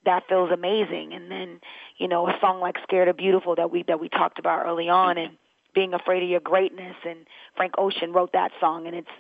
That 0.05 0.23
feels 0.29 0.51
amazing. 0.51 1.13
And 1.13 1.31
then, 1.31 1.61
you 1.99 2.09
know, 2.09 2.29
a 2.29 2.37
song 2.41 2.61
like 2.61 2.77
"Scared 2.85 3.09
of 3.09 3.17
Beautiful" 3.17 3.57
that 3.57 3.71
we 3.71 3.83
that 3.85 4.01
we 4.01 4.09
talked 4.09 4.39
about 4.39 4.65
early 4.67 4.89
on, 4.89 5.19
and 5.19 5.37
being 5.75 5.95
afraid 5.95 6.23
of 6.23 6.29
your 6.29 6.41
greatness. 6.41 6.97
And 7.07 7.27
Frank 7.57 7.75
Ocean 7.79 8.13
wrote 8.13 8.33
that 8.33 8.53
song, 8.61 8.87
and 8.87 8.95
it's 8.97 9.11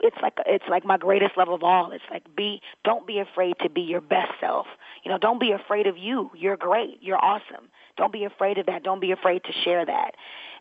it's 0.00 0.16
like 0.22 0.34
it's 0.46 0.64
like 0.68 0.84
my 0.84 0.98
greatest 0.98 1.36
love 1.36 1.48
of 1.48 1.62
all. 1.62 1.92
It's 1.92 2.04
like 2.10 2.24
be 2.36 2.60
don't 2.84 3.06
be 3.06 3.18
afraid 3.18 3.56
to 3.62 3.70
be 3.70 3.82
your 3.82 4.00
best 4.00 4.32
self. 4.40 4.66
You 5.04 5.10
know, 5.10 5.18
don't 5.18 5.40
be 5.40 5.52
afraid 5.52 5.86
of 5.86 5.96
you. 5.96 6.30
You're 6.36 6.56
great. 6.56 6.98
You're 7.00 7.22
awesome. 7.22 7.68
Don't 7.96 8.12
be 8.12 8.24
afraid 8.24 8.58
of 8.58 8.66
that. 8.66 8.82
Don't 8.82 9.00
be 9.00 9.12
afraid 9.12 9.44
to 9.44 9.52
share 9.64 9.84
that. 9.84 10.12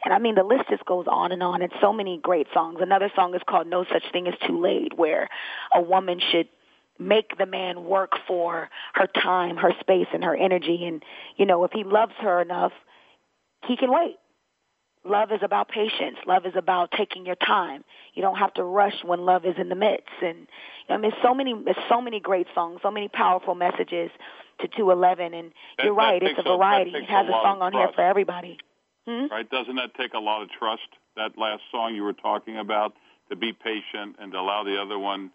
And 0.03 0.13
I 0.13 0.19
mean, 0.19 0.35
the 0.35 0.43
list 0.43 0.69
just 0.69 0.85
goes 0.85 1.05
on 1.09 1.31
and 1.31 1.41
on. 1.43 1.61
It's 1.61 1.73
so 1.81 1.91
many 1.91 2.19
great 2.21 2.47
songs. 2.53 2.77
Another 2.79 3.11
song 3.15 3.33
is 3.35 3.41
called 3.47 3.67
No 3.67 3.85
Such 3.91 4.03
Thing 4.11 4.27
as 4.27 4.35
Too 4.47 4.61
Late, 4.61 4.97
where 4.97 5.29
a 5.73 5.81
woman 5.81 6.21
should 6.31 6.47
make 6.97 7.37
the 7.37 7.45
man 7.45 7.85
work 7.85 8.13
for 8.27 8.69
her 8.93 9.07
time, 9.07 9.57
her 9.57 9.73
space, 9.79 10.07
and 10.13 10.23
her 10.23 10.35
energy. 10.35 10.85
And, 10.85 11.03
you 11.35 11.45
know, 11.45 11.63
if 11.63 11.71
he 11.71 11.83
loves 11.83 12.13
her 12.19 12.41
enough, 12.41 12.71
he 13.67 13.75
can 13.75 13.91
wait. 13.91 14.17
Love 15.05 15.31
is 15.31 15.39
about 15.43 15.69
patience. 15.69 16.17
Love 16.25 16.45
is 16.45 16.53
about 16.55 16.91
taking 16.91 17.25
your 17.25 17.35
time. 17.35 17.83
You 18.15 18.21
don't 18.23 18.37
have 18.37 18.53
to 18.55 18.63
rush 18.63 19.03
when 19.03 19.23
love 19.25 19.45
is 19.45 19.55
in 19.57 19.69
the 19.69 19.75
midst. 19.75 20.09
And 20.21 20.47
you 20.87 20.95
I 20.95 20.97
mean, 20.97 21.11
so 21.21 21.33
many, 21.33 21.53
there's 21.63 21.77
so 21.87 22.01
many 22.01 22.19
great 22.19 22.47
songs, 22.55 22.79
so 22.81 22.89
many 22.89 23.07
powerful 23.07 23.53
messages 23.53 24.09
to 24.61 24.67
211. 24.67 25.33
And 25.33 25.51
That- 25.77 25.85
you're 25.85 25.93
right, 25.93 26.21
it's 26.21 26.37
a 26.39 26.41
a- 26.41 26.57
variety. 26.57 26.95
It 26.95 27.05
has 27.05 27.27
a 27.27 27.29
a 27.29 27.41
song 27.43 27.61
on 27.61 27.73
here 27.73 27.89
for 27.93 28.01
everybody. 28.01 28.57
Hmm? 29.07 29.27
right? 29.29 29.47
Doesn't 29.47 29.75
that 29.75 29.93
take 29.93 30.15
a 30.15 30.19
lot 30.19 30.41
of 30.41 30.49
trust? 30.49 30.87
That 31.15 31.37
last 31.37 31.61
song 31.71 31.93
you 31.93 32.03
were 32.03 32.13
talking 32.13 32.57
about 32.57 32.93
to 33.29 33.35
be 33.35 33.53
patient 33.53 34.15
and 34.19 34.31
to 34.31 34.39
allow 34.39 34.63
the 34.63 34.81
other 34.81 34.97
one, 34.97 35.31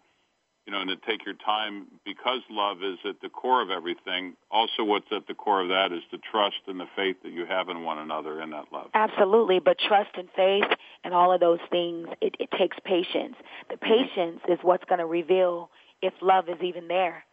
you 0.65 0.71
know, 0.71 0.79
and 0.79 0.89
to 0.89 0.95
take 1.07 1.25
your 1.25 1.35
time 1.35 1.87
because 2.05 2.41
love 2.49 2.77
is 2.83 2.97
at 3.07 3.19
the 3.21 3.29
core 3.29 3.61
of 3.61 3.69
everything. 3.69 4.35
Also, 4.51 4.83
what's 4.83 5.07
at 5.11 5.27
the 5.27 5.33
core 5.33 5.61
of 5.61 5.69
that 5.69 5.91
is 5.91 6.03
the 6.11 6.19
trust 6.31 6.57
and 6.67 6.79
the 6.79 6.85
faith 6.95 7.17
that 7.23 7.31
you 7.31 7.45
have 7.45 7.69
in 7.69 7.83
one 7.83 7.97
another 7.97 8.41
in 8.41 8.51
that 8.51 8.65
love. 8.71 8.89
Absolutely, 8.93 9.59
but 9.59 9.77
trust 9.79 10.11
and 10.15 10.29
faith 10.35 10.69
and 11.03 11.13
all 11.13 11.33
of 11.33 11.39
those 11.39 11.59
things, 11.71 12.07
it, 12.21 12.35
it 12.39 12.49
takes 12.57 12.77
patience. 12.85 13.35
The 13.69 13.75
mm-hmm. 13.75 13.85
patience 13.85 14.41
is 14.47 14.59
what's 14.61 14.85
going 14.85 14.99
to 14.99 15.07
reveal 15.07 15.71
if 16.01 16.13
love 16.21 16.47
is 16.47 16.61
even 16.61 16.87
there. 16.87 17.23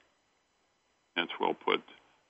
That's 1.17 1.33
well 1.41 1.55
put. 1.55 1.83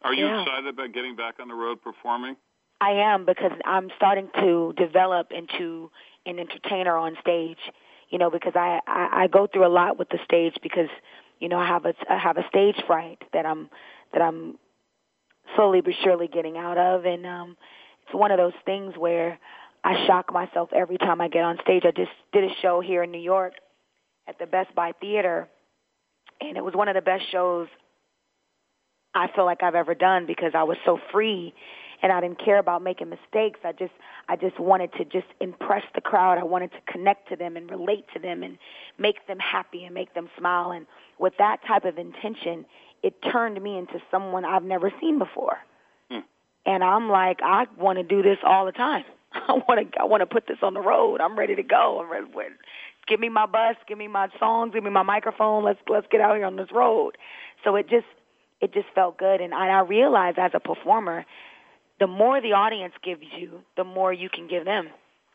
Are 0.03 0.14
you 0.14 0.26
Yeah. 0.26 0.42
excited 0.42 0.66
about 0.66 0.92
getting 0.92 1.16
back 1.16 1.40
on 1.40 1.49
the 1.49 1.55
road 1.55 1.82
performing? 1.82 2.36
I 2.80 2.90
am 2.90 3.24
because 3.24 3.53
I'm 3.64 3.90
starting 3.96 4.30
to 4.36 4.72
develop 4.76 5.32
into 5.32 5.90
an 6.26 6.38
entertainer 6.38 6.96
on 6.96 7.16
stage. 7.20 7.59
You 8.11 8.18
know, 8.18 8.30
because 8.30 8.54
I, 8.54 8.80
I 8.86 9.24
I 9.24 9.26
go 9.26 9.46
through 9.46 9.66
a 9.66 9.68
lot 9.68 9.98
with 9.98 10.09
the 10.09 10.18
stage 10.24 10.54
because 10.62 10.88
you 11.40 11.48
know 11.48 11.59
I 11.59 11.66
have 11.66 11.84
a 11.84 11.94
I 12.09 12.18
have 12.18 12.38
a 12.38 12.48
stage 12.48 12.76
fright 12.86 13.18
that 13.32 13.44
I'm 13.44 13.68
that 14.12 14.22
I'm 14.22 14.59
slowly 15.56 15.80
but 15.80 15.94
surely 16.02 16.28
getting 16.28 16.56
out 16.56 16.78
of, 16.78 17.04
and 17.04 17.26
um, 17.26 17.56
it's 18.04 18.14
one 18.14 18.30
of 18.30 18.38
those 18.38 18.54
things 18.64 18.94
where 18.96 19.38
I 19.84 20.06
shock 20.06 20.32
myself 20.32 20.70
every 20.74 20.98
time 20.98 21.20
I 21.20 21.28
get 21.28 21.44
on 21.44 21.59
stage. 21.62 21.84
I 21.84 21.90
just 21.90 22.11
did 22.32 22.44
a 22.44 22.54
show 22.62 22.80
here 22.80 23.02
in 23.02 23.11
New 23.11 23.20
York 23.20 23.52
at 24.26 24.38
the 24.38 24.46
Best 24.46 24.74
Buy 24.74 24.92
Theater, 25.00 25.48
and 26.40 26.56
it 26.56 26.64
was 26.64 26.74
one 26.74 26.88
of 26.88 26.94
the 26.94 27.02
best 27.02 27.24
shows 27.30 27.68
I 29.14 29.28
feel 29.34 29.44
like 29.44 29.62
I've 29.62 29.74
ever 29.74 29.94
done 29.94 30.26
because 30.26 30.52
I 30.54 30.64
was 30.64 30.76
so 30.84 30.98
free 31.12 31.54
and 32.03 32.12
I 32.12 32.20
didn't 32.20 32.42
care 32.44 32.59
about 32.59 32.82
making 32.82 33.09
mistakes. 33.09 33.61
I 33.64 33.72
just 33.72 33.92
I 34.28 34.36
just 34.36 34.59
wanted 34.59 34.92
to 34.94 35.05
just 35.05 35.26
impress 35.40 35.84
the 35.94 36.01
crowd. 36.01 36.38
I 36.38 36.44
wanted 36.44 36.72
to 36.72 36.92
connect 36.92 37.28
to 37.30 37.36
them 37.36 37.57
and 37.57 37.70
relate 37.70 38.07
to 38.14 38.18
them 38.18 38.42
and 38.42 38.59
make 38.99 39.26
them 39.26 39.38
happy 39.38 39.84
and 39.84 39.94
make 39.94 40.14
them 40.14 40.28
smile 40.36 40.72
and 40.72 40.86
with 41.18 41.34
that 41.38 41.61
type 41.66 41.84
of 41.84 41.99
intention, 41.99 42.64
it 43.03 43.14
turned 43.22 43.61
me 43.62 43.76
into 43.76 44.01
someone 44.11 44.44
I've 44.44 44.64
never 44.64 44.92
seen 45.01 45.18
before. 45.18 45.59
Hmm. 46.11 46.20
And 46.66 46.82
I'm 46.82 47.09
like, 47.09 47.40
I 47.42 47.66
want 47.76 47.99
to 47.99 48.05
do 48.05 48.22
this 48.22 48.38
all 48.42 48.66
the 48.66 48.72
time. 48.72 49.05
I 49.32 49.61
want 49.68 49.92
to 49.92 50.01
I 50.01 50.05
want 50.05 50.22
to 50.22 50.26
put 50.26 50.46
this 50.46 50.59
on 50.62 50.74
the 50.74 50.80
road. 50.80 51.20
I'm 51.20 51.38
ready 51.38 51.55
to 51.57 51.62
go. 51.62 52.01
I'm 52.01 52.11
ready. 52.11 52.55
Give 53.07 53.20
me 53.20 53.28
my 53.28 53.46
bus, 53.46 53.76
give 53.86 53.96
me 53.96 54.07
my 54.07 54.28
songs, 54.38 54.74
give 54.74 54.84
me 54.84 54.90
my 54.90 55.03
microphone. 55.03 55.64
Let's 55.64 55.80
let's 55.88 56.07
get 56.11 56.20
out 56.20 56.36
here 56.36 56.46
on 56.46 56.57
this 56.57 56.68
road. 56.72 57.16
So 57.64 57.76
it 57.76 57.88
just 57.88 58.07
it 58.61 58.72
just 58.72 58.88
felt 58.94 59.18
good 59.18 59.40
and 59.40 59.55
I, 59.55 59.68
I 59.68 59.80
realized 59.80 60.38
as 60.38 60.51
a 60.55 60.61
performer 60.61 61.24
the 62.01 62.07
more 62.07 62.40
the 62.40 62.53
audience 62.53 62.94
gives 63.03 63.22
you, 63.36 63.61
the 63.76 63.84
more 63.84 64.12
you 64.12 64.28
can 64.28 64.49
give 64.49 64.64
them. 64.64 64.88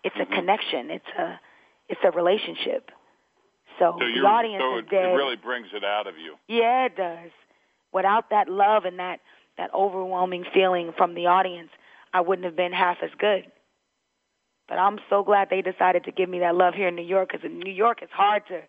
It's 0.04 0.16
a 0.16 0.20
mm-hmm. 0.20 0.34
connection. 0.34 0.90
It's 0.90 1.06
a 1.18 1.40
it's 1.90 2.02
a 2.04 2.12
relationship. 2.12 2.92
So, 3.80 3.98
So, 4.00 4.00
the 4.00 4.28
audience 4.28 4.62
so 4.62 4.78
is 4.80 4.86
it, 4.92 4.96
it 4.96 5.16
really 5.16 5.36
brings 5.36 5.68
it 5.74 5.84
out 5.84 6.08
of 6.08 6.16
you. 6.18 6.36
Yeah, 6.48 6.86
it 6.86 6.96
does. 6.96 7.32
Without 7.92 8.30
that 8.30 8.50
love 8.50 8.86
and 8.86 9.00
that 9.00 9.20
that 9.58 9.74
overwhelming 9.74 10.46
feeling 10.54 10.94
from 10.98 11.14
the 11.16 11.28
audience, 11.28 11.70
I 12.14 12.22
wouldn't 12.22 12.46
have 12.46 12.56
been 12.56 12.74
half 12.74 12.98
as 13.04 13.12
good. 13.18 13.46
But 14.68 14.76
I'm 14.76 15.00
so 15.10 15.24
glad 15.24 15.50
they 15.50 15.62
decided 15.62 16.06
to 16.06 16.12
give 16.12 16.30
me 16.30 16.40
that 16.40 16.56
love 16.56 16.74
here 16.74 16.88
in 16.88 16.96
New 16.96 17.06
York 17.06 17.30
because 17.32 17.46
in 17.46 17.60
New 17.60 17.72
York 17.72 18.00
it's 18.02 18.14
hard 18.14 18.44
to 18.48 18.62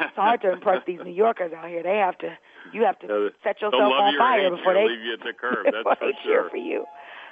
it's 0.00 0.14
hard 0.14 0.42
to 0.42 0.52
impress 0.52 0.82
these 0.86 1.00
New 1.02 1.12
Yorkers 1.12 1.52
out 1.52 1.68
here. 1.68 1.82
They 1.82 1.96
have 1.96 2.18
to 2.18 2.36
you 2.72 2.84
have 2.84 2.98
to 3.00 3.30
set 3.44 3.60
yourself 3.60 3.74
on 3.74 4.18
fire 4.18 4.50
before 4.50 4.74
they 4.74 4.86
leave 4.86 5.00
you 5.00 5.14
at 5.14 5.20
the 5.20 5.32
curb. 5.32 5.64
That's 5.72 5.98
for 5.98 6.06
they 6.06 6.12
sure. 6.24 6.50
for 6.50 6.56
you. 6.56 6.84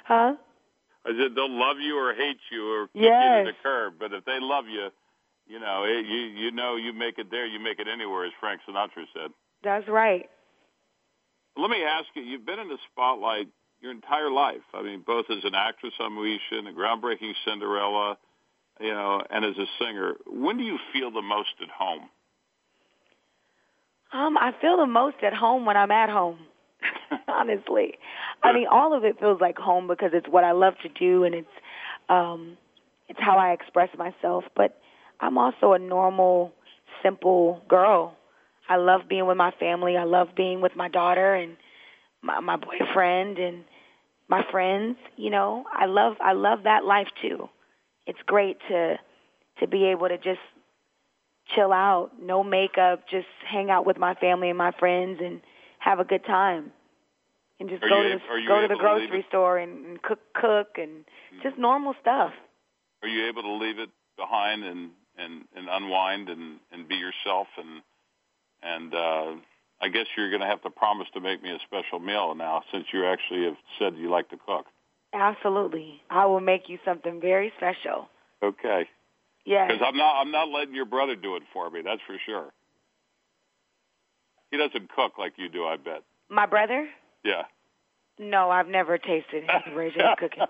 Huh? 0.07 0.35
I 1.05 1.09
said 1.11 1.35
they'll 1.35 1.51
love 1.51 1.77
you 1.79 1.97
or 1.97 2.13
hate 2.13 2.39
you 2.51 2.67
or 2.71 2.87
kick 2.87 3.01
Yes. 3.03 3.39
you 3.39 3.45
to 3.45 3.51
the 3.51 3.57
curb. 3.63 3.93
But 3.99 4.13
if 4.13 4.23
they 4.25 4.39
love 4.39 4.65
you, 4.67 4.87
you 5.47 5.59
know, 5.59 5.83
it, 5.83 6.05
you 6.05 6.17
you 6.17 6.51
know 6.51 6.75
you 6.75 6.93
make 6.93 7.19
it 7.19 7.29
there, 7.31 7.45
you 7.45 7.59
make 7.59 7.79
it 7.79 7.87
anywhere, 7.87 8.25
as 8.25 8.31
Frank 8.39 8.61
Sinatra 8.67 9.05
said. 9.13 9.31
That's 9.63 9.87
right. 9.87 10.29
Let 11.57 11.69
me 11.69 11.83
ask 11.83 12.07
you: 12.13 12.23
You've 12.23 12.45
been 12.45 12.59
in 12.59 12.67
the 12.69 12.77
spotlight 12.91 13.47
your 13.81 13.91
entire 13.91 14.31
life. 14.31 14.63
I 14.73 14.81
mean, 14.81 15.03
both 15.05 15.25
as 15.29 15.43
an 15.43 15.55
actress 15.55 15.93
on 15.99 16.11
Moesha 16.13 16.57
and 16.57 16.67
the 16.67 16.71
groundbreaking 16.71 17.33
Cinderella, 17.45 18.17
you 18.79 18.91
know, 18.93 19.21
and 19.29 19.45
as 19.45 19.57
a 19.57 19.65
singer, 19.79 20.15
when 20.25 20.57
do 20.57 20.63
you 20.63 20.77
feel 20.93 21.11
the 21.11 21.21
most 21.21 21.49
at 21.61 21.69
home? 21.69 22.09
Um, 24.13 24.37
I 24.37 24.53
feel 24.61 24.77
the 24.77 24.87
most 24.87 25.17
at 25.21 25.33
home 25.33 25.65
when 25.65 25.77
I'm 25.77 25.91
at 25.91 26.09
home. 26.09 26.39
Honestly, 27.27 27.95
I 28.43 28.53
mean, 28.53 28.67
all 28.69 28.95
of 28.95 29.03
it 29.03 29.19
feels 29.19 29.41
like 29.41 29.57
home 29.57 29.87
because 29.87 30.11
it's 30.13 30.27
what 30.29 30.43
I 30.43 30.51
love 30.51 30.73
to 30.83 30.89
do, 30.89 31.23
and 31.23 31.35
it's 31.35 31.47
um, 32.09 32.57
it's 33.07 33.19
how 33.19 33.37
I 33.37 33.51
express 33.51 33.89
myself. 33.97 34.43
But 34.55 34.77
I'm 35.19 35.37
also 35.37 35.73
a 35.73 35.79
normal, 35.79 36.53
simple 37.03 37.61
girl. 37.67 38.15
I 38.69 38.77
love 38.77 39.01
being 39.09 39.27
with 39.27 39.37
my 39.37 39.51
family. 39.59 39.97
I 39.97 40.03
love 40.03 40.29
being 40.35 40.61
with 40.61 40.75
my 40.75 40.89
daughter 40.89 41.35
and 41.35 41.57
my, 42.21 42.39
my 42.39 42.57
boyfriend 42.57 43.37
and 43.37 43.63
my 44.27 44.43
friends. 44.51 44.97
You 45.15 45.29
know, 45.29 45.65
I 45.71 45.85
love 45.85 46.15
I 46.21 46.33
love 46.33 46.63
that 46.63 46.85
life 46.85 47.07
too. 47.21 47.49
It's 48.05 48.19
great 48.25 48.57
to 48.69 48.95
to 49.59 49.67
be 49.67 49.85
able 49.85 50.07
to 50.09 50.17
just 50.17 50.39
chill 51.55 51.71
out, 51.71 52.11
no 52.21 52.43
makeup, 52.43 53.05
just 53.09 53.27
hang 53.49 53.69
out 53.69 53.85
with 53.85 53.97
my 53.97 54.13
family 54.15 54.49
and 54.49 54.57
my 54.57 54.71
friends 54.79 55.19
and 55.23 55.41
have 55.79 55.99
a 55.99 56.03
good 56.03 56.25
time. 56.25 56.71
And 57.59 57.69
just 57.69 57.83
are 57.83 57.89
go 57.89 58.03
you, 58.03 58.13
to 58.13 58.19
the, 58.19 58.47
go 58.47 58.61
to 58.61 58.67
the 58.67 58.75
grocery 58.75 59.23
to 59.23 59.27
store 59.29 59.57
and, 59.57 59.85
and 59.85 60.01
cook 60.01 60.19
cook 60.33 60.77
and 60.77 60.99
mm-hmm. 60.99 61.41
just 61.41 61.57
normal 61.57 61.95
stuff. 62.01 62.31
Are 63.01 63.07
you 63.07 63.27
able 63.27 63.41
to 63.41 63.53
leave 63.53 63.79
it 63.79 63.89
behind 64.15 64.63
and 64.63 64.91
and 65.17 65.45
and 65.55 65.67
unwind 65.69 66.29
and 66.29 66.59
and 66.71 66.87
be 66.87 66.95
yourself 66.95 67.47
and 67.57 67.81
and 68.61 68.93
uh 68.93 69.41
I 69.81 69.89
guess 69.89 70.05
you're 70.15 70.29
going 70.29 70.41
to 70.41 70.47
have 70.47 70.61
to 70.63 70.71
promise 70.71 71.07
to 71.13 71.21
make 71.21 71.43
me 71.43 71.51
a 71.51 71.59
special 71.59 71.99
meal 71.99 72.33
now 72.33 72.63
since 72.71 72.85
you 72.91 73.05
actually 73.05 73.43
have 73.45 73.57
said 73.77 73.95
you 73.95 74.09
like 74.09 74.29
to 74.29 74.37
cook. 74.37 74.65
Absolutely. 75.13 76.01
I 76.09 76.25
will 76.25 76.39
make 76.39 76.67
you 76.67 76.79
something 76.83 77.21
very 77.21 77.53
special. 77.57 78.09
Okay. 78.41 78.87
Yeah. 79.45 79.67
Because 79.67 79.81
I'm 79.85 79.97
not 79.97 80.21
I'm 80.21 80.31
not 80.31 80.49
letting 80.49 80.75
your 80.75 80.85
brother 80.85 81.15
do 81.15 81.35
it 81.35 81.43
for 81.53 81.69
me. 81.69 81.81
That's 81.83 82.01
for 82.05 82.17
sure. 82.25 82.51
He 84.51 84.57
doesn't 84.57 84.89
cook 84.93 85.13
like 85.17 85.33
you 85.37 85.49
do. 85.49 85.65
I 85.65 85.77
bet. 85.77 86.03
My 86.29 86.45
brother? 86.45 86.87
Yeah. 87.23 87.43
No, 88.19 88.49
I've 88.49 88.67
never 88.67 88.97
tasted 88.97 89.43
Ray 89.75 89.91
J 89.91 89.99
cooking. 90.17 90.45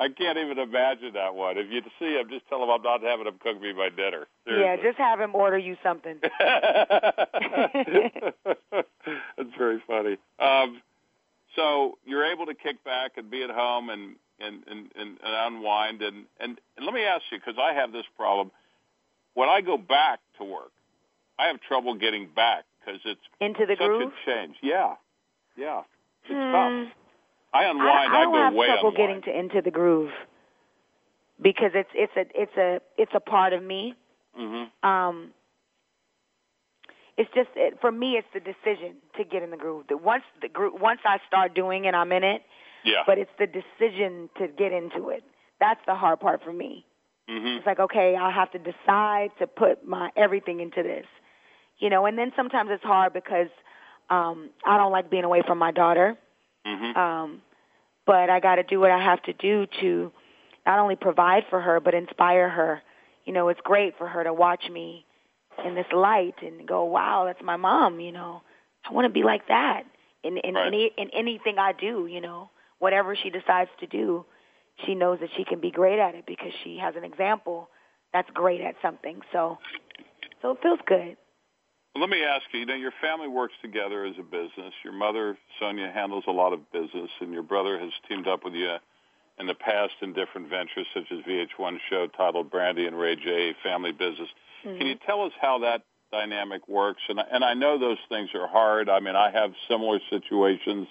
I 0.00 0.08
can't 0.08 0.38
even 0.38 0.58
imagine 0.58 1.12
that 1.14 1.34
one. 1.34 1.58
If 1.58 1.66
you 1.70 1.82
see 1.98 2.14
him, 2.18 2.30
just 2.30 2.48
tell 2.48 2.62
him 2.62 2.70
I'm 2.70 2.80
not 2.80 3.02
having 3.02 3.26
him 3.26 3.34
cook 3.42 3.60
me 3.60 3.74
my 3.74 3.90
dinner. 3.90 4.26
Seriously. 4.46 4.64
Yeah, 4.64 4.76
just 4.76 4.96
have 4.98 5.20
him 5.20 5.34
order 5.34 5.58
you 5.58 5.76
something. 5.82 6.18
That's 9.36 9.50
very 9.58 9.82
funny. 9.86 10.16
Um, 10.38 10.80
so 11.54 11.98
you're 12.06 12.32
able 12.32 12.46
to 12.46 12.54
kick 12.54 12.82
back 12.84 13.12
and 13.16 13.30
be 13.30 13.42
at 13.42 13.50
home 13.50 13.90
and 13.90 14.16
and 14.38 14.62
and, 14.66 14.90
and, 14.96 15.18
and 15.22 15.54
unwind 15.54 16.00
and, 16.00 16.24
and 16.38 16.58
and 16.76 16.86
let 16.86 16.94
me 16.94 17.02
ask 17.04 17.24
you 17.30 17.38
because 17.38 17.58
I 17.60 17.74
have 17.74 17.92
this 17.92 18.06
problem. 18.16 18.50
When 19.34 19.50
I 19.50 19.60
go 19.60 19.76
back 19.76 20.20
to 20.38 20.44
work, 20.44 20.72
I 21.38 21.48
have 21.48 21.60
trouble 21.60 21.94
getting 21.94 22.26
back 22.34 22.64
because 22.90 23.00
it's 23.04 23.20
into 23.40 23.66
the 23.66 23.76
such 23.78 23.86
groove. 23.86 24.12
a 24.12 24.30
change. 24.30 24.56
Yeah, 24.62 24.94
yeah, 25.56 25.82
it's 26.24 26.32
hmm. 26.32 26.52
tough. 26.52 26.96
I 27.52 27.64
unwind. 27.64 27.88
I, 27.88 28.06
I 28.06 28.22
don't 28.22 28.32
go 28.32 28.38
have 28.38 28.54
way 28.54 28.66
trouble 28.66 28.90
unwind. 28.90 29.22
getting 29.22 29.22
to 29.22 29.38
into 29.38 29.62
the 29.62 29.70
groove 29.70 30.10
because 31.40 31.72
it's 31.74 31.90
it's 31.94 32.12
a 32.16 32.24
it's 32.40 32.56
a 32.56 32.80
it's 32.96 33.12
a 33.14 33.20
part 33.20 33.52
of 33.52 33.62
me. 33.62 33.94
Mm-hmm. 34.38 34.88
Um, 34.88 35.30
it's 37.16 37.30
just 37.34 37.50
it, 37.56 37.78
for 37.80 37.90
me. 37.90 38.16
It's 38.18 38.28
the 38.32 38.40
decision 38.40 38.96
to 39.16 39.24
get 39.24 39.42
in 39.42 39.50
the 39.50 39.56
groove. 39.56 39.86
The 39.88 39.96
once 39.96 40.24
the 40.40 40.48
groove 40.48 40.80
once 40.80 41.00
I 41.04 41.18
start 41.26 41.54
doing 41.54 41.84
it, 41.84 41.94
I'm 41.94 42.12
in 42.12 42.24
it. 42.24 42.42
Yeah. 42.84 43.02
But 43.06 43.18
it's 43.18 43.30
the 43.38 43.46
decision 43.46 44.30
to 44.38 44.48
get 44.48 44.72
into 44.72 45.10
it. 45.10 45.22
That's 45.60 45.80
the 45.86 45.94
hard 45.94 46.20
part 46.20 46.42
for 46.42 46.52
me. 46.52 46.86
Mm-hmm. 47.28 47.58
It's 47.58 47.66
like 47.66 47.80
okay, 47.80 48.16
I'll 48.18 48.32
have 48.32 48.50
to 48.52 48.58
decide 48.58 49.30
to 49.38 49.46
put 49.46 49.86
my 49.86 50.10
everything 50.16 50.60
into 50.60 50.82
this, 50.82 51.06
you 51.80 51.90
know. 51.90 52.06
And 52.06 52.16
then 52.16 52.32
sometimes 52.36 52.70
it's 52.72 52.84
hard 52.84 53.12
because 53.12 53.48
um, 54.08 54.50
I 54.64 54.76
don't 54.76 54.92
like 54.92 55.10
being 55.10 55.24
away 55.24 55.42
from 55.46 55.58
my 55.58 55.72
daughter. 55.72 56.16
Mm-hmm. 56.66 56.98
Um, 56.98 57.42
but 58.06 58.30
I 58.30 58.40
got 58.40 58.56
to 58.56 58.62
do 58.62 58.78
what 58.78 58.90
I 58.90 59.02
have 59.02 59.22
to 59.24 59.32
do 59.32 59.66
to 59.80 60.12
not 60.66 60.78
only 60.78 60.96
provide 60.96 61.44
for 61.50 61.60
her 61.60 61.80
but 61.80 61.94
inspire 61.94 62.48
her. 62.48 62.82
You 63.24 63.32
know, 63.32 63.48
it's 63.48 63.60
great 63.62 63.98
for 63.98 64.06
her 64.06 64.24
to 64.24 64.32
watch 64.32 64.64
me 64.70 65.04
in 65.64 65.74
this 65.74 65.86
light 65.92 66.36
and 66.42 66.66
go, 66.66 66.84
"Wow, 66.84 67.24
that's 67.26 67.42
my 67.42 67.56
mom." 67.56 68.00
You 68.00 68.12
know, 68.12 68.42
I 68.88 68.92
want 68.92 69.06
to 69.06 69.12
be 69.12 69.22
like 69.22 69.48
that 69.48 69.82
in 70.22 70.36
in 70.38 70.54
right. 70.54 70.66
any 70.66 70.90
in 70.96 71.10
anything 71.10 71.58
I 71.58 71.72
do. 71.72 72.06
You 72.06 72.20
know, 72.20 72.50
whatever 72.78 73.16
she 73.16 73.30
decides 73.30 73.70
to 73.80 73.86
do, 73.86 74.24
she 74.86 74.94
knows 74.94 75.18
that 75.20 75.30
she 75.36 75.44
can 75.44 75.60
be 75.60 75.70
great 75.70 75.98
at 75.98 76.14
it 76.14 76.24
because 76.26 76.52
she 76.64 76.78
has 76.78 76.94
an 76.96 77.04
example 77.04 77.68
that's 78.12 78.28
great 78.34 78.60
at 78.60 78.74
something. 78.82 79.20
So, 79.32 79.58
so 80.42 80.52
it 80.52 80.58
feels 80.62 80.80
good. 80.86 81.16
Let 81.96 82.08
me 82.08 82.22
ask 82.22 82.44
you, 82.52 82.60
you 82.60 82.66
know, 82.66 82.74
your 82.74 82.92
family 83.00 83.26
works 83.26 83.54
together 83.60 84.04
as 84.04 84.14
a 84.18 84.22
business. 84.22 84.72
Your 84.84 84.92
mother, 84.92 85.36
Sonja, 85.60 85.92
handles 85.92 86.24
a 86.28 86.30
lot 86.30 86.52
of 86.52 86.70
business, 86.72 87.10
and 87.20 87.32
your 87.32 87.42
brother 87.42 87.78
has 87.80 87.90
teamed 88.08 88.28
up 88.28 88.44
with 88.44 88.54
you 88.54 88.76
in 89.40 89.46
the 89.46 89.54
past 89.54 89.94
in 90.00 90.12
different 90.12 90.48
ventures, 90.48 90.86
such 90.94 91.10
as 91.10 91.18
VH1 91.24 91.78
show 91.88 92.06
titled 92.06 92.50
Brandy 92.50 92.86
and 92.86 92.96
Ray 92.96 93.16
J, 93.16 93.54
Family 93.64 93.90
Business. 93.90 94.28
Mm-hmm. 94.64 94.78
Can 94.78 94.86
you 94.86 94.94
tell 95.04 95.22
us 95.22 95.32
how 95.40 95.58
that 95.60 95.82
dynamic 96.12 96.68
works? 96.68 97.00
And, 97.08 97.18
and 97.18 97.44
I 97.44 97.54
know 97.54 97.78
those 97.78 97.98
things 98.08 98.30
are 98.34 98.46
hard. 98.46 98.88
I 98.88 99.00
mean, 99.00 99.16
I 99.16 99.30
have 99.32 99.52
similar 99.68 99.98
situations. 100.10 100.86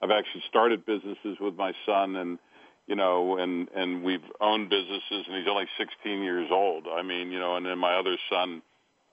I've 0.00 0.10
actually 0.10 0.44
started 0.48 0.86
businesses 0.86 1.38
with 1.40 1.56
my 1.56 1.72
son, 1.84 2.14
and 2.14 2.38
you 2.86 2.94
know, 2.94 3.38
and 3.38 3.68
and 3.74 4.04
we've 4.04 4.22
owned 4.40 4.70
businesses, 4.70 5.24
and 5.26 5.36
he's 5.36 5.48
only 5.48 5.66
16 5.76 6.22
years 6.22 6.48
old. 6.52 6.86
I 6.86 7.02
mean, 7.02 7.32
you 7.32 7.40
know, 7.40 7.56
and 7.56 7.66
then 7.66 7.78
my 7.78 7.94
other 7.94 8.16
son 8.30 8.62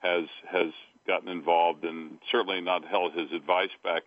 has 0.02 0.26
has 0.52 0.74
gotten 1.06 1.30
involved 1.30 1.84
and 1.84 2.18
certainly 2.32 2.62
not 2.62 2.86
held 2.86 3.14
his 3.14 3.32
advice 3.32 3.72
back. 3.84 4.04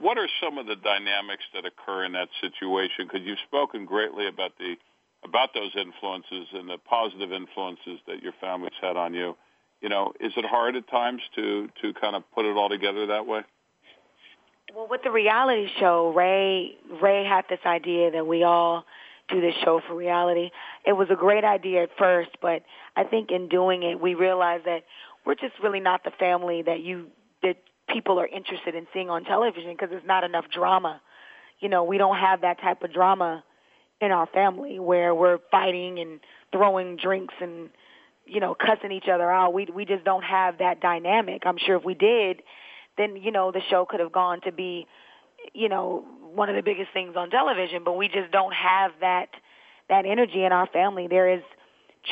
What 0.00 0.18
are 0.18 0.28
some 0.42 0.58
of 0.58 0.66
the 0.66 0.76
dynamics 0.76 1.44
that 1.54 1.64
occur 1.64 2.04
in 2.04 2.12
that 2.12 2.28
situation? 2.40 3.06
Because 3.06 3.26
you've 3.26 3.40
spoken 3.46 3.86
greatly 3.86 4.28
about 4.28 4.52
the 4.58 4.76
about 5.24 5.54
those 5.54 5.72
influences 5.74 6.48
and 6.52 6.68
the 6.68 6.76
positive 6.78 7.32
influences 7.32 7.98
that 8.06 8.22
your 8.22 8.32
family's 8.40 8.74
had 8.80 8.96
on 8.96 9.14
you. 9.14 9.34
You 9.80 9.88
know, 9.88 10.12
is 10.20 10.32
it 10.36 10.44
hard 10.44 10.76
at 10.76 10.88
times 10.88 11.22
to 11.34 11.68
to 11.82 11.92
kind 11.94 12.14
of 12.14 12.22
put 12.32 12.44
it 12.44 12.56
all 12.56 12.68
together 12.68 13.06
that 13.06 13.26
way? 13.26 13.40
Well, 14.74 14.86
with 14.88 15.02
the 15.02 15.10
reality 15.10 15.68
show, 15.78 16.12
Ray 16.14 16.76
Ray 17.02 17.24
had 17.24 17.44
this 17.48 17.60
idea 17.66 18.12
that 18.12 18.26
we 18.26 18.44
all 18.44 18.84
do 19.28 19.40
this 19.40 19.54
show 19.64 19.80
for 19.86 19.94
reality. 19.94 20.50
It 20.84 20.92
was 20.92 21.08
a 21.10 21.16
great 21.16 21.44
idea 21.44 21.84
at 21.84 21.90
first, 21.98 22.30
but 22.42 22.62
I 22.96 23.04
think 23.04 23.30
in 23.30 23.48
doing 23.48 23.82
it, 23.82 24.00
we 24.00 24.14
realized 24.14 24.66
that 24.66 24.84
we're 25.24 25.34
just 25.34 25.54
really 25.62 25.80
not 25.80 26.04
the 26.04 26.12
family 26.18 26.62
that 26.62 26.80
you 26.80 27.06
that 27.42 27.56
people 27.88 28.18
are 28.20 28.26
interested 28.26 28.74
in 28.74 28.86
seeing 28.92 29.10
on 29.10 29.24
television 29.24 29.72
because 29.72 29.90
there's 29.90 30.06
not 30.06 30.24
enough 30.24 30.44
drama. 30.52 31.00
You 31.60 31.68
know, 31.68 31.84
we 31.84 31.98
don't 31.98 32.16
have 32.16 32.42
that 32.42 32.60
type 32.60 32.82
of 32.82 32.92
drama 32.92 33.42
in 34.00 34.10
our 34.10 34.26
family 34.26 34.78
where 34.78 35.14
we're 35.14 35.38
fighting 35.50 35.98
and 35.98 36.20
throwing 36.52 36.96
drinks 36.96 37.34
and 37.40 37.70
you 38.26 38.40
know 38.40 38.54
cussing 38.54 38.92
each 38.92 39.08
other 39.12 39.30
out. 39.30 39.54
We 39.54 39.66
we 39.74 39.84
just 39.84 40.04
don't 40.04 40.24
have 40.24 40.58
that 40.58 40.80
dynamic. 40.80 41.42
I'm 41.46 41.58
sure 41.58 41.76
if 41.76 41.84
we 41.84 41.94
did, 41.94 42.42
then 42.98 43.16
you 43.16 43.32
know 43.32 43.52
the 43.52 43.62
show 43.70 43.86
could 43.88 44.00
have 44.00 44.12
gone 44.12 44.40
to 44.42 44.52
be 44.52 44.86
you 45.52 45.68
know 45.68 46.04
one 46.34 46.48
of 46.48 46.56
the 46.56 46.62
biggest 46.62 46.92
things 46.92 47.14
on 47.16 47.30
television, 47.30 47.84
but 47.84 47.92
we 47.96 48.08
just 48.08 48.30
don't 48.30 48.54
have 48.54 48.92
that 49.00 49.28
that 49.88 50.06
energy 50.06 50.44
in 50.44 50.52
our 50.52 50.66
family. 50.66 51.06
There 51.08 51.28
is 51.28 51.42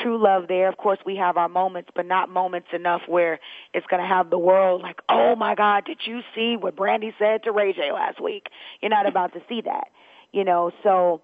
true 0.03 0.23
love 0.23 0.45
there. 0.49 0.69
Of 0.69 0.77
course, 0.77 0.99
we 1.05 1.17
have 1.17 1.37
our 1.37 1.49
moments, 1.49 1.91
but 1.95 2.07
not 2.07 2.29
moments 2.31 2.69
enough 2.73 3.03
where 3.07 3.41
it's 3.75 3.87
going 3.87 4.03
to 4.03 4.09
have 4.09 4.31
the 4.31 4.39
world 4.39 4.83
like, 4.83 5.01
oh 5.09 5.37
my 5.37 5.55
God, 5.55 5.85
did 5.85 5.99
you 6.05 6.21
see 6.35 6.57
what 6.59 6.77
Brandy 6.77 7.15
said 7.19 7.45
to 7.45 7.53
Ray 7.53 7.73
J 7.73 7.93
last 7.93 8.21
week? 8.21 8.49
You're 8.81 8.91
not 8.91 9.07
about 9.07 9.33
to 9.35 9.41
see 9.49 9.63
that, 9.63 9.89
you 10.33 10.45
know. 10.45 10.71
So, 10.83 11.23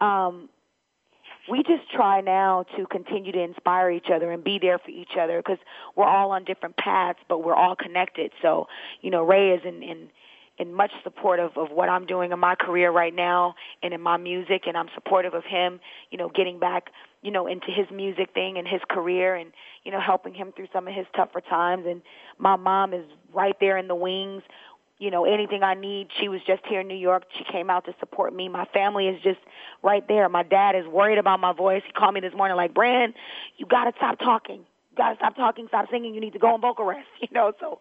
um, 0.00 0.48
we 1.48 1.62
just 1.62 1.90
try 1.92 2.20
now 2.20 2.64
to 2.76 2.86
continue 2.86 3.32
to 3.32 3.42
inspire 3.42 3.90
each 3.90 4.08
other 4.12 4.30
and 4.30 4.44
be 4.44 4.58
there 4.60 4.78
for 4.78 4.90
each 4.90 5.16
other 5.18 5.38
because 5.38 5.58
we're 5.96 6.06
all 6.06 6.30
on 6.32 6.44
different 6.44 6.76
paths, 6.76 7.18
but 7.28 7.42
we're 7.42 7.54
all 7.54 7.74
connected. 7.74 8.30
So, 8.40 8.68
you 9.00 9.10
know, 9.10 9.24
Ray 9.24 9.50
is 9.50 9.62
in 9.64 9.82
in 9.82 10.10
in 10.60 10.74
much 10.74 10.92
supportive 11.02 11.56
of 11.56 11.70
what 11.70 11.88
I'm 11.88 12.06
doing 12.06 12.30
in 12.30 12.38
my 12.38 12.54
career 12.54 12.90
right 12.90 13.14
now 13.14 13.54
and 13.82 13.92
in 13.92 14.00
my 14.00 14.16
music, 14.16 14.64
and 14.66 14.76
I'm 14.76 14.88
supportive 14.94 15.34
of 15.34 15.44
him, 15.44 15.80
you 16.10 16.18
know, 16.18 16.28
getting 16.28 16.58
back 16.58 16.90
you 17.22 17.30
know, 17.30 17.46
into 17.46 17.66
his 17.70 17.86
music 17.90 18.32
thing 18.32 18.56
and 18.56 18.66
his 18.66 18.80
career 18.88 19.34
and, 19.34 19.52
you 19.84 19.92
know, 19.92 20.00
helping 20.00 20.34
him 20.34 20.52
through 20.56 20.68
some 20.72 20.88
of 20.88 20.94
his 20.94 21.06
tougher 21.14 21.40
times. 21.40 21.84
And 21.86 22.02
my 22.38 22.56
mom 22.56 22.94
is 22.94 23.04
right 23.32 23.56
there 23.60 23.76
in 23.76 23.88
the 23.88 23.94
wings. 23.94 24.42
You 24.98 25.10
know, 25.10 25.24
anything 25.24 25.62
I 25.62 25.74
need, 25.74 26.08
she 26.18 26.28
was 26.28 26.40
just 26.46 26.62
here 26.66 26.80
in 26.80 26.88
New 26.88 26.96
York. 26.96 27.24
She 27.36 27.44
came 27.44 27.70
out 27.70 27.86
to 27.86 27.94
support 28.00 28.34
me. 28.34 28.48
My 28.48 28.66
family 28.66 29.08
is 29.08 29.20
just 29.22 29.38
right 29.82 30.06
there. 30.08 30.28
My 30.28 30.42
dad 30.42 30.76
is 30.76 30.86
worried 30.86 31.18
about 31.18 31.40
my 31.40 31.52
voice. 31.52 31.82
He 31.86 31.92
called 31.92 32.14
me 32.14 32.20
this 32.20 32.34
morning 32.34 32.56
like, 32.56 32.74
Brand, 32.74 33.14
you 33.56 33.66
gotta 33.66 33.92
stop 33.96 34.18
talking. 34.18 34.58
You 34.58 34.96
gotta 34.96 35.16
stop 35.16 35.36
talking, 35.36 35.68
stop 35.68 35.86
singing. 35.90 36.14
You 36.14 36.20
need 36.20 36.34
to 36.34 36.38
go 36.38 36.48
on 36.48 36.60
vocal 36.60 36.84
rest. 36.84 37.06
You 37.20 37.28
know, 37.32 37.52
so 37.60 37.80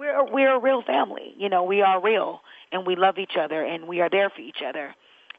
we're 0.00 0.32
we're 0.32 0.56
a 0.56 0.58
real 0.58 0.82
family. 0.82 1.34
You 1.36 1.50
know, 1.50 1.62
we 1.64 1.82
are 1.82 2.02
real 2.02 2.40
and 2.72 2.86
we 2.86 2.96
love 2.96 3.18
each 3.18 3.36
other 3.38 3.62
and 3.62 3.86
we 3.86 4.00
are 4.00 4.08
there 4.08 4.30
for 4.30 4.40
each 4.40 4.62
other 4.66 4.94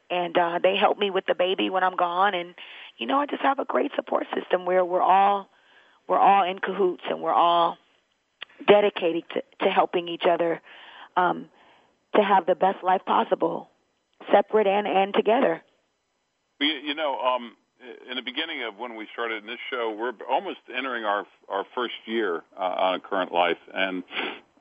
and 0.08 0.36
uh, 0.38 0.60
they 0.62 0.76
help 0.76 0.98
me 0.98 1.10
with 1.10 1.26
the 1.26 1.34
baby 1.34 1.68
when 1.70 1.82
I'm 1.82 1.96
gone. 1.96 2.34
And 2.34 2.54
you 2.96 3.06
know, 3.06 3.18
I 3.18 3.26
just 3.26 3.42
have 3.42 3.58
a 3.58 3.64
great 3.64 3.90
support 3.96 4.26
system 4.34 4.64
where 4.64 4.84
we're 4.84 5.02
all 5.02 5.48
we're 6.06 6.18
all 6.18 6.48
in 6.48 6.60
cahoots 6.60 7.02
and 7.10 7.20
we're 7.20 7.32
all 7.32 7.76
dedicated 8.66 9.24
to, 9.34 9.42
to 9.64 9.70
helping 9.70 10.06
each 10.08 10.24
other 10.28 10.60
um, 11.16 11.48
to 12.14 12.22
have 12.22 12.46
the 12.46 12.54
best 12.54 12.84
life 12.84 13.04
possible, 13.04 13.68
separate 14.30 14.68
and 14.68 14.86
and 14.86 15.12
together. 15.12 15.62
You 16.60 16.94
know, 16.94 17.18
um, 17.18 17.56
in 18.08 18.16
the 18.16 18.22
beginning 18.22 18.62
of 18.62 18.76
when 18.76 18.94
we 18.94 19.08
started 19.12 19.42
in 19.42 19.46
this 19.46 19.58
show, 19.70 19.96
we're 19.98 20.12
almost 20.30 20.58
entering 20.72 21.04
our 21.04 21.26
our 21.48 21.64
first 21.74 21.94
year 22.06 22.42
uh, 22.56 22.62
on 22.62 22.94
a 22.94 23.00
current 23.00 23.32
life, 23.32 23.58
and 23.72 24.04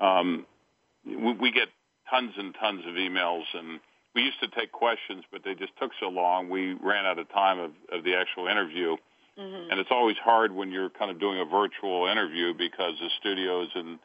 um, 0.02 0.46
we, 1.06 1.34
we 1.34 1.52
get 1.52 1.70
tons 2.10 2.34
and 2.38 2.56
tons 2.60 2.84
of 2.86 2.96
emails 2.96 3.44
and 3.54 3.80
we 4.14 4.24
used 4.24 4.40
to 4.42 4.48
take 4.50 4.72
questions, 4.72 5.24
but 5.32 5.42
they 5.46 5.56
just 5.56 5.72
took 5.80 5.92
so 6.00 6.10
long. 6.10 6.50
We 6.50 6.74
ran 6.74 7.06
out 7.06 7.18
of 7.18 7.30
time 7.30 7.60
of, 7.60 7.72
of 7.94 8.04
the 8.04 8.16
actual 8.16 8.48
interview. 8.48 8.98
Mm-hmm. 9.40 9.72
And 9.72 9.80
it's 9.80 9.90
always 9.92 10.18
hard 10.22 10.52
when 10.52 10.72
you're 10.72 10.90
kind 10.90 11.10
of 11.10 11.20
doing 11.20 11.40
a 11.40 11.46
virtual 11.46 12.08
interview 12.08 12.54
because 12.54 12.96
the 13.00 13.10
studio's 13.20 13.70
in, 13.76 13.98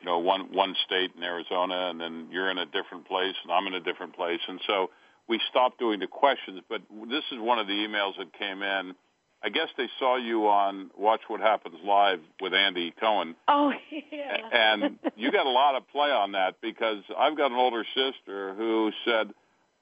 you 0.00 0.06
know, 0.06 0.18
one, 0.18 0.52
one 0.52 0.74
state 0.86 1.10
in 1.14 1.22
Arizona 1.22 1.90
and 1.90 2.00
then 2.00 2.28
you're 2.30 2.50
in 2.50 2.56
a 2.56 2.64
different 2.64 3.06
place 3.06 3.34
and 3.42 3.52
I'm 3.52 3.66
in 3.66 3.74
a 3.74 3.80
different 3.80 4.16
place. 4.16 4.40
And 4.48 4.58
so 4.66 4.90
we 5.28 5.38
stopped 5.50 5.78
doing 5.78 6.00
the 6.00 6.06
questions, 6.06 6.60
but 6.68 6.80
this 7.10 7.24
is 7.30 7.38
one 7.38 7.58
of 7.58 7.66
the 7.66 7.74
emails 7.74 8.16
that 8.18 8.32
came 8.32 8.62
in. 8.62 8.94
I 9.42 9.48
guess 9.48 9.68
they 9.76 9.88
saw 9.98 10.16
you 10.16 10.48
on 10.48 10.90
Watch 10.98 11.22
What 11.28 11.40
Happens 11.40 11.76
Live 11.84 12.20
with 12.40 12.52
Andy 12.52 12.92
Cohen. 13.00 13.34
Oh, 13.48 13.72
yeah. 14.12 14.36
And 14.52 14.98
you 15.16 15.32
got 15.32 15.46
a 15.46 15.50
lot 15.50 15.76
of 15.76 15.88
play 15.88 16.10
on 16.10 16.32
that 16.32 16.56
because 16.60 17.02
I've 17.16 17.36
got 17.36 17.50
an 17.50 17.56
older 17.56 17.84
sister 17.94 18.54
who 18.54 18.90
said, 19.04 19.30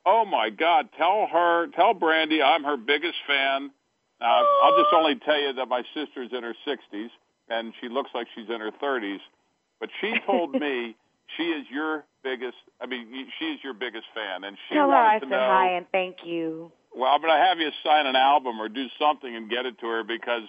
oh 0.06 0.24
my 0.24 0.50
God, 0.50 0.88
tell 0.96 1.26
her, 1.30 1.66
tell 1.68 1.92
Brandy 1.94 2.40
I'm 2.40 2.62
her 2.64 2.76
biggest 2.76 3.16
fan. 3.26 3.70
Uh, 4.20 4.24
I'll 4.64 4.76
just 4.76 4.92
only 4.94 5.16
tell 5.16 5.40
you 5.40 5.52
that 5.54 5.66
my 5.68 5.82
sister's 5.94 6.30
in 6.32 6.42
her 6.42 6.54
60s 6.66 7.08
and 7.48 7.72
she 7.80 7.88
looks 7.88 8.10
like 8.14 8.26
she's 8.34 8.48
in 8.48 8.60
her 8.60 8.70
30s, 8.82 9.20
but 9.80 9.88
she 10.00 10.14
told 10.26 10.52
me 10.52 10.96
she 11.36 11.44
is 11.44 11.66
your 11.70 12.04
biggest. 12.22 12.56
I 12.80 12.86
mean, 12.86 13.06
she 13.38 13.46
is 13.46 13.60
your 13.62 13.74
biggest 13.74 14.04
fan, 14.14 14.44
and 14.44 14.56
she 14.68 14.74
tell 14.74 14.88
wanted 14.88 14.98
her 14.98 15.08
I 15.08 15.18
to 15.18 15.24
said 15.24 15.30
know. 15.30 15.38
hi 15.38 15.70
and 15.72 15.86
thank 15.92 16.16
you. 16.24 16.72
Well, 16.98 17.14
I'm 17.14 17.20
going 17.20 17.32
to 17.32 17.46
have 17.46 17.60
you 17.60 17.70
sign 17.86 18.06
an 18.06 18.16
album 18.16 18.60
or 18.60 18.68
do 18.68 18.86
something 18.98 19.34
and 19.34 19.48
get 19.48 19.66
it 19.66 19.78
to 19.78 19.86
her 19.86 20.02
because 20.02 20.42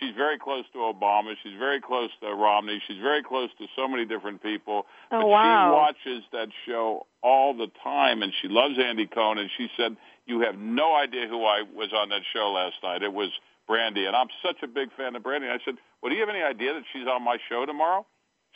she's 0.00 0.12
very 0.16 0.36
close 0.36 0.64
to 0.72 0.78
Obama. 0.78 1.34
She's 1.44 1.56
very 1.56 1.80
close 1.80 2.10
to 2.22 2.34
Romney. 2.34 2.82
She's 2.88 2.98
very 3.00 3.22
close 3.22 3.50
to 3.58 3.66
so 3.76 3.86
many 3.86 4.04
different 4.04 4.42
people. 4.42 4.86
Oh, 5.12 5.20
but 5.20 5.28
wow. 5.28 5.46
she 5.46 6.10
watches 6.10 6.24
that 6.32 6.48
show 6.66 7.06
all 7.22 7.56
the 7.56 7.68
time, 7.84 8.22
and 8.22 8.32
she 8.42 8.48
loves 8.48 8.74
Andy 8.82 9.06
Cohen. 9.06 9.38
And 9.38 9.48
she 9.56 9.68
said, 9.76 9.96
"You 10.26 10.40
have 10.40 10.58
no 10.58 10.92
idea 10.92 11.28
who 11.28 11.44
I 11.44 11.62
was 11.62 11.92
on 11.92 12.08
that 12.08 12.22
show 12.32 12.50
last 12.50 12.82
night. 12.82 13.04
It 13.04 13.12
was 13.12 13.30
Brandy, 13.68 14.04
and 14.06 14.16
I'm 14.16 14.28
such 14.44 14.60
a 14.64 14.66
big 14.66 14.88
fan 14.96 15.14
of 15.14 15.22
Brandy." 15.22 15.46
And 15.46 15.54
I 15.54 15.64
said, 15.64 15.76
"Well, 16.02 16.10
do 16.10 16.16
you 16.16 16.26
have 16.26 16.34
any 16.34 16.42
idea 16.42 16.74
that 16.74 16.82
she's 16.92 17.06
on 17.06 17.22
my 17.22 17.38
show 17.48 17.64
tomorrow?" 17.64 18.04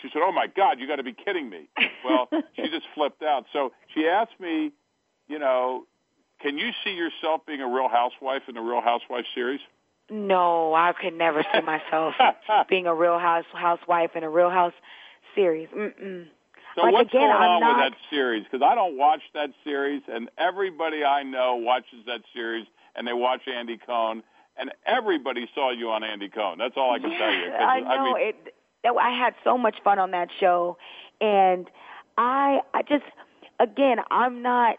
She 0.02 0.08
said, 0.12 0.22
"Oh 0.24 0.32
my 0.32 0.48
God, 0.48 0.80
you 0.80 0.88
got 0.88 0.96
to 0.96 1.04
be 1.04 1.14
kidding 1.14 1.48
me!" 1.48 1.68
Well, 2.04 2.28
she 2.56 2.62
just 2.62 2.86
flipped 2.92 3.22
out. 3.22 3.46
So 3.52 3.70
she 3.94 4.08
asked 4.08 4.40
me, 4.40 4.72
you 5.28 5.38
know, 5.38 5.86
can 6.46 6.58
you 6.58 6.70
see 6.84 6.90
yourself 6.90 7.40
being 7.44 7.60
a 7.60 7.66
Real 7.66 7.88
Housewife 7.88 8.42
in 8.48 8.54
the 8.54 8.60
Real 8.60 8.80
Housewife 8.80 9.24
series? 9.34 9.58
No, 10.08 10.72
I 10.74 10.92
could 10.92 11.14
never 11.14 11.44
see 11.52 11.60
myself 11.60 12.14
being 12.68 12.86
a 12.86 12.94
Real 12.94 13.18
House 13.18 13.46
housewife 13.52 14.10
in 14.14 14.22
a 14.22 14.30
Real 14.30 14.50
House 14.50 14.72
series. 15.34 15.68
Mm-mm. 15.70 16.26
So 16.76 16.82
like 16.82 16.92
what's 16.92 17.10
again, 17.10 17.22
going 17.22 17.32
I'm 17.32 17.50
on 17.50 17.60
not, 17.60 17.84
with 17.84 17.92
that 17.92 17.98
series? 18.10 18.44
Because 18.44 18.64
I 18.64 18.76
don't 18.76 18.96
watch 18.96 19.22
that 19.34 19.50
series, 19.64 20.02
and 20.06 20.30
everybody 20.38 21.02
I 21.02 21.24
know 21.24 21.56
watches 21.56 22.06
that 22.06 22.20
series, 22.32 22.66
and 22.94 23.08
they 23.08 23.12
watch 23.12 23.40
Andy 23.52 23.80
Cohen, 23.84 24.22
and 24.56 24.70
everybody 24.86 25.48
saw 25.52 25.72
you 25.72 25.90
on 25.90 26.04
Andy 26.04 26.28
Cohen. 26.28 26.58
That's 26.58 26.74
all 26.76 26.94
I 26.94 27.00
can 27.00 27.10
yeah, 27.10 27.18
tell 27.18 27.32
you. 27.32 27.50
I 27.50 27.80
know 27.80 28.14
mean, 28.14 28.28
it. 28.28 28.54
I 28.84 29.10
had 29.10 29.34
so 29.42 29.58
much 29.58 29.78
fun 29.82 29.98
on 29.98 30.12
that 30.12 30.28
show, 30.38 30.78
and 31.20 31.68
I, 32.16 32.60
I 32.72 32.82
just, 32.82 33.04
again, 33.58 33.96
I'm 34.12 34.42
not, 34.42 34.76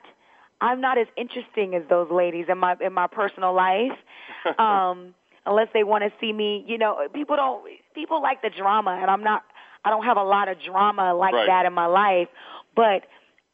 I'm 0.62 0.82
not 0.82 0.98
as 0.98 1.08
interesting 1.16 1.76
as 1.76 1.84
those 1.90 2.10
ladies 2.12 2.46
in 2.50 2.58
my 2.58 2.76
in 2.82 2.94
my 2.94 3.08
personal 3.08 3.54
life. 3.54 3.92
Um, 4.60 5.14
unless 5.46 5.68
they 5.74 5.84
want 5.84 6.04
to 6.06 6.12
see 6.22 6.32
me, 6.32 6.64
you 6.68 6.78
know, 6.78 7.08
people 7.14 7.36
don't. 7.36 7.66
People 7.94 8.22
like 8.22 8.42
the 8.42 8.50
drama, 8.50 8.98
and 9.02 9.10
I'm 9.12 9.24
not. 9.24 9.44
I 9.84 9.90
don't 9.90 10.04
have 10.06 10.16
a 10.18 10.24
lot 10.24 10.48
of 10.48 10.58
drama 10.62 11.14
like 11.14 11.34
Right. 11.34 11.48
that 11.48 11.66
in 11.66 11.74
my 11.74 11.86
life, 11.88 12.28
but 12.76 13.04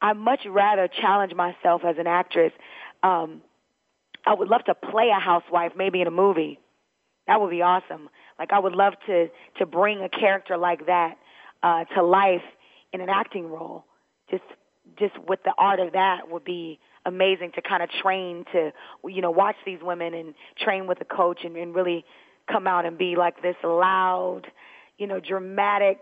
I 0.00 0.12
much 0.12 0.46
rather 0.46 0.86
challenge 0.88 1.34
myself 1.34 1.82
as 1.84 1.96
an 1.98 2.06
actress. 2.06 2.52
Um, 3.02 3.40
I 4.26 4.34
would 4.34 4.48
love 4.48 4.64
to 4.64 4.74
play 4.74 5.08
a 5.10 5.18
housewife, 5.18 5.72
maybe 5.76 6.00
in 6.00 6.06
a 6.06 6.12
movie. 6.12 6.58
That 7.26 7.40
would 7.40 7.50
be 7.50 7.62
awesome. 7.62 8.08
Like 8.38 8.52
I 8.52 8.58
would 8.58 8.74
love 8.74 8.94
to 9.06 9.28
to 9.58 9.66
bring 9.66 10.00
a 10.02 10.08
character 10.08 10.56
like 10.56 10.86
that 10.86 11.18
uh, 11.62 11.84
to 11.94 12.02
life 12.02 12.42
in 12.92 13.00
an 13.00 13.08
acting 13.08 13.50
role. 13.50 13.84
Just 14.30 14.44
just 14.98 15.18
with 15.26 15.42
the 15.44 15.54
art 15.58 15.80
of 15.80 15.92
that 15.92 16.30
would 16.30 16.44
be 16.44 16.78
amazing 17.06 17.52
to 17.54 17.62
kind 17.62 17.82
of 17.82 17.90
train 17.90 18.44
to 18.52 18.72
you 19.06 19.20
know 19.20 19.30
watch 19.30 19.56
these 19.66 19.80
women 19.82 20.14
and 20.14 20.34
train 20.58 20.86
with 20.86 21.00
a 21.00 21.04
coach 21.04 21.40
and, 21.44 21.56
and 21.56 21.74
really 21.74 22.04
come 22.50 22.66
out 22.66 22.84
and 22.86 22.98
be 22.98 23.16
like 23.16 23.42
this 23.42 23.56
loud, 23.62 24.42
you 24.98 25.06
know, 25.06 25.20
dramatic, 25.20 26.00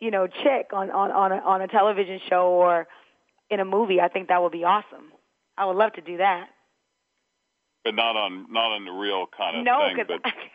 you 0.00 0.10
know, 0.10 0.26
chick 0.26 0.70
on 0.72 0.90
on 0.90 1.10
on 1.10 1.32
a, 1.32 1.36
on 1.36 1.62
a 1.62 1.68
television 1.68 2.20
show 2.28 2.46
or 2.48 2.86
in 3.50 3.60
a 3.60 3.64
movie. 3.64 4.00
I 4.00 4.08
think 4.08 4.28
that 4.28 4.42
would 4.42 4.52
be 4.52 4.64
awesome. 4.64 5.12
I 5.56 5.64
would 5.64 5.76
love 5.76 5.92
to 5.94 6.00
do 6.00 6.18
that. 6.18 6.48
but 7.84 7.94
not 7.94 8.16
on 8.16 8.46
not 8.50 8.72
on 8.72 8.84
the 8.84 8.92
real 8.92 9.26
kind 9.36 9.58
of 9.58 9.64
no, 9.64 9.78
thing. 9.94 10.04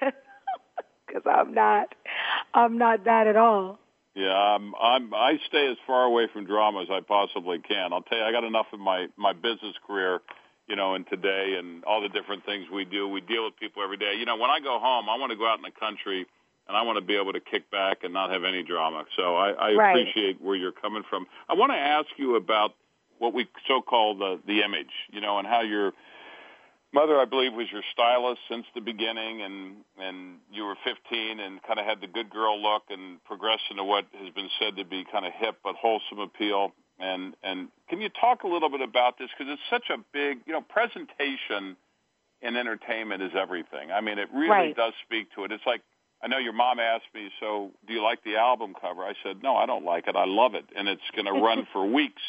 But 0.02 0.14
because 1.08 1.24
I'm 1.26 1.54
not, 1.54 1.94
I'm 2.54 2.78
not 2.78 3.06
that 3.06 3.28
at 3.28 3.36
all. 3.36 3.80
Yeah, 4.16 4.34
I'm, 4.34 4.74
I'm 4.76 5.14
I 5.14 5.40
stay 5.48 5.70
as 5.72 5.78
far 5.88 6.04
away 6.04 6.28
from 6.32 6.46
drama 6.46 6.84
as 6.84 6.90
I 6.92 7.02
possibly 7.02 7.60
can. 7.60 7.94
I'll 7.94 8.02
tell 8.02 8.18
you, 8.18 8.24
I 8.24 8.32
got 8.32 8.44
enough 8.44 8.68
in 8.74 8.80
my 8.80 9.08
my 9.18 9.34
business 9.34 9.76
career. 9.86 10.22
You 10.66 10.78
know, 10.78 10.96
and 10.96 11.06
today 11.10 11.56
and 11.60 11.84
all 11.84 12.02
the 12.02 12.08
different 12.08 12.46
things 12.46 12.68
we 12.74 12.86
do, 12.86 13.06
we 13.06 13.20
deal 13.20 13.44
with 13.44 13.58
people 13.60 13.84
every 13.84 13.98
day. 13.98 14.14
You 14.18 14.26
know, 14.26 14.38
when 14.38 14.50
I 14.50 14.62
go 14.62 14.80
home, 14.80 15.10
I 15.10 15.18
want 15.18 15.32
to 15.32 15.38
go 15.38 15.46
out 15.46 15.58
in 15.58 15.62
the 15.62 15.78
country 15.78 16.26
and 16.68 16.78
I 16.78 16.84
want 16.84 16.98
to 16.98 17.04
be 17.04 17.18
able 17.18 17.34
to 17.34 17.42
kick 17.42 17.70
back 17.70 18.04
and 18.04 18.14
not 18.14 18.32
have 18.32 18.46
any 18.46 18.64
drama. 18.64 19.04
So 19.18 19.36
I, 19.36 19.50
I 19.52 19.72
Right. 19.72 20.08
appreciate 20.08 20.42
where 20.42 20.56
you're 20.56 20.72
coming 20.72 21.04
from. 21.10 21.28
I 21.50 21.54
want 21.54 21.74
to 21.74 21.78
ask 21.78 22.08
you 22.18 22.38
about 22.38 22.76
what 23.20 23.34
we 23.34 23.48
so 23.68 23.82
call 23.82 24.16
the 24.18 24.40
the 24.48 24.62
image, 24.62 24.92
you 25.12 25.22
know, 25.22 25.38
and 25.38 25.48
how 25.48 25.62
your 25.62 25.92
mother, 26.94 27.20
I 27.20 27.26
believe, 27.26 27.54
was 27.54 27.68
your 27.72 27.82
stylist 27.92 28.40
since 28.50 28.66
the 28.76 28.82
beginning, 28.82 29.42
and 29.42 29.76
and 30.00 30.38
you 30.52 30.64
were 30.64 30.76
15 30.84 31.40
and 31.40 31.62
kind 31.64 31.80
of 31.80 31.86
had 31.86 32.02
the 32.02 32.08
good 32.08 32.30
girl 32.30 32.62
look 32.62 32.84
and 32.90 33.24
progressed 33.26 33.64
into 33.70 33.84
what 33.84 34.06
has 34.20 34.34
been 34.34 34.50
said 34.60 34.76
to 34.78 34.86
be 34.86 35.06
kind 35.12 35.26
of 35.26 35.34
hip 35.38 35.58
but 35.64 35.76
wholesome 35.76 36.20
appeal. 36.20 36.74
And 37.00 37.36
and 37.44 37.70
can 37.90 38.00
you 38.02 38.10
talk 38.10 38.44
a 38.44 38.48
little 38.48 38.70
bit 38.70 38.82
about 38.82 39.18
this 39.18 39.30
because 39.38 39.52
it's 39.52 39.70
such 39.70 39.90
a 39.90 39.98
big, 40.14 40.40
you 40.46 40.54
know, 40.54 40.62
presentation 40.62 41.76
in 42.42 42.56
entertainment 42.58 43.24
is 43.24 43.32
everything. 43.40 43.92
I 43.92 44.02
mean, 44.02 44.20
it 44.20 44.28
really 44.34 44.50
Right. 44.50 44.76
does 44.76 44.94
speak 45.06 45.34
to 45.36 45.46
it. 45.46 45.52
It's 45.52 45.66
like 45.66 45.82
I 46.22 46.28
know 46.28 46.38
your 46.38 46.54
mom 46.54 46.80
asked 46.80 47.14
me, 47.14 47.30
so 47.42 47.72
do 47.86 47.94
you 47.94 48.02
like 48.02 48.24
the 48.24 48.38
album 48.38 48.76
cover? 48.80 49.04
I 49.04 49.14
said, 49.24 49.44
no, 49.44 49.58
I 49.58 49.66
don't 49.66 49.84
like 49.84 50.08
it. 50.08 50.16
I 50.16 50.24
love 50.26 50.56
it, 50.56 50.64
and 50.74 50.88
it's 50.88 51.02
going 51.16 51.26
to 51.34 51.34
run 51.34 51.68
for 51.74 51.86
weeks 51.86 52.22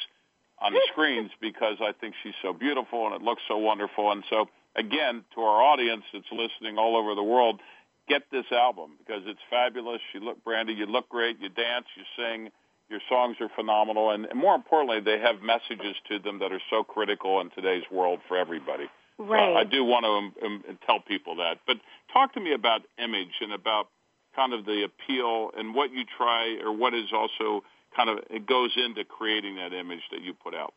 on 0.60 0.72
the 0.72 0.80
screens 0.92 1.30
because 1.40 1.76
I 1.80 1.92
think 1.92 2.14
she's 2.22 2.34
so 2.42 2.52
beautiful 2.52 3.06
and 3.06 3.14
it 3.14 3.22
looks 3.22 3.42
so 3.48 3.58
wonderful. 3.58 4.12
And 4.12 4.24
so, 4.30 4.46
again, 4.76 5.24
to 5.34 5.40
our 5.40 5.62
audience 5.62 6.04
that's 6.12 6.30
listening 6.32 6.78
all 6.78 6.96
over 6.96 7.14
the 7.14 7.22
world, 7.22 7.60
get 8.08 8.22
this 8.30 8.46
album 8.52 8.92
because 8.98 9.22
it's 9.26 9.40
fabulous. 9.50 10.00
You 10.12 10.20
look, 10.20 10.42
Brandy, 10.44 10.74
you 10.74 10.86
look 10.86 11.08
great. 11.08 11.40
You 11.40 11.48
dance, 11.48 11.86
you 11.96 12.04
sing. 12.16 12.50
Your 12.90 13.00
songs 13.08 13.36
are 13.40 13.48
phenomenal, 13.56 14.10
and, 14.10 14.26
and 14.26 14.38
more 14.38 14.54
importantly, 14.54 15.00
they 15.00 15.18
have 15.18 15.40
messages 15.40 15.96
to 16.10 16.18
them 16.18 16.38
that 16.40 16.52
are 16.52 16.60
so 16.68 16.84
critical 16.84 17.40
in 17.40 17.48
today's 17.50 17.84
world 17.90 18.20
for 18.28 18.36
everybody. 18.36 18.84
So 19.16 19.24
Right. 19.24 19.56
I 19.56 19.64
do 19.64 19.84
want 19.84 20.04
to 20.04 20.44
um, 20.46 20.62
um, 20.68 20.78
tell 20.86 21.00
people 21.00 21.36
that. 21.36 21.60
But 21.66 21.78
talk 22.12 22.34
to 22.34 22.40
me 22.40 22.52
about 22.52 22.82
image 22.98 23.40
and 23.40 23.52
about 23.52 23.88
kind 24.36 24.52
of 24.52 24.64
the 24.66 24.84
appeal 24.84 25.50
and 25.56 25.74
what 25.74 25.92
you 25.92 26.04
try 26.04 26.58
or 26.62 26.72
what 26.72 26.94
is 26.94 27.12
also 27.12 27.62
kind 27.94 28.10
of 28.10 28.18
it 28.30 28.46
goes 28.46 28.70
into 28.76 29.04
creating 29.04 29.56
that 29.56 29.72
image 29.72 30.02
that 30.10 30.22
you 30.22 30.34
put 30.34 30.54
out. 30.54 30.74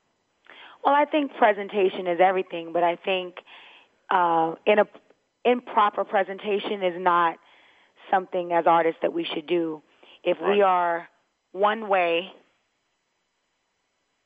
Well, 0.85 0.95
I 0.95 1.05
think 1.05 1.35
presentation 1.35 2.07
is 2.07 2.19
everything, 2.21 2.71
but 2.73 2.83
I 2.83 2.95
think 2.95 3.35
uh, 4.09 4.55
in 4.65 4.79
a 4.79 4.85
improper 5.45 6.03
presentation 6.03 6.83
is 6.83 6.95
not 6.97 7.37
something 8.11 8.51
as 8.51 8.65
artists 8.67 8.99
that 9.01 9.13
we 9.13 9.23
should 9.23 9.47
do. 9.47 9.81
If 10.23 10.37
we 10.41 10.61
are 10.61 11.07
one 11.53 11.87
way 11.87 12.31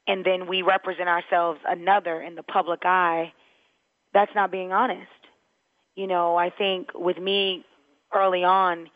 and 0.07 0.25
then 0.25 0.47
we 0.47 0.61
represent 0.61 1.07
ourselves 1.07 1.59
another 1.67 2.21
in 2.21 2.35
the 2.35 2.43
public 2.43 2.81
eye, 2.83 3.33
that's 4.13 4.31
not 4.35 4.51
being 4.51 4.71
honest. 4.71 5.07
You 5.95 6.07
know, 6.07 6.35
I 6.35 6.49
think 6.49 6.89
with 6.95 7.17
me 7.17 7.65
early 8.13 8.43
on, 8.43 8.89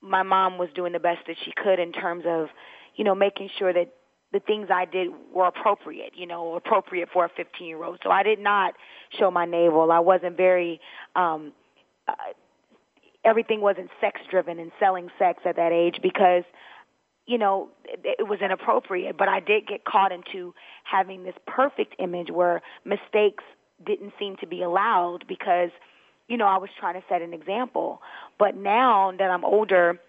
my 0.00 0.22
mom 0.22 0.58
was 0.58 0.68
doing 0.74 0.92
the 0.92 0.98
best 0.98 1.20
that 1.28 1.36
she 1.44 1.52
could 1.56 1.78
in 1.78 1.92
terms 1.92 2.24
of, 2.26 2.48
you 2.96 3.04
know, 3.04 3.14
making 3.14 3.50
sure 3.58 3.72
that 3.72 3.92
the 4.32 4.40
things 4.40 4.68
I 4.72 4.86
did 4.86 5.08
were 5.32 5.46
appropriate, 5.46 6.12
you 6.16 6.26
know, 6.26 6.54
appropriate 6.54 7.08
for 7.12 7.24
a 7.26 7.28
15 7.28 7.66
year 7.66 7.84
old. 7.84 8.00
So 8.02 8.10
I 8.10 8.22
did 8.22 8.38
not 8.38 8.74
show 9.18 9.30
my 9.30 9.44
navel. 9.44 9.92
I 9.92 10.00
wasn't 10.00 10.36
very, 10.36 10.80
um, 11.14 11.52
uh, 12.08 12.14
everything 13.24 13.60
wasn't 13.60 13.90
sex 14.00 14.20
driven 14.30 14.58
and 14.58 14.72
selling 14.80 15.10
sex 15.18 15.42
at 15.44 15.56
that 15.56 15.72
age 15.72 16.00
because, 16.02 16.44
you 17.26 17.36
know, 17.36 17.68
it, 17.84 18.16
it 18.20 18.28
was 18.28 18.40
inappropriate. 18.40 19.18
But 19.18 19.28
I 19.28 19.40
did 19.40 19.66
get 19.66 19.84
caught 19.84 20.12
into 20.12 20.54
having 20.84 21.24
this 21.24 21.36
perfect 21.46 21.94
image 21.98 22.30
where 22.30 22.62
mistakes 22.84 23.44
didn't 23.84 24.14
seem 24.18 24.36
to 24.36 24.46
be 24.46 24.62
allowed 24.62 25.26
because, 25.28 25.70
you 26.28 26.38
know, 26.38 26.46
I 26.46 26.56
was 26.56 26.70
trying 26.80 26.94
to 26.94 27.02
set 27.06 27.20
an 27.20 27.34
example. 27.34 28.00
But 28.38 28.56
now 28.56 29.12
that 29.18 29.30
I'm 29.30 29.44
older 29.44 30.00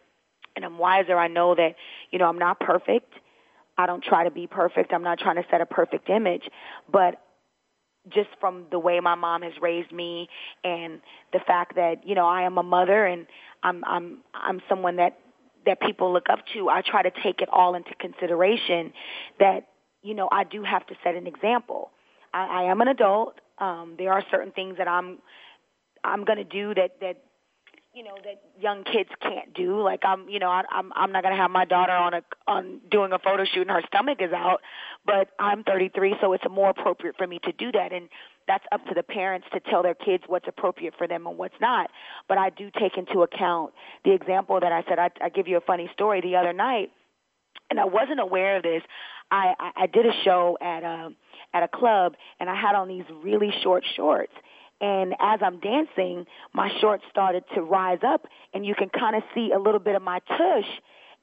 and 0.56 0.66
I'm 0.66 0.78
wiser, 0.78 1.18
I 1.18 1.28
know 1.28 1.56
that, 1.56 1.76
you 2.12 2.20
know, 2.20 2.26
I'm 2.26 2.40
not 2.40 2.60
perfect 2.60 3.14
I 3.78 3.86
don't 3.86 4.04
try 4.04 4.24
to 4.24 4.32
be 4.32 4.48
perfect. 4.48 4.94
I'm 4.94 5.04
not 5.04 5.20
trying 5.20 5.38
to 5.38 5.46
set 5.50 5.62
a 5.62 5.66
perfect 5.66 6.10
image, 6.10 6.44
but 6.92 7.20
just 8.10 8.30
from 8.40 8.66
the 8.70 8.80
way 8.80 9.00
my 9.00 9.16
mom 9.16 9.42
has 9.44 9.54
raised 9.62 9.92
me 9.92 10.28
and 10.64 11.02
the 11.32 11.40
fact 11.40 11.76
that, 11.76 12.06
you 12.06 12.16
know, 12.16 12.28
I 12.28 12.44
am 12.44 12.58
a 12.58 12.64
mother 12.64 13.06
and 13.06 13.26
I'm 13.64 13.84
I'm 13.86 14.20
I'm 14.34 14.62
someone 14.68 14.98
that 14.98 15.18
that 15.66 15.80
people 15.80 16.12
look 16.12 16.30
up 16.30 16.40
to, 16.54 16.68
I 16.70 16.82
try 16.82 17.02
to 17.02 17.12
take 17.24 17.42
it 17.42 17.48
all 17.52 17.74
into 17.74 17.96
consideration 17.96 18.92
that, 19.40 19.70
you 20.02 20.14
know, 20.14 20.28
I 20.30 20.44
do 20.44 20.62
have 20.64 20.86
to 20.88 20.96
set 21.06 21.16
an 21.16 21.26
example. 21.26 21.92
I, 22.34 22.64
I 22.64 22.64
am 22.64 22.82
an 22.82 22.90
adult. 22.90 23.40
Um, 23.60 23.96
there 23.98 24.12
are 24.12 24.22
certain 24.30 24.52
things 24.52 24.78
that 24.78 24.90
I'm 24.90 25.20
I'm 26.04 26.26
going 26.26 26.38
to 26.38 26.44
do 26.44 26.74
that 26.76 27.00
that 27.00 27.23
you 27.94 28.04
know 28.04 28.16
that 28.24 28.42
young 28.60 28.84
kids 28.84 29.10
can't 29.22 29.54
do. 29.54 29.82
Like 29.82 30.02
I'm, 30.04 30.28
you 30.28 30.40
know, 30.40 30.50
I, 30.50 30.64
I'm 30.72 30.92
I'm 30.96 31.12
not 31.12 31.24
gonna 31.24 31.38
have 31.38 31.52
my 31.52 31.66
daughter 31.66 31.92
on 31.92 32.14
a 32.16 32.22
on 32.48 32.80
doing 32.90 33.14
a 33.14 33.20
photo 33.20 33.46
shoot 33.46 33.62
and 33.62 33.70
her 33.70 33.84
stomach 33.88 34.18
is 34.20 34.34
out, 34.34 34.62
but 35.06 35.30
I'm 35.40 35.64
33, 35.64 36.16
so 36.20 36.34
it's 36.34 36.44
more 36.50 36.72
appropriate 36.72 37.16
for 37.18 37.28
me 37.28 37.40
to 37.44 37.52
do 37.52 37.72
that, 37.72 37.94
and 37.94 38.10
that's 38.48 38.64
up 38.72 38.84
to 38.88 38.96
the 38.96 39.04
parents 39.04 39.48
to 39.54 39.60
tell 39.60 39.84
their 39.84 39.94
kids 39.94 40.24
what's 40.28 40.48
appropriate 40.48 40.96
for 40.98 41.08
them 41.08 41.28
and 41.28 41.38
what's 41.38 41.56
not. 41.62 41.92
But 42.28 42.40
I 42.40 42.50
do 42.50 42.72
take 42.80 42.98
into 42.98 43.22
account 43.22 43.74
the 44.04 44.12
example 44.12 44.60
that 44.60 44.72
I 44.72 44.84
said. 44.90 44.98
I, 44.98 45.10
I 45.22 45.30
give 45.30 45.48
you 45.48 45.58
a 45.58 45.62
funny 45.62 45.90
story 45.94 46.20
the 46.22 46.36
other 46.36 46.54
night, 46.54 46.92
and 47.70 47.80
I 47.80 47.86
wasn't 47.86 48.20
aware 48.20 48.58
of 48.58 48.64
this. 48.64 48.82
I 49.30 49.54
I, 49.60 49.84
I 49.84 49.88
did 49.88 50.08
a 50.08 50.14
show 50.24 50.58
at 50.60 50.84
a 50.84 51.10
at 51.54 51.62
a 51.62 51.68
club, 51.68 52.16
and 52.40 52.50
I 52.50 52.60
had 52.60 52.74
on 52.74 52.88
these 52.88 53.06
really 53.24 53.54
short 53.62 53.84
shorts 53.96 54.34
and 54.84 55.14
as 55.22 55.40
I'm 55.42 55.62
dancing, 55.62 56.26
my 56.52 56.70
shorts 56.82 57.06
started 57.10 57.46
to 57.56 57.62
rise 57.62 58.00
up, 58.06 58.28
and 58.54 58.66
you 58.66 58.76
can 58.76 58.90
kind 58.90 59.16
of 59.16 59.24
see 59.34 59.52
a 59.56 59.58
little 59.58 59.80
bit 59.80 59.96
of 59.96 60.02
my 60.02 60.20
tush. 60.28 60.68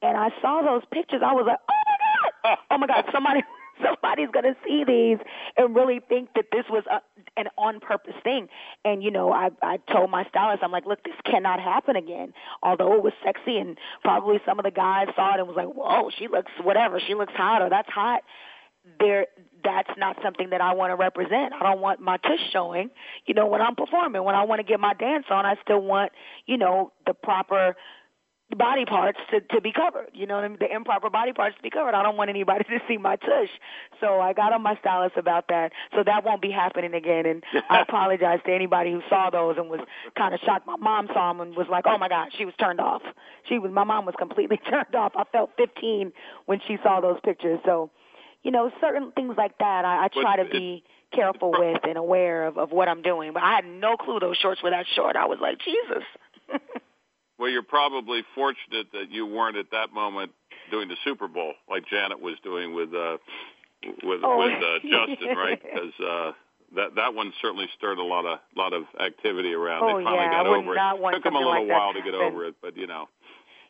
And 0.00 0.16
I 0.16 0.30
saw 0.40 0.62
those 0.62 0.82
pictures. 0.90 1.20
I 1.22 1.34
was 1.34 1.44
like, 1.46 1.58
oh 1.68 1.74
my 2.22 2.30
god, 2.42 2.58
oh 2.70 2.78
my 2.78 2.86
god, 2.86 3.04
somebody. 3.12 3.42
Somebody's 3.82 4.28
gonna 4.30 4.54
see 4.62 4.84
these 4.86 5.16
and 5.56 5.74
really 5.74 6.02
think 6.06 6.28
that 6.34 6.44
this 6.52 6.66
was 6.68 6.84
a, 6.90 7.00
an 7.40 7.46
on-purpose 7.56 8.12
thing. 8.22 8.48
And 8.84 9.02
you 9.02 9.11
know, 9.11 9.32
I 9.32 9.48
I 9.62 9.78
told 9.90 10.11
my 10.11 10.26
stylist, 10.28 10.62
I'm 10.62 10.70
like, 10.70 10.84
look, 10.84 11.02
this 11.02 11.14
cannot 11.24 11.61
happen 11.61 11.96
again. 11.96 12.34
Although 12.62 12.92
it 12.92 13.02
was 13.02 13.14
sexy, 13.24 13.56
and 13.56 13.78
probably 14.02 14.38
some 14.44 14.58
of 14.58 14.66
the 14.66 14.70
guys 14.70 15.06
saw 15.16 15.32
it 15.32 15.38
and 15.38 15.48
was 15.48 15.56
like, 15.56 15.68
whoa, 15.68 16.11
she 16.18 16.28
looks 16.28 16.52
whatever, 16.62 17.00
she 17.00 17.14
looks 17.14 17.32
hot 17.32 17.62
or 17.62 17.70
that's 17.70 17.88
hot 17.88 18.20
there 18.98 19.26
that's 19.62 19.90
not 19.98 20.16
something 20.22 20.50
that 20.50 20.61
I 20.61 20.74
want 20.74 20.90
to 20.90 20.96
represent. 20.96 21.52
I 21.52 21.62
don't 21.62 21.80
want 21.80 22.00
my 22.00 22.16
tush 22.18 22.40
showing, 22.52 22.90
you 23.26 23.34
know, 23.34 23.46
when 23.46 23.61
I'm 23.61 23.74
performing. 23.74 24.24
When 24.24 24.34
I 24.34 24.44
want 24.44 24.61
to 24.61 24.64
get 24.64 24.80
my 24.80 24.94
dance 24.94 25.26
on, 25.30 25.46
I 25.46 25.56
still 25.62 25.80
want, 25.80 26.12
you 26.46 26.58
know, 26.58 26.92
the 27.06 27.14
proper 27.14 27.76
body 28.56 28.84
parts 28.84 29.18
to 29.30 29.40
to 29.40 29.61
be 29.61 29.72
covered. 29.72 30.08
You 30.12 30.26
know, 30.26 30.36
what 30.36 30.44
I 30.44 30.48
mean? 30.48 30.58
the 30.61 30.74
improper 30.74 31.11
body 31.11 31.32
parts 31.32 31.56
to 31.56 31.62
be 31.62 31.70
covered. 31.70 31.94
I 31.94 32.02
don't 32.02 32.16
want 32.16 32.30
anybody 32.30 32.64
to 32.68 32.78
see 32.88 32.96
my 32.96 33.16
tush. 33.16 33.48
So 34.00 34.20
I 34.20 34.32
got 34.32 34.52
on 34.52 34.62
my 34.62 34.76
stylist 34.80 35.16
about 35.16 35.48
that. 35.48 35.72
So 35.94 36.02
that 36.04 36.24
won't 36.24 36.42
be 36.42 36.50
happening 36.50 36.94
again. 36.94 37.26
And 37.26 37.44
I 37.68 37.80
apologize 37.88 38.40
to 38.46 38.52
anybody 38.52 38.92
who 38.92 39.02
saw 39.08 39.30
those 39.30 39.56
and 39.58 39.70
was 39.70 39.80
kind 40.16 40.34
of 40.34 40.40
shocked. 40.40 40.66
My 40.66 40.76
mom 40.76 41.08
saw 41.12 41.32
them 41.32 41.40
and 41.40 41.56
was 41.56 41.66
like, 41.70 41.84
"Oh 41.86 41.98
my 41.98 42.08
God," 42.08 42.28
she 42.36 42.44
was 42.44 42.54
turned 42.58 42.80
off. 42.80 43.02
She 43.48 43.58
was. 43.58 43.70
My 43.72 43.84
mom 43.84 44.06
was 44.06 44.14
completely 44.18 44.56
turned 44.70 44.94
off. 44.94 45.12
I 45.16 45.24
felt 45.30 45.50
15 45.56 46.12
when 46.46 46.61
she 46.66 46.76
saw 46.82 47.00
those 47.00 47.18
pictures. 47.24 47.61
So 47.64 47.90
you 48.43 48.51
know, 48.51 48.70
certain 48.80 49.12
things 49.12 49.34
like 49.36 49.59
that 49.59 49.84
I, 49.84 50.07
I 50.07 50.09
try 50.09 50.43
to 50.43 50.49
be 50.51 50.82
careful 51.12 51.53
with 51.53 51.80
and 51.82 51.97
aware 51.97 52.47
of, 52.47 52.59
of 52.59 52.70
what 52.70 52.88
I'm 52.88 53.03
doing. 53.03 53.32
But 53.32 53.43
I 53.43 53.55
had 53.57 53.64
no 53.64 53.97
clue 53.97 54.18
those 54.20 54.36
shorts 54.36 54.62
were 54.62 54.70
that 54.70 54.86
short. 54.95 55.16
I 55.16 55.26
was 55.26 55.38
like, 55.41 55.59
Jesus. 55.59 56.05
well, 57.38 57.51
you're 57.51 57.62
probably 57.62 58.22
fortunate 58.34 58.86
that 58.93 59.11
you 59.11 59.26
weren't 59.26 59.57
at 59.57 59.70
that 59.72 59.93
moment 59.93 60.32
doing 60.70 60.88
the 60.88 60.97
Super 61.05 61.28
Bowl 61.28 61.55
like 61.68 61.84
Janet 61.91 62.20
was 62.20 62.36
doing 62.45 62.74
with 62.74 62.95
uh 62.95 63.18
with 64.05 64.20
oh. 64.22 64.38
with 64.38 64.62
uh, 64.62 64.78
Justin, 64.82 65.36
right? 65.36 65.61
Because 65.61 65.93
uh 66.01 66.32
that 66.76 66.95
that 66.95 67.14
one 67.14 67.32
certainly 67.43 67.66
stirred 67.76 67.99
a 67.99 68.05
lot 68.05 68.24
of 68.24 68.38
lot 68.57 68.72
of 68.72 68.84
activity 69.01 69.53
around. 69.53 69.82
Oh, 69.82 69.99
they 69.99 70.05
finally 70.05 70.24
yeah. 70.24 70.30
got 70.30 70.47
I 70.47 70.51
over 70.51 71.11
it. 71.11 71.14
Took 71.14 71.24
them 71.24 71.34
a 71.34 71.38
little 71.38 71.66
like 71.66 71.68
while 71.68 71.93
to 71.93 71.99
happen. 71.99 72.12
get 72.12 72.20
over 72.20 72.45
it, 72.47 72.55
but 72.62 72.76
you 72.76 72.86
know. 72.86 73.07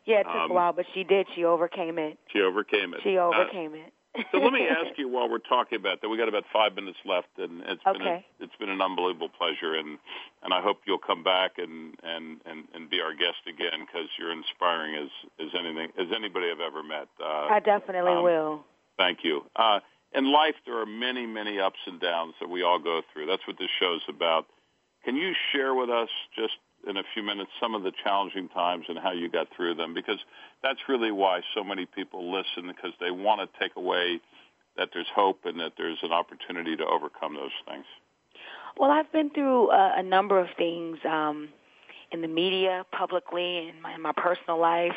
Yeah, 0.05 0.21
it 0.21 0.23
took 0.23 0.33
um, 0.33 0.51
a 0.51 0.53
while, 0.53 0.73
but 0.73 0.85
she 0.93 1.03
did. 1.03 1.27
She 1.35 1.43
overcame 1.45 1.99
it. 1.99 2.17
She 2.33 2.41
overcame 2.41 2.93
it. 2.93 3.01
She 3.03 3.17
uh, 3.17 3.25
overcame 3.25 3.73
uh, 3.73 3.85
it 3.87 3.93
so 4.31 4.39
let 4.39 4.53
me 4.53 4.67
ask 4.67 4.93
you 4.97 5.07
while 5.07 5.29
we're 5.29 5.39
talking 5.39 5.77
about 5.77 6.01
that. 6.01 6.09
We 6.09 6.17
got 6.17 6.27
about 6.27 6.43
five 6.51 6.75
minutes 6.75 6.97
left, 7.05 7.29
and 7.37 7.61
it's 7.61 7.81
okay. 7.85 7.97
been 7.97 8.07
a, 8.07 8.23
it's 8.39 8.55
been 8.59 8.69
an 8.69 8.81
unbelievable 8.81 9.29
pleasure, 9.29 9.75
and 9.75 9.97
and 10.43 10.53
I 10.53 10.61
hope 10.61 10.79
you'll 10.85 10.99
come 10.99 11.23
back 11.23 11.57
and 11.57 11.95
and 12.03 12.41
and, 12.45 12.67
and 12.73 12.89
be 12.89 12.99
our 13.01 13.13
guest 13.13 13.47
again 13.47 13.85
because 13.85 14.07
you're 14.19 14.31
inspiring 14.31 14.95
as 14.95 15.09
as 15.39 15.51
anything 15.57 15.89
as 15.99 16.07
anybody 16.15 16.47
I've 16.51 16.61
ever 16.61 16.83
met. 16.83 17.07
Uh, 17.19 17.47
I 17.49 17.59
definitely 17.63 18.11
um, 18.11 18.23
will. 18.23 18.63
Thank 18.97 19.19
you. 19.23 19.45
Uh, 19.55 19.79
in 20.13 20.31
life, 20.31 20.55
there 20.65 20.77
are 20.79 20.85
many 20.85 21.25
many 21.25 21.59
ups 21.59 21.79
and 21.87 21.99
downs 21.99 22.35
that 22.41 22.49
we 22.49 22.63
all 22.63 22.79
go 22.79 23.01
through. 23.13 23.27
That's 23.27 23.45
what 23.47 23.57
this 23.57 23.69
show's 23.79 24.03
about. 24.09 24.47
Can 25.05 25.15
you 25.15 25.33
share 25.51 25.73
with 25.73 25.89
us 25.89 26.09
just 26.35 26.53
in 26.87 26.97
a 26.97 27.03
few 27.13 27.23
minutes 27.23 27.51
some 27.59 27.75
of 27.75 27.83
the 27.83 27.91
challenging 28.03 28.49
times 28.49 28.85
and 28.87 28.97
how 28.97 29.11
you 29.11 29.29
got 29.29 29.47
through 29.55 29.75
them 29.75 29.93
because 29.93 30.19
that's 30.63 30.79
really 30.89 31.11
why 31.11 31.41
so 31.55 31.63
many 31.63 31.85
people 31.85 32.31
listen 32.31 32.67
because 32.67 32.91
they 32.99 33.11
want 33.11 33.41
to 33.41 33.59
take 33.59 33.75
away 33.75 34.19
that 34.77 34.89
there's 34.93 35.07
hope 35.13 35.39
and 35.45 35.59
that 35.59 35.73
there's 35.77 35.99
an 36.03 36.11
opportunity 36.11 36.75
to 36.75 36.85
overcome 36.85 37.35
those 37.35 37.51
things. 37.67 37.85
Well, 38.77 38.89
I've 38.89 39.11
been 39.11 39.29
through 39.29 39.69
a, 39.71 39.95
a 39.97 40.03
number 40.03 40.39
of 40.39 40.47
things 40.57 40.97
um, 41.05 41.49
in 42.11 42.21
the 42.21 42.27
media, 42.27 42.85
publicly, 42.91 43.69
in 43.69 43.81
my, 43.81 43.95
in 43.95 44.01
my 44.01 44.13
personal 44.15 44.59
life. 44.59 44.95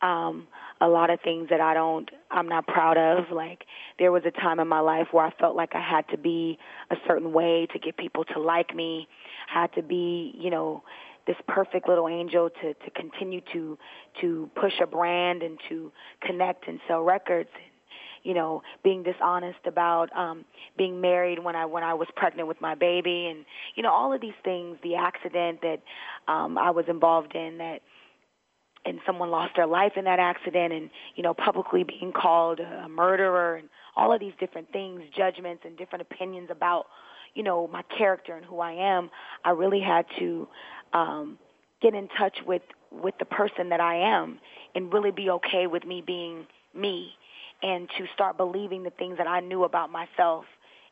Um, 0.00 0.46
a 0.80 0.86
lot 0.86 1.10
of 1.10 1.20
things 1.22 1.48
that 1.50 1.60
I 1.60 1.74
don't, 1.74 2.08
I'm 2.30 2.48
not 2.48 2.68
proud 2.68 2.96
of. 2.96 3.32
Like 3.32 3.64
there 3.98 4.12
was 4.12 4.22
a 4.26 4.30
time 4.30 4.60
in 4.60 4.68
my 4.68 4.78
life 4.80 5.08
where 5.10 5.24
I 5.24 5.32
felt 5.40 5.56
like 5.56 5.74
I 5.74 5.80
had 5.80 6.08
to 6.10 6.18
be 6.18 6.58
a 6.90 6.96
certain 7.06 7.32
way 7.32 7.66
to 7.72 7.78
get 7.78 7.96
people 7.96 8.24
to 8.24 8.40
like 8.40 8.74
me. 8.74 9.08
I 9.52 9.62
had 9.62 9.72
to 9.74 9.82
be, 9.82 10.34
you 10.38 10.50
know, 10.50 10.84
this 11.28 11.36
perfect 11.46 11.86
little 11.86 12.08
angel 12.08 12.48
to 12.48 12.74
to 12.74 12.90
continue 12.96 13.42
to 13.52 13.78
to 14.22 14.50
push 14.56 14.72
a 14.82 14.86
brand 14.86 15.42
and 15.42 15.60
to 15.68 15.92
connect 16.22 16.66
and 16.66 16.80
sell 16.88 17.02
records. 17.02 17.50
You 18.24 18.34
know 18.34 18.62
being 18.82 19.04
dishonest 19.04 19.60
about 19.66 20.08
um 20.16 20.44
being 20.76 21.00
married 21.00 21.38
when 21.38 21.54
I 21.54 21.66
when 21.66 21.84
I 21.84 21.94
was 21.94 22.08
pregnant 22.16 22.48
with 22.48 22.60
my 22.60 22.74
baby 22.74 23.26
and 23.26 23.44
you 23.76 23.82
know 23.82 23.92
all 23.92 24.12
of 24.12 24.20
these 24.20 24.38
things 24.42 24.78
the 24.82 24.96
accident 24.96 25.60
that 25.62 25.80
um 26.26 26.58
I 26.58 26.70
was 26.70 26.86
involved 26.88 27.36
in 27.36 27.58
that 27.58 27.82
and 28.84 28.98
someone 29.06 29.30
lost 29.30 29.52
their 29.54 29.66
life 29.66 29.92
in 29.96 30.04
that 30.04 30.18
accident 30.18 30.72
and 30.72 30.90
you 31.14 31.22
know 31.22 31.34
publicly 31.34 31.84
being 31.84 32.12
called 32.12 32.58
a 32.60 32.88
murderer 32.88 33.56
and 33.56 33.68
all 33.96 34.12
of 34.12 34.20
these 34.20 34.34
different 34.40 34.72
things 34.72 35.02
judgments 35.16 35.62
and 35.64 35.76
different 35.76 36.02
opinions 36.02 36.48
about 36.50 36.86
you 37.34 37.42
know 37.42 37.68
my 37.68 37.82
character 37.96 38.34
and 38.34 38.44
who 38.44 38.60
I 38.60 38.72
am 38.72 39.10
I 39.44 39.50
really 39.50 39.80
had 39.80 40.06
to 40.18 40.48
um, 40.92 41.38
get 41.80 41.94
in 41.94 42.08
touch 42.18 42.38
with 42.46 42.62
with 42.90 43.14
the 43.18 43.24
person 43.24 43.68
that 43.70 43.80
I 43.80 43.96
am 44.18 44.38
and 44.74 44.92
really 44.92 45.10
be 45.10 45.30
okay 45.30 45.66
with 45.66 45.84
me 45.84 46.02
being 46.06 46.46
me 46.74 47.12
and 47.62 47.88
to 47.98 48.06
start 48.14 48.36
believing 48.36 48.82
the 48.82 48.90
things 48.90 49.18
that 49.18 49.26
I 49.26 49.40
knew 49.40 49.64
about 49.64 49.90
myself 49.90 50.44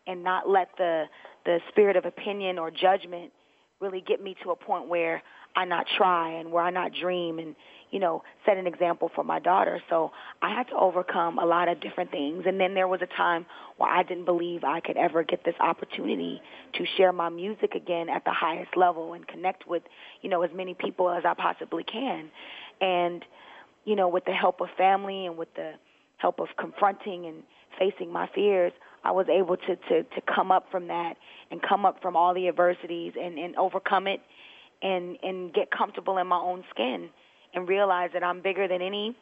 and 0.07 0.22
not 0.22 0.49
let 0.49 0.68
the 0.78 1.05
the 1.45 1.61
spirit 1.68 1.97
of 1.97 2.05
opinion 2.05 2.59
or 2.59 2.70
judgment 2.70 3.32
really 3.80 4.01
get 4.01 4.22
me 4.22 4.37
to 4.43 4.51
a 4.51 4.57
point 4.57 4.89
where 4.89 5.22
I 5.55 5.64
not 5.64 5.87
try 5.97 6.32
and 6.32 6.51
where 6.51 6.62
I 6.62 6.70
not 6.70 6.93
dream 6.93 7.39
and 7.39 7.55
you 7.97 8.01
know, 8.01 8.22
set 8.44 8.59
an 8.59 8.66
example 8.66 9.11
for 9.14 9.24
my 9.24 9.38
daughter. 9.38 9.80
So 9.88 10.12
I 10.42 10.55
had 10.55 10.64
to 10.64 10.76
overcome 10.76 11.38
a 11.38 11.47
lot 11.47 11.70
of 11.70 11.80
different 11.80 12.11
things. 12.11 12.44
And 12.47 12.61
then 12.61 12.74
there 12.74 12.86
was 12.86 13.01
a 13.01 13.07
time 13.07 13.47
where 13.78 13.90
I 13.90 14.03
didn't 14.03 14.26
believe 14.26 14.64
I 14.64 14.80
could 14.80 14.99
ever 14.99 15.22
get 15.22 15.47
this 15.47 15.55
opportunity 15.61 16.42
to 16.74 16.84
share 16.99 17.11
my 17.11 17.30
music 17.30 17.74
again 17.74 18.11
at 18.11 18.22
the 18.26 18.32
highest 18.32 18.76
level 18.76 19.14
and 19.14 19.26
connect 19.26 19.66
with, 19.66 19.82
you 20.20 20.28
know, 20.28 20.42
as 20.42 20.51
many 20.55 20.74
people 20.74 21.09
as 21.09 21.24
I 21.24 21.32
possibly 21.32 21.84
can. 21.84 22.28
And, 22.82 23.24
you 23.86 23.97
know, 23.97 24.09
with 24.09 24.26
the 24.26 24.34
help 24.34 24.61
of 24.61 24.68
family 24.76 25.24
and 25.24 25.38
with 25.38 25.55
the 25.55 25.72
help 26.18 26.38
of 26.38 26.49
confronting 26.59 27.24
and 27.24 27.44
facing 27.78 28.12
my 28.12 28.28
fears, 28.34 28.74
I 29.05 29.12
was 29.12 29.26
able 29.30 29.57
to, 29.57 29.76
to, 29.76 30.03
to 30.03 30.20
come 30.34 30.53
up 30.53 30.66
from 30.70 30.88
that 30.88 31.14
and 31.51 31.62
come 31.62 31.86
up 31.86 32.03
from 32.03 32.14
all 32.14 32.34
the 32.34 32.47
adversities 32.47 33.14
and, 33.18 33.38
and 33.38 33.57
overcome 33.57 34.07
it 34.07 34.20
and, 34.82 35.16
and 35.22 35.55
get 35.55 35.70
comfortable 35.70 36.18
in 36.18 36.26
my 36.26 36.36
own 36.36 36.62
skin 36.68 37.09
and 37.57 37.68
realize 37.68 38.11
that 38.12 38.22
I'm 38.22 38.42
bigger 38.42 38.68
than 38.68 38.82
any 38.82 39.16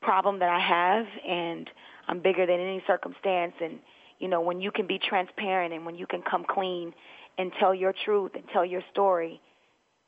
problem 0.00 0.38
that 0.40 0.48
I 0.48 0.58
have, 0.58 1.06
and 1.28 1.70
I'm 2.08 2.20
bigger 2.20 2.46
than 2.46 2.58
any 2.58 2.82
circumstance. 2.86 3.52
And 3.60 3.78
you 4.18 4.28
know, 4.28 4.40
when 4.40 4.60
you 4.60 4.72
can 4.72 4.86
be 4.86 4.98
transparent 4.98 5.72
and 5.72 5.86
when 5.86 5.94
you 5.94 6.06
can 6.06 6.22
come 6.22 6.44
clean 6.48 6.92
and 7.36 7.52
tell 7.60 7.74
your 7.74 7.94
truth 8.04 8.32
and 8.34 8.44
tell 8.52 8.64
your 8.64 8.82
story, 8.90 9.40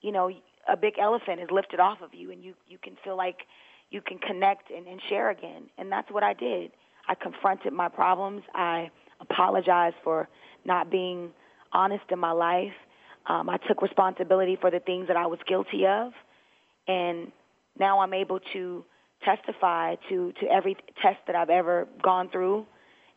you 0.00 0.10
know, 0.10 0.30
a 0.68 0.76
big 0.76 0.94
elephant 0.98 1.40
is 1.40 1.48
lifted 1.50 1.78
off 1.78 1.98
of 2.02 2.14
you, 2.14 2.32
and 2.32 2.42
you 2.42 2.54
you 2.66 2.78
can 2.82 2.96
feel 3.04 3.16
like 3.16 3.36
you 3.90 4.00
can 4.00 4.18
connect 4.18 4.70
and, 4.70 4.86
and 4.86 5.00
share 5.08 5.30
again. 5.30 5.64
And 5.78 5.92
that's 5.92 6.10
what 6.10 6.22
I 6.22 6.32
did. 6.32 6.72
I 7.08 7.14
confronted 7.14 7.72
my 7.72 7.88
problems. 7.88 8.42
I 8.54 8.90
apologized 9.20 9.96
for 10.02 10.28
not 10.64 10.90
being 10.90 11.30
honest 11.72 12.04
in 12.10 12.18
my 12.18 12.30
life. 12.30 12.72
Um, 13.26 13.50
I 13.50 13.58
took 13.68 13.82
responsibility 13.82 14.56
for 14.60 14.70
the 14.70 14.80
things 14.80 15.08
that 15.08 15.16
I 15.16 15.26
was 15.26 15.38
guilty 15.46 15.86
of, 15.86 16.12
and 16.86 17.32
now 17.78 18.00
I'm 18.00 18.14
able 18.14 18.40
to 18.52 18.84
testify 19.24 19.96
to 20.08 20.32
to 20.40 20.46
every 20.46 20.76
test 21.02 21.18
that 21.26 21.36
I've 21.36 21.50
ever 21.50 21.88
gone 22.02 22.30
through, 22.30 22.66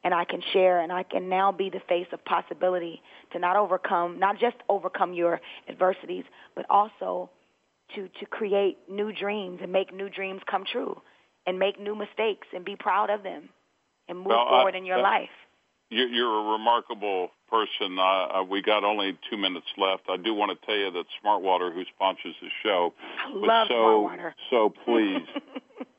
and 0.03 0.13
I 0.13 0.25
can 0.25 0.41
share, 0.51 0.81
and 0.81 0.91
I 0.91 1.03
can 1.03 1.29
now 1.29 1.51
be 1.51 1.69
the 1.69 1.81
face 1.87 2.07
of 2.11 2.23
possibility 2.25 3.01
to 3.31 3.39
not 3.39 3.55
overcome, 3.55 4.19
not 4.19 4.39
just 4.39 4.57
overcome 4.69 5.13
your 5.13 5.39
adversities, 5.69 6.25
but 6.55 6.65
also 6.69 7.29
to 7.95 8.09
to 8.19 8.25
create 8.25 8.77
new 8.89 9.11
dreams 9.13 9.59
and 9.61 9.71
make 9.71 9.93
new 9.93 10.09
dreams 10.09 10.41
come 10.49 10.63
true, 10.69 11.01
and 11.45 11.57
make 11.57 11.79
new 11.79 11.95
mistakes 11.95 12.47
and 12.53 12.65
be 12.65 12.75
proud 12.75 13.09
of 13.09 13.23
them, 13.23 13.49
and 14.07 14.17
move 14.17 14.27
well, 14.27 14.47
forward 14.49 14.75
I, 14.75 14.77
in 14.77 14.85
your 14.85 14.99
life. 15.01 15.29
You're 15.89 16.39
a 16.39 16.51
remarkable 16.53 17.29
person. 17.53 17.99
Uh, 17.99 18.01
uh, 18.01 18.43
we 18.43 18.63
got 18.63 18.83
only 18.83 19.15
two 19.29 19.37
minutes 19.37 19.67
left. 19.77 20.09
I 20.09 20.17
do 20.17 20.33
want 20.33 20.59
to 20.59 20.65
tell 20.65 20.75
you 20.75 20.89
that 20.89 21.05
Smartwater, 21.21 21.71
who 21.71 21.83
sponsors 21.95 22.33
the 22.41 22.49
show, 22.63 22.93
I 23.23 23.29
was 23.29 23.43
love 23.45 23.67
so 23.69 23.75
Smartwater. 23.77 24.33
so 24.49 24.73
pleased 24.85 25.29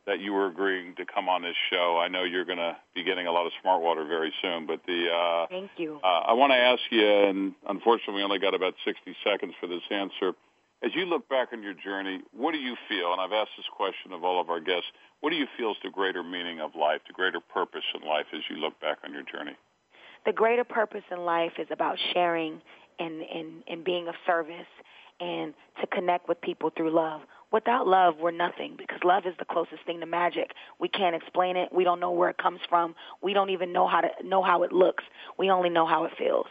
that 0.07 0.19
you 0.19 0.33
were 0.33 0.49
agreeing 0.49 0.97
to 0.97 1.07
come 1.07 1.29
on 1.29 1.43
this 1.43 1.55
show. 1.71 1.97
I 2.03 2.09
know 2.09 2.25
you're 2.25 2.45
going 2.45 2.59
to 2.59 2.77
be 2.95 3.05
getting 3.05 3.29
a 3.29 3.33
lot 3.33 3.47
of 3.47 3.53
Smartwater 3.65 4.07
very 4.09 4.33
soon, 4.43 4.67
but 4.67 4.81
the 4.87 5.07
uh, 5.15 5.47
Thank 5.47 5.71
you. 5.77 6.01
uh, 6.03 6.27
I 6.27 6.33
want 6.33 6.51
to 6.51 6.59
ask 6.59 6.83
you, 6.91 7.07
and 7.07 7.55
unfortunately, 7.69 8.17
we 8.17 8.23
only 8.25 8.41
got 8.41 8.55
about 8.55 8.75
60 8.85 9.15
seconds 9.23 9.55
for 9.61 9.69
this 9.69 9.83
answer. 9.91 10.35
As 10.83 10.91
you 10.95 11.07
look 11.07 11.29
back 11.29 11.49
on 11.53 11.63
your 11.63 11.73
journey, 11.73 12.21
what 12.37 12.53
do 12.53 12.59
you 12.59 12.75
feel? 12.89 13.13
And 13.13 13.21
I've 13.21 13.33
asked 13.33 13.57
this 13.57 13.71
question 13.75 14.13
of 14.13 14.25
all 14.25 14.41
of 14.41 14.51
our 14.51 14.61
guests. 14.61 14.91
What 15.21 15.31
do 15.31 15.37
you 15.37 15.47
feel 15.57 15.71
is 15.71 15.77
the 15.83 15.89
greater 15.89 16.23
meaning 16.23 16.61
of 16.61 16.75
life, 16.75 17.01
the 17.07 17.15
greater 17.15 17.41
purpose 17.41 17.87
in 17.95 18.07
life 18.07 18.27
as 18.35 18.43
you 18.51 18.57
look 18.57 18.79
back 18.81 18.99
on 19.05 19.15
your 19.15 19.23
journey? 19.23 19.57
The 20.27 20.33
greater 20.33 20.65
purpose 20.65 21.03
in 21.11 21.25
life 21.25 21.53
is 21.59 21.69
about 21.71 21.99
sharing 22.13 22.61
and, 22.99 23.23
and, 23.23 23.63
and 23.69 23.85
being 23.85 24.09
of 24.09 24.15
service 24.27 24.67
and 25.21 25.55
to 25.81 25.87
connect 25.89 26.29
with 26.29 26.41
people 26.41 26.71
through 26.77 26.91
love. 26.91 27.21
Without 27.53 27.87
love, 27.87 28.15
we're 28.21 28.33
nothing 28.33 28.75
because 28.77 28.99
love 29.05 29.27
is 29.27 29.35
the 29.39 29.45
closest 29.45 29.85
thing 29.87 30.01
to 30.01 30.07
magic. 30.07 30.51
We 30.81 30.89
can't 30.89 31.15
explain 31.15 31.57
it. 31.57 31.73
We 31.73 31.85
don't 31.85 32.01
know 32.01 32.11
where 32.11 32.29
it 32.29 32.37
comes 32.37 32.59
from. 32.69 32.97
We 33.23 33.33
don't 33.33 33.51
even 33.51 33.73
know 33.73 33.87
how 33.87 34.01
to 34.01 34.09
know 34.25 34.43
how 34.43 34.65
it 34.65 34.73
looks. 34.73 35.05
We 35.39 35.51
only 35.51 35.69
know 35.69 35.87
how 35.87 36.05
it 36.05 36.13
feels. 36.19 36.47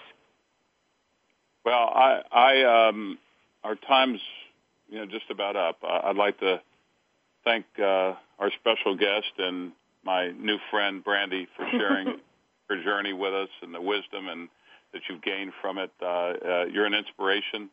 Well, 1.65 1.91
I, 1.93 2.21
I, 2.31 2.87
um, 2.87 3.17
our 3.63 3.75
time's, 3.75 4.21
you 4.89 4.99
know, 4.99 5.05
just 5.05 5.29
about 5.29 5.55
up. 5.55 5.77
I'd 5.83 6.15
like 6.15 6.39
to 6.39 6.61
thank 7.43 7.65
uh, 7.79 8.13
our 8.39 8.51
special 8.59 8.95
guest 8.95 9.31
and 9.37 9.73
my 10.05 10.31
new 10.31 10.57
friend 10.71 11.03
Brandy 11.03 11.47
for 11.55 11.65
sharing 11.71 12.19
her 12.69 12.81
journey 12.83 13.13
with 13.13 13.33
us 13.33 13.49
and 13.61 13.73
the 13.73 13.81
wisdom 13.81 14.27
and 14.27 14.49
that 14.93 15.01
you've 15.09 15.21
gained 15.21 15.53
from 15.61 15.77
it. 15.77 15.91
Uh, 16.01 16.05
uh, 16.05 16.65
you're 16.71 16.85
an 16.85 16.93
inspiration. 16.93 17.69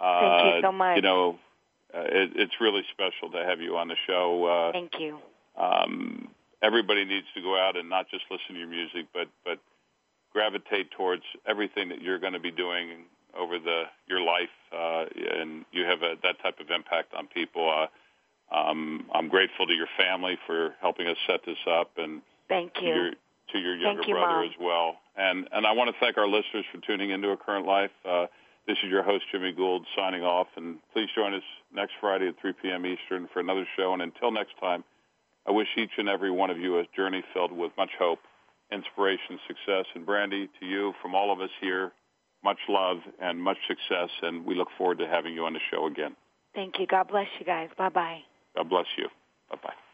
Uh, 0.00 0.20
Thank 0.20 0.54
you 0.54 0.60
so 0.62 0.72
much. 0.72 0.96
You 0.96 1.02
know, 1.02 1.38
uh, 1.94 2.00
it, 2.00 2.30
it's 2.34 2.60
really 2.60 2.82
special 2.92 3.30
to 3.32 3.44
have 3.44 3.60
you 3.60 3.76
on 3.76 3.88
the 3.88 3.96
show. 4.06 4.44
Uh, 4.44 4.72
Thank 4.72 4.98
you. 4.98 5.18
um, 5.56 6.28
everybody 6.62 7.04
needs 7.04 7.26
to 7.34 7.42
go 7.42 7.58
out 7.58 7.76
and 7.76 7.88
not 7.88 8.08
just 8.10 8.24
listen 8.30 8.54
to 8.54 8.58
your 8.58 8.68
music, 8.68 9.06
but 9.12 9.28
but 9.44 9.58
gravitate 10.32 10.90
towards 10.90 11.22
everything 11.46 11.88
that 11.88 12.02
you're 12.02 12.18
going 12.18 12.32
to 12.32 12.40
be 12.40 12.50
doing 12.50 13.04
over 13.38 13.58
the 13.58 13.84
your 14.06 14.20
life, 14.20 14.48
uh, 14.72 15.04
and 15.38 15.64
you 15.72 15.84
have 15.84 16.02
a, 16.02 16.16
that 16.22 16.40
type 16.42 16.58
of 16.60 16.70
impact 16.70 17.14
on 17.14 17.26
people. 17.26 17.70
Uh, 17.70 18.54
um, 18.54 19.06
I'm 19.12 19.28
grateful 19.28 19.66
to 19.66 19.72
your 19.72 19.88
family 19.98 20.38
for 20.46 20.74
helping 20.80 21.06
us 21.06 21.16
set 21.26 21.40
this 21.44 21.58
up, 21.68 21.92
and 21.96 22.22
Thank 22.48 22.72
you. 22.80 23.12
To 23.52 23.58
your 23.58 23.76
younger 23.76 24.02
you, 24.06 24.14
brother 24.14 24.40
Mom. 24.40 24.44
as 24.44 24.56
well. 24.60 24.96
And 25.16 25.48
and 25.52 25.66
I 25.66 25.72
want 25.72 25.90
to 25.90 25.96
thank 26.00 26.18
our 26.18 26.26
listeners 26.26 26.64
for 26.72 26.80
tuning 26.86 27.10
into 27.10 27.30
A 27.30 27.36
Current 27.36 27.66
Life. 27.66 27.90
Uh, 28.04 28.26
this 28.66 28.76
is 28.82 28.90
your 28.90 29.02
host 29.02 29.24
Jimmy 29.30 29.52
Gould 29.52 29.86
signing 29.96 30.22
off, 30.22 30.48
and 30.56 30.78
please 30.92 31.08
join 31.14 31.34
us 31.34 31.42
next 31.72 31.92
Friday 32.00 32.28
at 32.28 32.34
3 32.40 32.52
p.m. 32.60 32.84
Eastern 32.84 33.28
for 33.32 33.38
another 33.38 33.66
show. 33.76 33.92
And 33.92 34.02
until 34.02 34.32
next 34.32 34.58
time, 34.58 34.82
I 35.46 35.52
wish 35.52 35.68
each 35.76 35.92
and 35.98 36.08
every 36.08 36.32
one 36.32 36.50
of 36.50 36.58
you 36.58 36.78
a 36.78 36.84
journey 36.94 37.22
filled 37.32 37.52
with 37.52 37.70
much 37.78 37.90
hope, 37.96 38.18
inspiration, 38.72 39.38
success. 39.46 39.86
And 39.94 40.04
Brandy, 40.04 40.48
to 40.58 40.66
you 40.66 40.94
from 41.00 41.14
all 41.14 41.32
of 41.32 41.40
us 41.40 41.50
here, 41.60 41.92
much 42.42 42.58
love 42.68 42.98
and 43.20 43.40
much 43.40 43.58
success. 43.68 44.10
And 44.22 44.44
we 44.44 44.56
look 44.56 44.68
forward 44.76 44.98
to 44.98 45.06
having 45.06 45.34
you 45.34 45.44
on 45.44 45.52
the 45.52 45.60
show 45.70 45.86
again. 45.86 46.16
Thank 46.54 46.80
you. 46.80 46.86
God 46.86 47.08
bless 47.08 47.28
you 47.38 47.46
guys. 47.46 47.68
Bye 47.78 47.90
bye. 47.90 48.20
God 48.56 48.68
bless 48.68 48.86
you. 48.98 49.08
Bye. 49.48 49.58
Bye. 49.62 49.85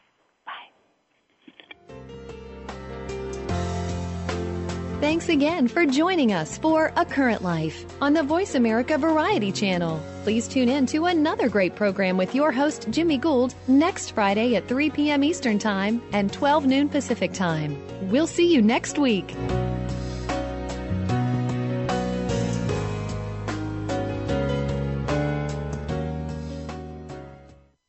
Thanks 5.03 5.28
again 5.28 5.66
for 5.66 5.84
joining 5.84 6.32
us 6.32 6.59
for 6.59 6.92
A 6.94 7.05
Current 7.05 7.42
Life 7.42 7.84
on 8.00 8.12
the 8.12 8.22
Voice 8.22 8.55
America 8.55 8.96
Variety 8.96 9.50
Channel. 9.50 10.00
Please 10.22 10.46
tune 10.46 10.68
in 10.68 10.86
to 10.86 11.07
another 11.07 11.48
great 11.48 11.74
program 11.74 12.16
with 12.16 12.36
your 12.36 12.53
host, 12.53 12.86
Jimmy 12.88 13.18
Gould, 13.18 13.53
next 13.66 14.12
Friday 14.12 14.55
at 14.55 14.68
3 14.68 14.90
p.m. 14.90 15.24
Eastern 15.24 15.59
Time 15.59 16.00
and 16.12 16.32
12 16.32 16.66
noon 16.66 16.88
Pacific 16.88 17.32
Time. 17.32 17.76
We'll 18.11 18.28
see 18.28 18.55
you 18.55 18.62
next 18.62 18.96
week. 18.96 19.34